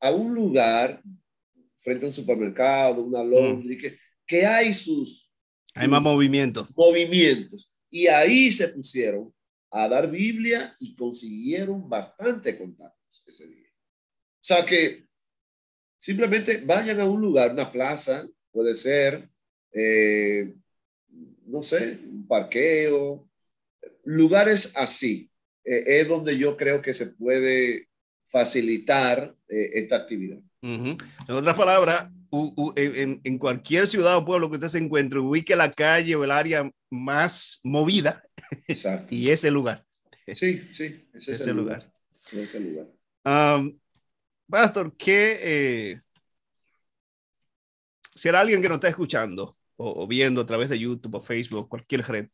a 0.00 0.10
un 0.10 0.34
lugar 0.34 1.00
frente 1.84 2.06
a 2.06 2.08
un 2.08 2.14
supermercado, 2.14 3.04
una 3.04 3.22
laundry, 3.22 3.76
que, 3.76 3.98
que 4.26 4.46
hay 4.46 4.72
sus, 4.72 5.30
Hay 5.74 5.86
más 5.86 6.02
movimientos. 6.02 6.66
Movimientos. 6.74 7.76
Y 7.90 8.06
ahí 8.08 8.50
se 8.50 8.68
pusieron 8.68 9.32
a 9.70 9.86
dar 9.88 10.10
Biblia 10.10 10.74
y 10.80 10.96
consiguieron 10.96 11.88
bastante 11.88 12.56
contactos 12.56 13.22
ese 13.26 13.46
día. 13.46 13.68
O 13.68 14.46
sea 14.46 14.64
que 14.64 15.06
simplemente 15.98 16.58
vayan 16.58 17.00
a 17.00 17.04
un 17.04 17.20
lugar, 17.20 17.52
una 17.52 17.70
plaza, 17.70 18.26
puede 18.50 18.74
ser, 18.76 19.28
eh, 19.72 20.54
no 21.46 21.62
sé, 21.62 21.98
un 22.04 22.26
parqueo, 22.26 23.28
lugares 24.04 24.72
así. 24.76 25.30
Eh, 25.64 26.00
es 26.00 26.08
donde 26.08 26.36
yo 26.38 26.56
creo 26.56 26.80
que 26.80 26.94
se 26.94 27.06
puede 27.06 27.88
facilitar 28.26 29.36
eh, 29.48 29.70
esta 29.74 29.96
actividad. 29.96 30.40
En 30.64 31.34
otras 31.34 31.56
palabras, 31.56 32.08
en, 32.76 33.38
cualquier 33.38 33.86
ciudad 33.86 34.16
o 34.16 34.24
pueblo 34.24 34.48
que 34.48 34.56
usted 34.56 34.68
se 34.68 34.78
encuentre, 34.78 35.18
ubique 35.18 35.54
la 35.54 35.70
calle 35.70 36.16
o 36.16 36.24
el 36.24 36.30
área 36.30 36.70
más 36.90 37.60
movida 37.62 38.22
Exacto. 38.66 39.14
y 39.14 39.30
ese 39.30 39.50
lugar. 39.50 39.84
Sí, 40.34 40.68
sí, 40.72 41.06
ese 41.12 41.32
es 41.32 41.40
el 41.46 41.56
lugar. 41.56 41.92
lugar. 42.32 42.86
Um, 43.24 43.78
Pastor, 44.48 44.94
¿qué 44.96 45.38
eh, 45.42 46.00
si 48.14 48.28
era 48.28 48.40
alguien 48.40 48.62
que 48.62 48.68
nos 48.68 48.76
está 48.76 48.88
escuchando 48.88 49.58
o, 49.76 50.06
viendo 50.06 50.40
a 50.40 50.46
través 50.46 50.68
de 50.68 50.78
YouTube 50.78 51.16
o 51.16 51.20
Facebook, 51.20 51.68
cualquier 51.68 52.06
red, 52.06 52.28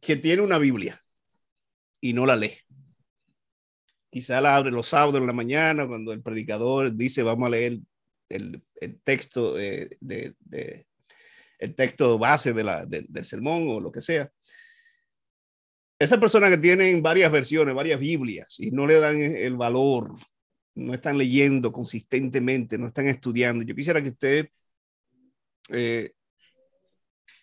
que 0.00 0.16
tiene 0.16 0.42
una 0.42 0.58
Biblia 0.58 1.00
y 2.00 2.12
no 2.12 2.26
la 2.26 2.36
lee? 2.36 2.58
Quizá 4.16 4.40
la 4.40 4.56
abre 4.56 4.70
los 4.70 4.88
sábados 4.88 5.20
en 5.20 5.26
la 5.26 5.34
mañana 5.34 5.86
cuando 5.86 6.10
el 6.10 6.22
predicador 6.22 6.90
dice 6.96 7.22
vamos 7.22 7.48
a 7.48 7.50
leer 7.50 7.80
el, 8.30 8.62
texto 9.04 9.60
eh, 9.60 9.90
de, 10.00 10.34
de, 10.40 10.86
el 11.58 11.74
texto 11.74 12.18
base 12.18 12.54
de 12.54 13.04
del 13.10 13.24
sermón 13.26 13.68
o 13.68 13.78
lo 13.78 13.92
que 13.92 14.00
sea. 14.00 14.30
Esa 15.98 16.18
persona 16.18 16.48
que 16.48 16.56
tienen 16.56 17.02
varias 17.02 17.30
versiones, 17.30 17.74
varias 17.74 18.00
Biblias 18.00 18.58
y 18.58 18.70
no 18.70 18.86
le 18.86 18.98
dan 19.00 19.20
el 19.20 19.54
valor, 19.54 20.14
no 20.74 20.94
están 20.94 21.18
leyendo 21.18 21.70
consistentemente, 21.70 22.78
no 22.78 22.86
están 22.86 23.08
estudiando. 23.08 23.64
Yo 23.64 23.74
quisiera 23.74 24.02
que 24.02 24.08
usted 24.08 24.48
eh, 25.68 26.12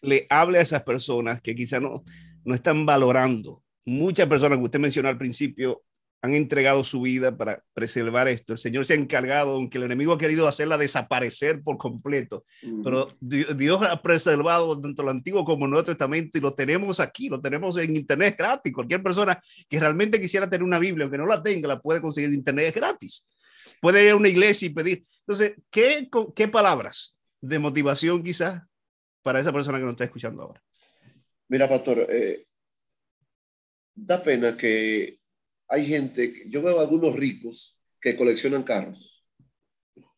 le 0.02 0.26
hable 0.28 0.58
a 0.58 0.62
esas 0.62 0.82
personas 0.82 1.40
que 1.40 1.54
quizá 1.54 1.80
no, 1.80 2.04
no 2.44 2.56
están 2.56 2.84
valorando. 2.84 3.64
Muchas 3.86 4.28
personas 4.28 4.58
que 4.58 4.64
usted 4.64 4.80
mencionó 4.80 5.10
al 5.10 5.20
principio 5.20 5.84
han 6.24 6.34
entregado 6.36 6.86
su 6.86 7.02
vida 7.02 7.36
para 7.36 7.62
preservar 7.74 8.30
esto. 8.30 8.54
El 8.54 8.58
Señor 8.58 8.86
se 8.86 8.94
ha 8.94 8.96
encargado, 8.96 9.56
aunque 9.56 9.78
el 9.78 9.84
enemigo 9.84 10.14
ha 10.14 10.18
querido 10.18 10.48
hacerla 10.48 10.78
desaparecer 10.78 11.62
por 11.62 11.78
completo, 11.78 12.46
pero 12.82 13.10
Dios 13.20 13.82
ha 13.86 14.02
preservado 14.02 14.80
tanto 14.80 15.04
el 15.04 15.10
Antiguo 15.10 15.44
como 15.44 15.66
el 15.66 15.72
Nuevo 15.72 15.84
Testamento 15.84 16.38
y 16.38 16.42
lo 16.42 16.54
tenemos 16.54 17.02
aquí, 17.02 17.28
lo 17.28 17.42
tenemos 17.42 17.76
en 17.76 17.98
Internet 17.98 18.36
gratis. 18.38 18.74
Cualquier 18.74 19.04
persona 19.04 19.38
que 19.68 19.78
realmente 19.78 20.22
quisiera 20.22 20.50
tener 20.50 20.64
una 20.64 20.80
Biblia, 20.80 21.04
aunque 21.04 21.18
no 21.18 21.26
la 21.26 21.44
tenga, 21.44 21.68
la 21.68 21.82
puede 21.82 22.00
conseguir 22.00 22.30
en 22.30 22.36
Internet 22.36 22.74
gratis. 22.74 23.28
Puede 23.82 24.06
ir 24.06 24.12
a 24.12 24.16
una 24.16 24.30
iglesia 24.30 24.68
y 24.68 24.70
pedir. 24.70 25.06
Entonces, 25.20 25.56
¿qué, 25.70 26.10
qué 26.34 26.48
palabras 26.48 27.18
de 27.42 27.60
motivación 27.60 28.24
quizás 28.24 28.62
para 29.22 29.42
esa 29.42 29.52
persona 29.52 29.78
que 29.78 29.84
nos 29.84 29.92
está 29.92 30.06
escuchando 30.06 30.44
ahora? 30.44 30.64
Mira, 31.50 31.68
pastor, 31.68 32.08
eh, 32.10 32.46
da 33.94 34.24
pena 34.24 34.56
que 34.56 35.20
hay 35.68 35.86
gente, 35.86 36.44
yo 36.50 36.62
veo 36.62 36.80
algunos 36.80 37.16
ricos 37.16 37.80
que 38.00 38.16
coleccionan 38.16 38.64
carros, 38.64 39.26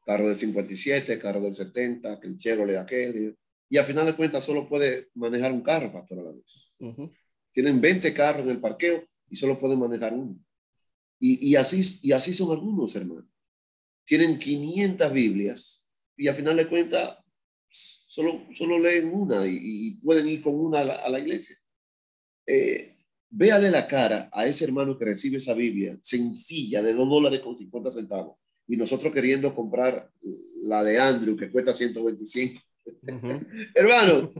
carro 0.05 0.27
del 0.27 0.35
57, 0.35 1.19
carro 1.19 1.41
del 1.41 1.55
70, 1.55 2.19
que 2.19 2.27
el 2.27 2.37
Chevrolet 2.37 2.77
aquel, 2.77 3.37
y 3.69 3.77
al 3.77 3.85
final 3.85 4.05
de 4.05 4.15
cuentas 4.15 4.45
solo 4.45 4.67
puede 4.67 5.09
manejar 5.15 5.51
un 5.51 5.61
carro, 5.61 5.91
pastor, 5.91 6.19
a 6.19 6.23
la 6.23 6.31
vez. 6.31 6.75
Tienen 7.51 7.81
20 7.81 8.13
carros 8.13 8.43
en 8.43 8.51
el 8.51 8.59
parqueo 8.59 9.07
y 9.29 9.35
solo 9.35 9.57
pueden 9.57 9.79
manejar 9.79 10.13
uno. 10.13 10.37
Y, 11.19 11.49
y, 11.49 11.55
así, 11.55 11.99
y 12.01 12.11
así 12.11 12.33
son 12.33 12.51
algunos, 12.51 12.95
hermanos. 12.95 13.25
Tienen 14.03 14.37
500 14.37 15.11
Biblias 15.11 15.89
y 16.15 16.27
al 16.27 16.35
final 16.35 16.57
de 16.57 16.67
cuentas 16.67 17.17
solo, 17.69 18.45
solo 18.53 18.79
leen 18.79 19.13
una 19.13 19.45
y, 19.45 19.99
pueden 20.01 20.27
ir 20.27 20.41
con 20.41 20.55
una 20.55 20.81
a 20.81 20.83
la, 20.83 20.95
a 20.95 21.09
la 21.09 21.19
iglesia. 21.19 21.57
Eh, 22.45 22.94
Véale 23.37 23.69
la 23.69 23.85
cara 23.85 24.29
a 24.31 24.45
ese 24.45 24.63
hermano 24.63 24.97
que 24.97 25.03
recibe 25.03 25.37
esa 25.37 25.53
Biblia 25.53 25.97
sencilla 26.01 26.81
de 26.81 26.93
dos 26.93 27.09
dólares 27.09 27.41
con 27.41 27.57
50 27.57 27.91
centavos 27.91 28.37
y 28.65 28.77
nosotros 28.77 29.11
queriendo 29.11 29.53
comprar 29.53 30.09
la 30.63 30.81
de 30.81 30.97
Andrew 30.97 31.35
que 31.35 31.51
cuesta 31.51 31.73
125. 31.73 32.63
hermano, 33.75 34.31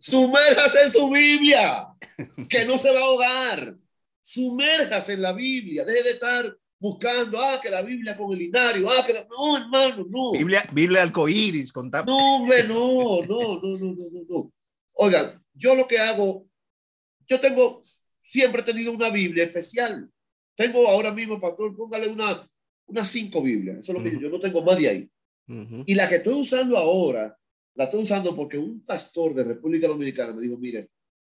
sumérjase 0.00 0.82
en 0.82 0.90
su 0.90 1.08
Biblia, 1.08 1.86
que 2.48 2.64
no 2.64 2.78
se 2.78 2.90
va 2.90 2.98
a 2.98 3.04
ahogar. 3.04 3.76
Sumérjase 4.20 5.12
en 5.12 5.22
la 5.22 5.32
Biblia, 5.32 5.84
deje 5.84 6.02
de 6.02 6.10
estar 6.10 6.56
buscando, 6.80 7.38
ah, 7.40 7.60
que 7.62 7.70
la 7.70 7.82
Biblia 7.82 8.16
con 8.16 8.32
el 8.32 8.40
linario, 8.40 8.88
ah, 8.90 9.06
que 9.06 9.12
la... 9.12 9.24
No, 9.24 9.56
hermano, 9.56 10.04
no. 10.10 10.32
Biblia, 10.32 10.68
Biblia 10.72 11.02
arcoíris, 11.02 11.72
con 11.72 11.88
No, 11.88 12.36
hombre, 12.36 12.64
no, 12.64 13.22
no, 13.22 13.60
no, 13.62 13.78
no, 13.78 13.94
no, 13.94 14.24
no. 14.28 14.52
Oigan, 14.94 15.40
yo 15.54 15.76
lo 15.76 15.86
que 15.86 16.00
hago, 16.00 16.48
yo 17.28 17.38
tengo 17.38 17.84
siempre 18.22 18.62
he 18.62 18.64
tenido 18.64 18.92
una 18.92 19.10
Biblia 19.10 19.44
especial. 19.44 20.08
Tengo 20.54 20.86
ahora 20.88 21.12
mismo, 21.12 21.40
pastor, 21.40 21.76
póngale 21.76 22.08
una, 22.08 22.48
unas 22.86 23.08
cinco 23.08 23.42
Biblias. 23.42 23.78
Eso 23.78 23.92
es 23.92 23.98
lo 23.98 24.04
que 24.04 24.18
yo 24.18 24.30
no 24.30 24.40
tengo 24.40 24.62
más 24.62 24.78
de 24.78 24.88
ahí. 24.88 25.10
Y 25.86 25.94
la 25.94 26.08
que 26.08 26.16
estoy 26.16 26.34
usando 26.34 26.78
ahora, 26.78 27.36
la 27.74 27.84
estoy 27.84 28.02
usando 28.02 28.34
porque 28.34 28.56
un 28.56 28.84
pastor 28.84 29.34
de 29.34 29.44
República 29.44 29.88
Dominicana 29.88 30.32
me 30.32 30.42
dijo, 30.42 30.56
mire, 30.56 30.88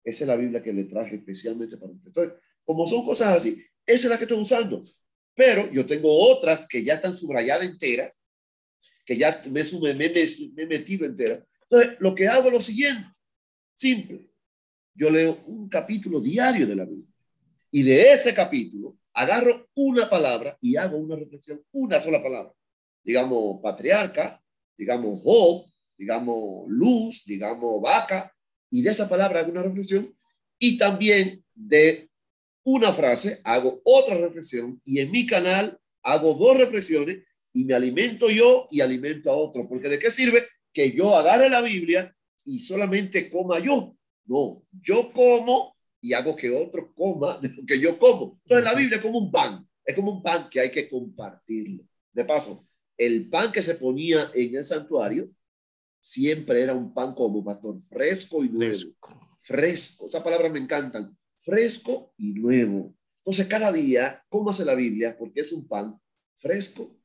esa 0.04 0.24
es 0.24 0.28
la 0.28 0.36
Biblia 0.36 0.62
que 0.62 0.72
le 0.72 0.86
traje 0.86 1.16
especialmente 1.16 1.76
para 1.76 1.92
usted. 1.92 2.08
Entonces, 2.08 2.34
como 2.64 2.86
son 2.86 3.04
cosas 3.04 3.36
así, 3.36 3.62
esa 3.86 4.08
es 4.08 4.10
la 4.12 4.18
que 4.18 4.24
estoy 4.26 4.40
usando. 4.40 4.86
Pero 5.34 5.70
yo 5.72 5.86
tengo 5.86 6.10
otras 6.32 6.68
que 6.68 6.84
ya 6.84 6.94
están 6.94 7.16
subrayadas 7.16 7.68
enteras, 7.68 8.22
que 9.06 9.18
ya 9.18 9.44
me, 9.50 9.64
me, 9.64 9.94
me, 9.94 10.10
me 10.54 10.64
he 10.64 10.68
metido 10.68 11.06
enteras. 11.06 11.44
Entonces, 11.64 11.98
lo 12.00 12.14
que 12.14 12.28
hago 12.28 12.48
es 12.48 12.54
lo 12.54 12.62
siguiente, 12.62 13.10
simple 13.74 14.35
yo 14.96 15.10
leo 15.10 15.44
un 15.48 15.68
capítulo 15.68 16.20
diario 16.20 16.66
de 16.66 16.76
la 16.76 16.86
Biblia. 16.86 17.14
Y 17.70 17.84
de 17.84 18.14
ese 18.14 18.34
capítulo 18.34 18.98
agarro 19.14 19.68
una 19.76 20.10
palabra 20.10 20.58
y 20.62 20.78
hago 20.78 20.98
una 20.98 21.16
reflexión, 21.16 21.62
una 21.74 22.02
sola 22.02 22.24
palabra. 22.24 22.54
Digamos 23.04 23.60
patriarca, 23.62 24.42
digamos 24.78 25.22
Job, 25.22 25.66
digamos 25.98 26.66
luz, 26.70 27.24
digamos 27.26 27.82
vaca. 27.82 28.34
Y 28.72 28.82
de 28.82 28.92
esa 28.92 29.08
palabra 29.08 29.42
hago 29.42 29.52
una 29.52 29.64
reflexión. 29.64 30.16
Y 30.58 30.78
también 30.78 31.44
de 31.54 32.10
una 32.64 32.94
frase 32.94 33.42
hago 33.44 33.82
otra 33.84 34.16
reflexión. 34.16 34.82
Y 34.86 35.00
en 35.00 35.12
mi 35.12 35.26
canal 35.26 35.78
hago 36.02 36.34
dos 36.34 36.58
reflexiones 36.58 37.24
y 37.54 37.66
me 37.66 37.74
alimento 37.74 38.30
yo 38.30 38.68
y 38.72 38.80
alimento 38.80 39.30
a 39.30 39.36
otro. 39.36 39.68
Porque 39.68 39.90
¿de 39.90 40.00
qué 40.00 40.10
sirve 40.10 40.48
que 40.74 40.92
yo 40.92 41.14
agarre 41.16 41.50
la 41.50 41.62
Biblia 41.62 42.16
y 42.46 42.60
solamente 42.60 43.30
coma 43.30 43.60
yo? 43.60 43.96
No, 44.26 44.64
yo 44.82 45.12
como 45.12 45.76
y 46.02 46.14
hago 46.14 46.36
que 46.36 46.52
otro 46.52 46.94
coma 46.94 47.38
de 47.40 47.50
lo 47.50 47.66
que 47.66 47.80
yo 47.80 47.98
como. 47.98 48.40
Entonces 48.44 48.64
la 48.64 48.76
Biblia 48.76 48.98
es 48.98 49.02
como 49.02 49.18
un 49.18 49.32
pan, 49.32 49.68
es 49.84 49.96
como 49.96 50.12
un 50.12 50.22
pan 50.22 50.48
que 50.50 50.60
hay 50.60 50.72
que 50.72 50.88
compartirlo. 50.88 51.84
De 52.14 52.26
paso, 52.26 52.68
el 52.98 53.30
pan 53.30 53.52
que 53.52 53.64
se 53.64 53.76
ponía 53.76 54.32
en 54.34 54.56
el 54.56 54.66
santuario 54.66 55.30
siempre 56.00 56.62
era 56.62 56.74
un 56.74 56.94
pan 56.94 57.16
como 57.16 57.44
pastor, 57.44 57.80
fresco 57.82 58.44
y 58.44 58.50
nuevo. 58.50 58.74
Fresco. 58.74 59.38
fresco. 59.40 60.06
Esa 60.06 60.24
palabra 60.24 60.50
me 60.50 60.60
encantan. 60.60 61.18
Fresco 61.38 62.14
y 62.18 62.34
nuevo. 62.34 62.94
Entonces 63.18 63.48
cada 63.48 63.72
día 63.72 64.24
cómase 64.30 64.64
la 64.64 64.76
Biblia 64.76 65.18
porque 65.18 65.42
es 65.42 65.52
un 65.52 65.68
pan 65.68 66.00
fresco 66.36 66.96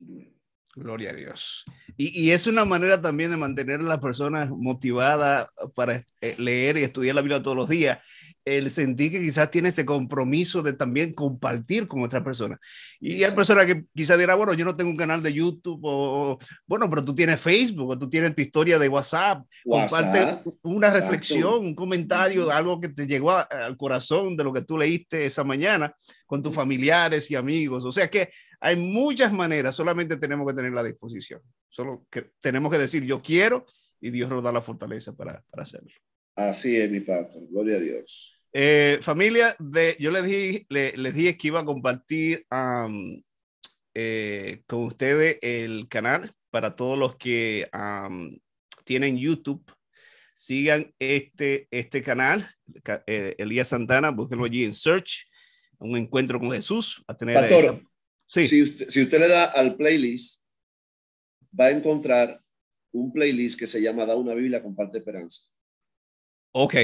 y 0.00 0.06
nuevo. 0.06 0.39
Gloria 0.74 1.10
a 1.10 1.14
Dios. 1.14 1.64
Y, 1.96 2.30
es 2.30 2.46
una 2.46 2.64
manera 2.64 3.00
también 3.02 3.30
de 3.30 3.36
mantener 3.36 3.80
a 3.80 3.84
las 3.84 3.98
personas 3.98 4.48
motivadas 4.50 5.48
para 5.74 6.04
eh, 6.20 6.34
leer 6.38 6.78
y 6.78 6.82
estudiar 6.82 7.16
la 7.16 7.22
Biblia 7.22 7.42
todos 7.42 7.56
los 7.56 7.68
días. 7.68 7.98
El 8.44 8.70
sentir 8.70 9.12
que 9.12 9.20
quizás 9.20 9.50
tiene 9.50 9.68
ese 9.68 9.84
compromiso 9.84 10.62
de 10.62 10.72
también 10.72 11.12
compartir 11.12 11.86
con 11.86 12.02
otras 12.02 12.22
personas. 12.22 12.58
Y 12.98 13.22
hay 13.22 13.30
personas 13.32 13.66
que 13.66 13.84
quizás 13.94 14.18
dirán, 14.18 14.38
bueno, 14.38 14.54
yo 14.54 14.64
no 14.64 14.76
tengo 14.76 14.90
un 14.90 14.96
canal 14.96 15.22
de 15.22 15.34
YouTube 15.34 15.80
o, 15.82 16.38
bueno, 16.66 16.88
pero 16.88 17.04
tú 17.04 17.14
tienes 17.14 17.38
Facebook 17.40 17.90
o 17.90 17.98
tú 17.98 18.08
tienes 18.08 18.34
tu 18.34 18.40
historia 18.40 18.78
de 18.78 18.88
WhatsApp. 18.88 19.44
comparte 19.64 20.50
una 20.62 20.90
reflexión, 20.90 21.66
un 21.66 21.74
comentario, 21.74 22.50
algo 22.50 22.80
que 22.80 22.88
te 22.88 23.06
llegó 23.06 23.30
al 23.32 23.76
corazón 23.76 24.36
de 24.36 24.44
lo 24.44 24.52
que 24.52 24.62
tú 24.62 24.78
leíste 24.78 25.26
esa 25.26 25.44
mañana 25.44 25.94
con 26.30 26.40
tus 26.40 26.54
familiares 26.54 27.28
y 27.28 27.34
amigos. 27.34 27.84
O 27.84 27.90
sea 27.90 28.08
que 28.08 28.30
hay 28.60 28.76
muchas 28.76 29.32
maneras, 29.32 29.74
solamente 29.74 30.16
tenemos 30.16 30.46
que 30.46 30.54
tener 30.54 30.70
la 30.70 30.84
disposición. 30.84 31.42
Solo 31.68 32.06
que 32.08 32.30
tenemos 32.40 32.70
que 32.70 32.78
decir 32.78 33.02
yo 33.04 33.20
quiero 33.20 33.66
y 34.00 34.10
Dios 34.10 34.30
nos 34.30 34.44
da 34.44 34.52
la 34.52 34.62
fortaleza 34.62 35.12
para, 35.16 35.42
para 35.50 35.64
hacerlo. 35.64 35.90
Así 36.36 36.76
es, 36.76 36.88
mi 36.88 37.00
padre. 37.00 37.30
Gloria 37.50 37.78
a 37.78 37.80
Dios. 37.80 38.40
Eh, 38.52 39.00
familia, 39.02 39.56
de, 39.58 39.96
yo 39.98 40.12
les 40.12 40.22
dije, 40.22 40.66
les 40.68 41.14
dije 41.14 41.36
que 41.36 41.48
iba 41.48 41.58
a 41.58 41.64
compartir 41.64 42.46
eh, 43.92 44.62
con 44.68 44.84
ustedes 44.84 45.36
el 45.42 45.88
canal 45.88 46.32
para 46.50 46.76
todos 46.76 46.96
los 46.96 47.16
que 47.16 47.68
tienen 48.84 49.18
YouTube. 49.18 49.64
Sigan 50.36 50.94
este, 51.00 51.66
este 51.72 52.04
canal, 52.04 52.48
eh, 53.08 53.34
Elías 53.36 53.66
Santana, 53.66 54.12
búsquenlo 54.12 54.44
allí 54.44 54.64
en 54.64 54.74
Search, 54.74 55.29
un 55.80 55.96
encuentro 55.96 56.38
con 56.38 56.52
Jesús. 56.52 57.02
A 57.06 57.16
tener 57.16 57.34
Pastor, 57.34 57.82
si, 58.26 58.62
usted, 58.62 59.18
le 59.18 59.28
da 59.28 59.44
al 59.46 59.76
playlist, 59.76 60.44
va 61.58 61.66
a 61.66 61.70
encontrar 61.70 62.40
un 62.92 63.12
playlist 63.12 63.58
que 63.58 63.66
se 63.66 63.80
llama 63.80 64.06
Da 64.06 64.14
una 64.16 64.34
Biblia 64.34 64.62
con 64.62 64.74
parte 64.74 64.94
de 64.94 64.98
esperanza. 65.00 65.42
Ok. 66.52 66.74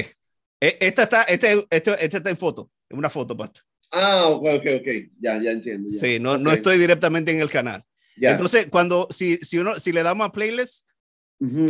E, 0.59 0.77
esta 0.79 1.03
está, 1.03 1.23
este, 1.23 1.65
este, 1.69 1.91
este, 2.03 2.17
está 2.17 2.29
en 2.29 2.37
foto, 2.37 2.71
en 2.89 2.97
una 2.97 3.09
foto, 3.09 3.37
Pastor. 3.37 3.63
Ah, 3.91 4.27
ok, 4.27 4.45
ok, 4.55 4.65
ok. 4.81 4.87
Ya, 5.19 5.41
ya 5.41 5.51
entiendo. 5.51 5.89
Sí, 5.89 6.19
no, 6.19 6.37
no 6.37 6.51
estoy 6.51 6.77
directamente 6.77 7.31
en 7.31 7.39
el 7.39 7.49
canal. 7.49 7.85
Entonces, 8.17 8.67
cuando, 8.67 9.07
si, 9.11 9.37
si, 9.37 9.57
uno, 9.59 9.79
si 9.79 9.91
le 9.91 10.03
damos 10.03 10.27
a 10.27 10.31
playlist. 10.31 10.89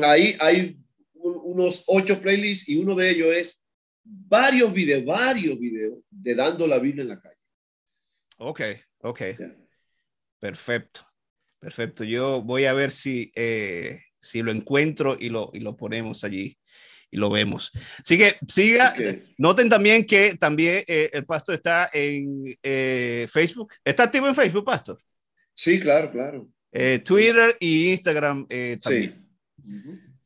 Ahí 0.03 0.35
hay 0.39 0.79
unos 1.13 1.83
ocho 1.87 2.21
playlists 2.21 2.69
y 2.69 2.77
uno 2.77 2.95
de 2.95 3.09
ellos 3.09 3.27
es 3.35 3.66
varios 4.07 4.73
videos, 4.73 5.05
varios 5.05 5.59
videos 5.59 5.99
de 6.09 6.35
dando 6.35 6.67
la 6.67 6.79
Biblia 6.79 7.03
en 7.03 7.09
la 7.09 7.19
calle. 7.19 7.35
Ok, 8.37 8.61
ok. 8.99 9.21
Perfecto, 10.39 11.01
perfecto. 11.59 12.03
Yo 12.03 12.41
voy 12.41 12.65
a 12.65 12.73
ver 12.73 12.91
si, 12.91 13.31
eh, 13.35 14.01
si 14.19 14.41
lo 14.41 14.51
encuentro 14.51 15.17
y 15.19 15.29
lo, 15.29 15.49
y 15.53 15.59
lo 15.59 15.75
ponemos 15.75 16.23
allí 16.23 16.57
y 17.09 17.17
lo 17.17 17.29
vemos. 17.29 17.71
Así 17.99 18.17
que 18.17 18.35
siga. 18.47 18.93
Noten 19.37 19.69
también 19.69 20.05
que 20.05 20.35
también 20.35 20.83
eh, 20.87 21.09
el 21.13 21.25
pastor 21.25 21.55
está 21.55 21.89
en 21.91 22.43
eh, 22.61 23.27
Facebook. 23.31 23.73
¿Está 23.83 24.03
activo 24.03 24.27
en 24.27 24.35
Facebook, 24.35 24.65
pastor? 24.65 25.01
Sí, 25.53 25.79
claro, 25.79 26.11
claro. 26.11 26.49
Twitter 27.03 27.57
y 27.59 27.91
Instagram 27.91 28.47
también. 28.79 29.27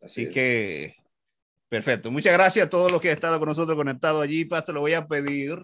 Así, 0.01 0.29
que, 0.29 0.95
perfecto. 1.71 2.11
Muchas 2.11 2.33
gracias 2.33 2.65
a 2.65 2.69
todos 2.69 2.91
los 2.91 2.99
que 2.99 3.07
han 3.07 3.15
estado 3.15 3.39
con 3.39 3.47
nosotros 3.47 3.77
conectados 3.77 4.21
allí, 4.21 4.43
pastor. 4.43 4.75
Le 4.75 4.81
voy 4.81 4.93
a 4.93 5.07
pedir 5.07 5.57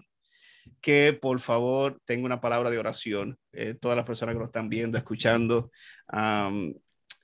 que 0.80 1.12
por 1.12 1.38
favor 1.38 2.00
tenga 2.06 2.24
una 2.24 2.40
palabra 2.40 2.70
de 2.70 2.78
oración. 2.78 3.36
Eh, 3.52 3.74
todas 3.78 3.94
las 3.94 4.06
personas 4.06 4.34
que 4.34 4.38
nos 4.38 4.48
están 4.48 4.70
viendo, 4.70 4.96
escuchando, 4.96 5.70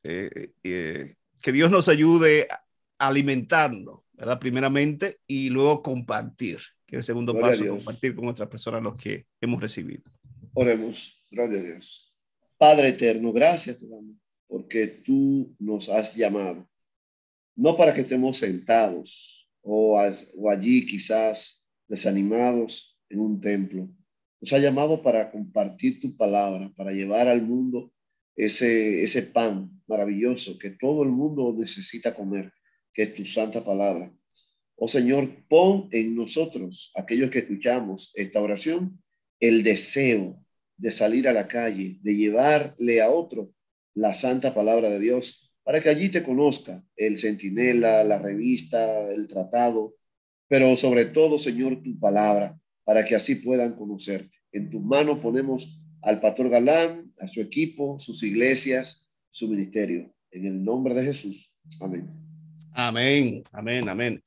eh, 0.03 0.51
eh, 0.63 1.15
que 1.41 1.53
Dios 1.53 1.71
nos 1.71 1.89
ayude 1.89 2.47
a 2.51 3.09
alimentarnos, 3.09 4.01
¿verdad? 4.13 4.39
Primeramente, 4.39 5.17
y 5.27 5.49
luego 5.49 5.83
compartir, 5.83 6.59
que 6.85 6.97
es 6.97 6.99
el 6.99 7.05
segundo 7.05 7.35
paso, 7.41 7.67
compartir 7.67 8.15
con 8.15 8.29
otras 8.29 8.51
personas 8.51 8.83
los 8.83 8.97
que 8.97 9.25
hemos 9.41 9.63
recibido. 9.63 10.03
Oremos, 10.53 11.25
gloria 11.31 11.59
a 11.59 11.63
Dios. 11.63 12.15
Padre 12.59 12.89
eterno, 12.89 13.33
gracias 13.33 13.79
te 13.79 13.89
damos 13.89 14.17
porque 14.47 14.87
tú 14.87 15.55
nos 15.59 15.89
has 15.89 16.15
llamado, 16.15 16.69
no 17.57 17.77
para 17.77 17.95
que 17.95 18.03
estemos 18.03 18.39
sentados 18.39 19.49
o, 19.63 19.99
o 20.37 20.51
allí 20.51 20.87
quizás 20.87 21.67
desanimados 21.89 22.99
en 23.09 23.21
un 23.21 23.41
templo. 23.41 23.89
Nos 24.41 24.53
ha 24.53 24.59
llamado 24.59 25.03
para 25.03 25.31
compartir 25.31 26.01
tu 26.01 26.17
palabra, 26.17 26.73
para 26.77 26.93
llevar 26.93 27.29
al 27.29 27.43
mundo 27.43 27.93
ese, 28.37 29.03
ese 29.03 29.23
pan 29.23 29.71
maravilloso 29.87 30.59
que 30.59 30.71
todo 30.71 31.03
el 31.03 31.11
mundo 31.11 31.55
necesita 31.57 32.15
comer, 32.15 32.53
que 32.93 33.03
es 33.03 33.15
tu 33.15 33.25
santa 33.25 33.65
palabra. 33.65 34.13
Oh 34.77 34.89
Señor, 34.89 35.47
pon 35.49 35.89
en 35.93 36.17
nosotros, 36.17 36.91
aquellos 36.97 37.31
que 37.31 37.41
escuchamos 37.41 38.11
esta 38.15 38.41
oración, 38.41 39.01
el 39.39 39.63
deseo 39.63 40.45
de 40.77 40.91
salir 40.91 41.29
a 41.29 41.33
la 41.33 41.47
calle, 41.47 41.99
de 42.03 42.17
llevarle 42.17 43.01
a 43.01 43.11
otro 43.11 43.53
la 43.95 44.15
santa 44.15 44.53
palabra 44.53 44.91
de 44.91 44.99
Dios, 44.99 45.44
para 45.65 45.81
que 45.81 45.89
allí 45.89 46.11
te 46.11 46.23
conozca 46.23 46.85
el 46.95 47.19
centinela, 47.19 48.05
la 48.05 48.19
revista, 48.19 49.11
el 49.11 49.27
tratado, 49.27 49.97
pero 50.47 50.77
sobre 50.77 51.07
todo, 51.07 51.39
Señor, 51.39 51.83
tu 51.83 51.99
palabra, 51.99 52.59
para 52.85 53.05
que 53.05 53.17
así 53.17 53.37
puedan 53.37 53.75
conocerte. 53.75 54.37
En 54.53 54.71
tus 54.71 54.83
manos 54.83 55.19
ponemos 55.19 55.83
al 56.03 56.21
pastor 56.21 56.51
Galán, 56.51 57.13
a 57.19 57.27
su 57.27 57.41
equipo, 57.41 57.99
sus 57.99 58.23
iglesias, 58.23 59.11
su 59.31 59.49
ministerio. 59.49 60.15
En 60.31 60.45
el 60.45 60.63
nombre 60.63 60.95
de 60.95 61.05
Jesús. 61.05 61.57
Amén. 61.81 62.11
Amén, 62.73 63.43
amén, 63.53 63.89
amén. 63.89 64.23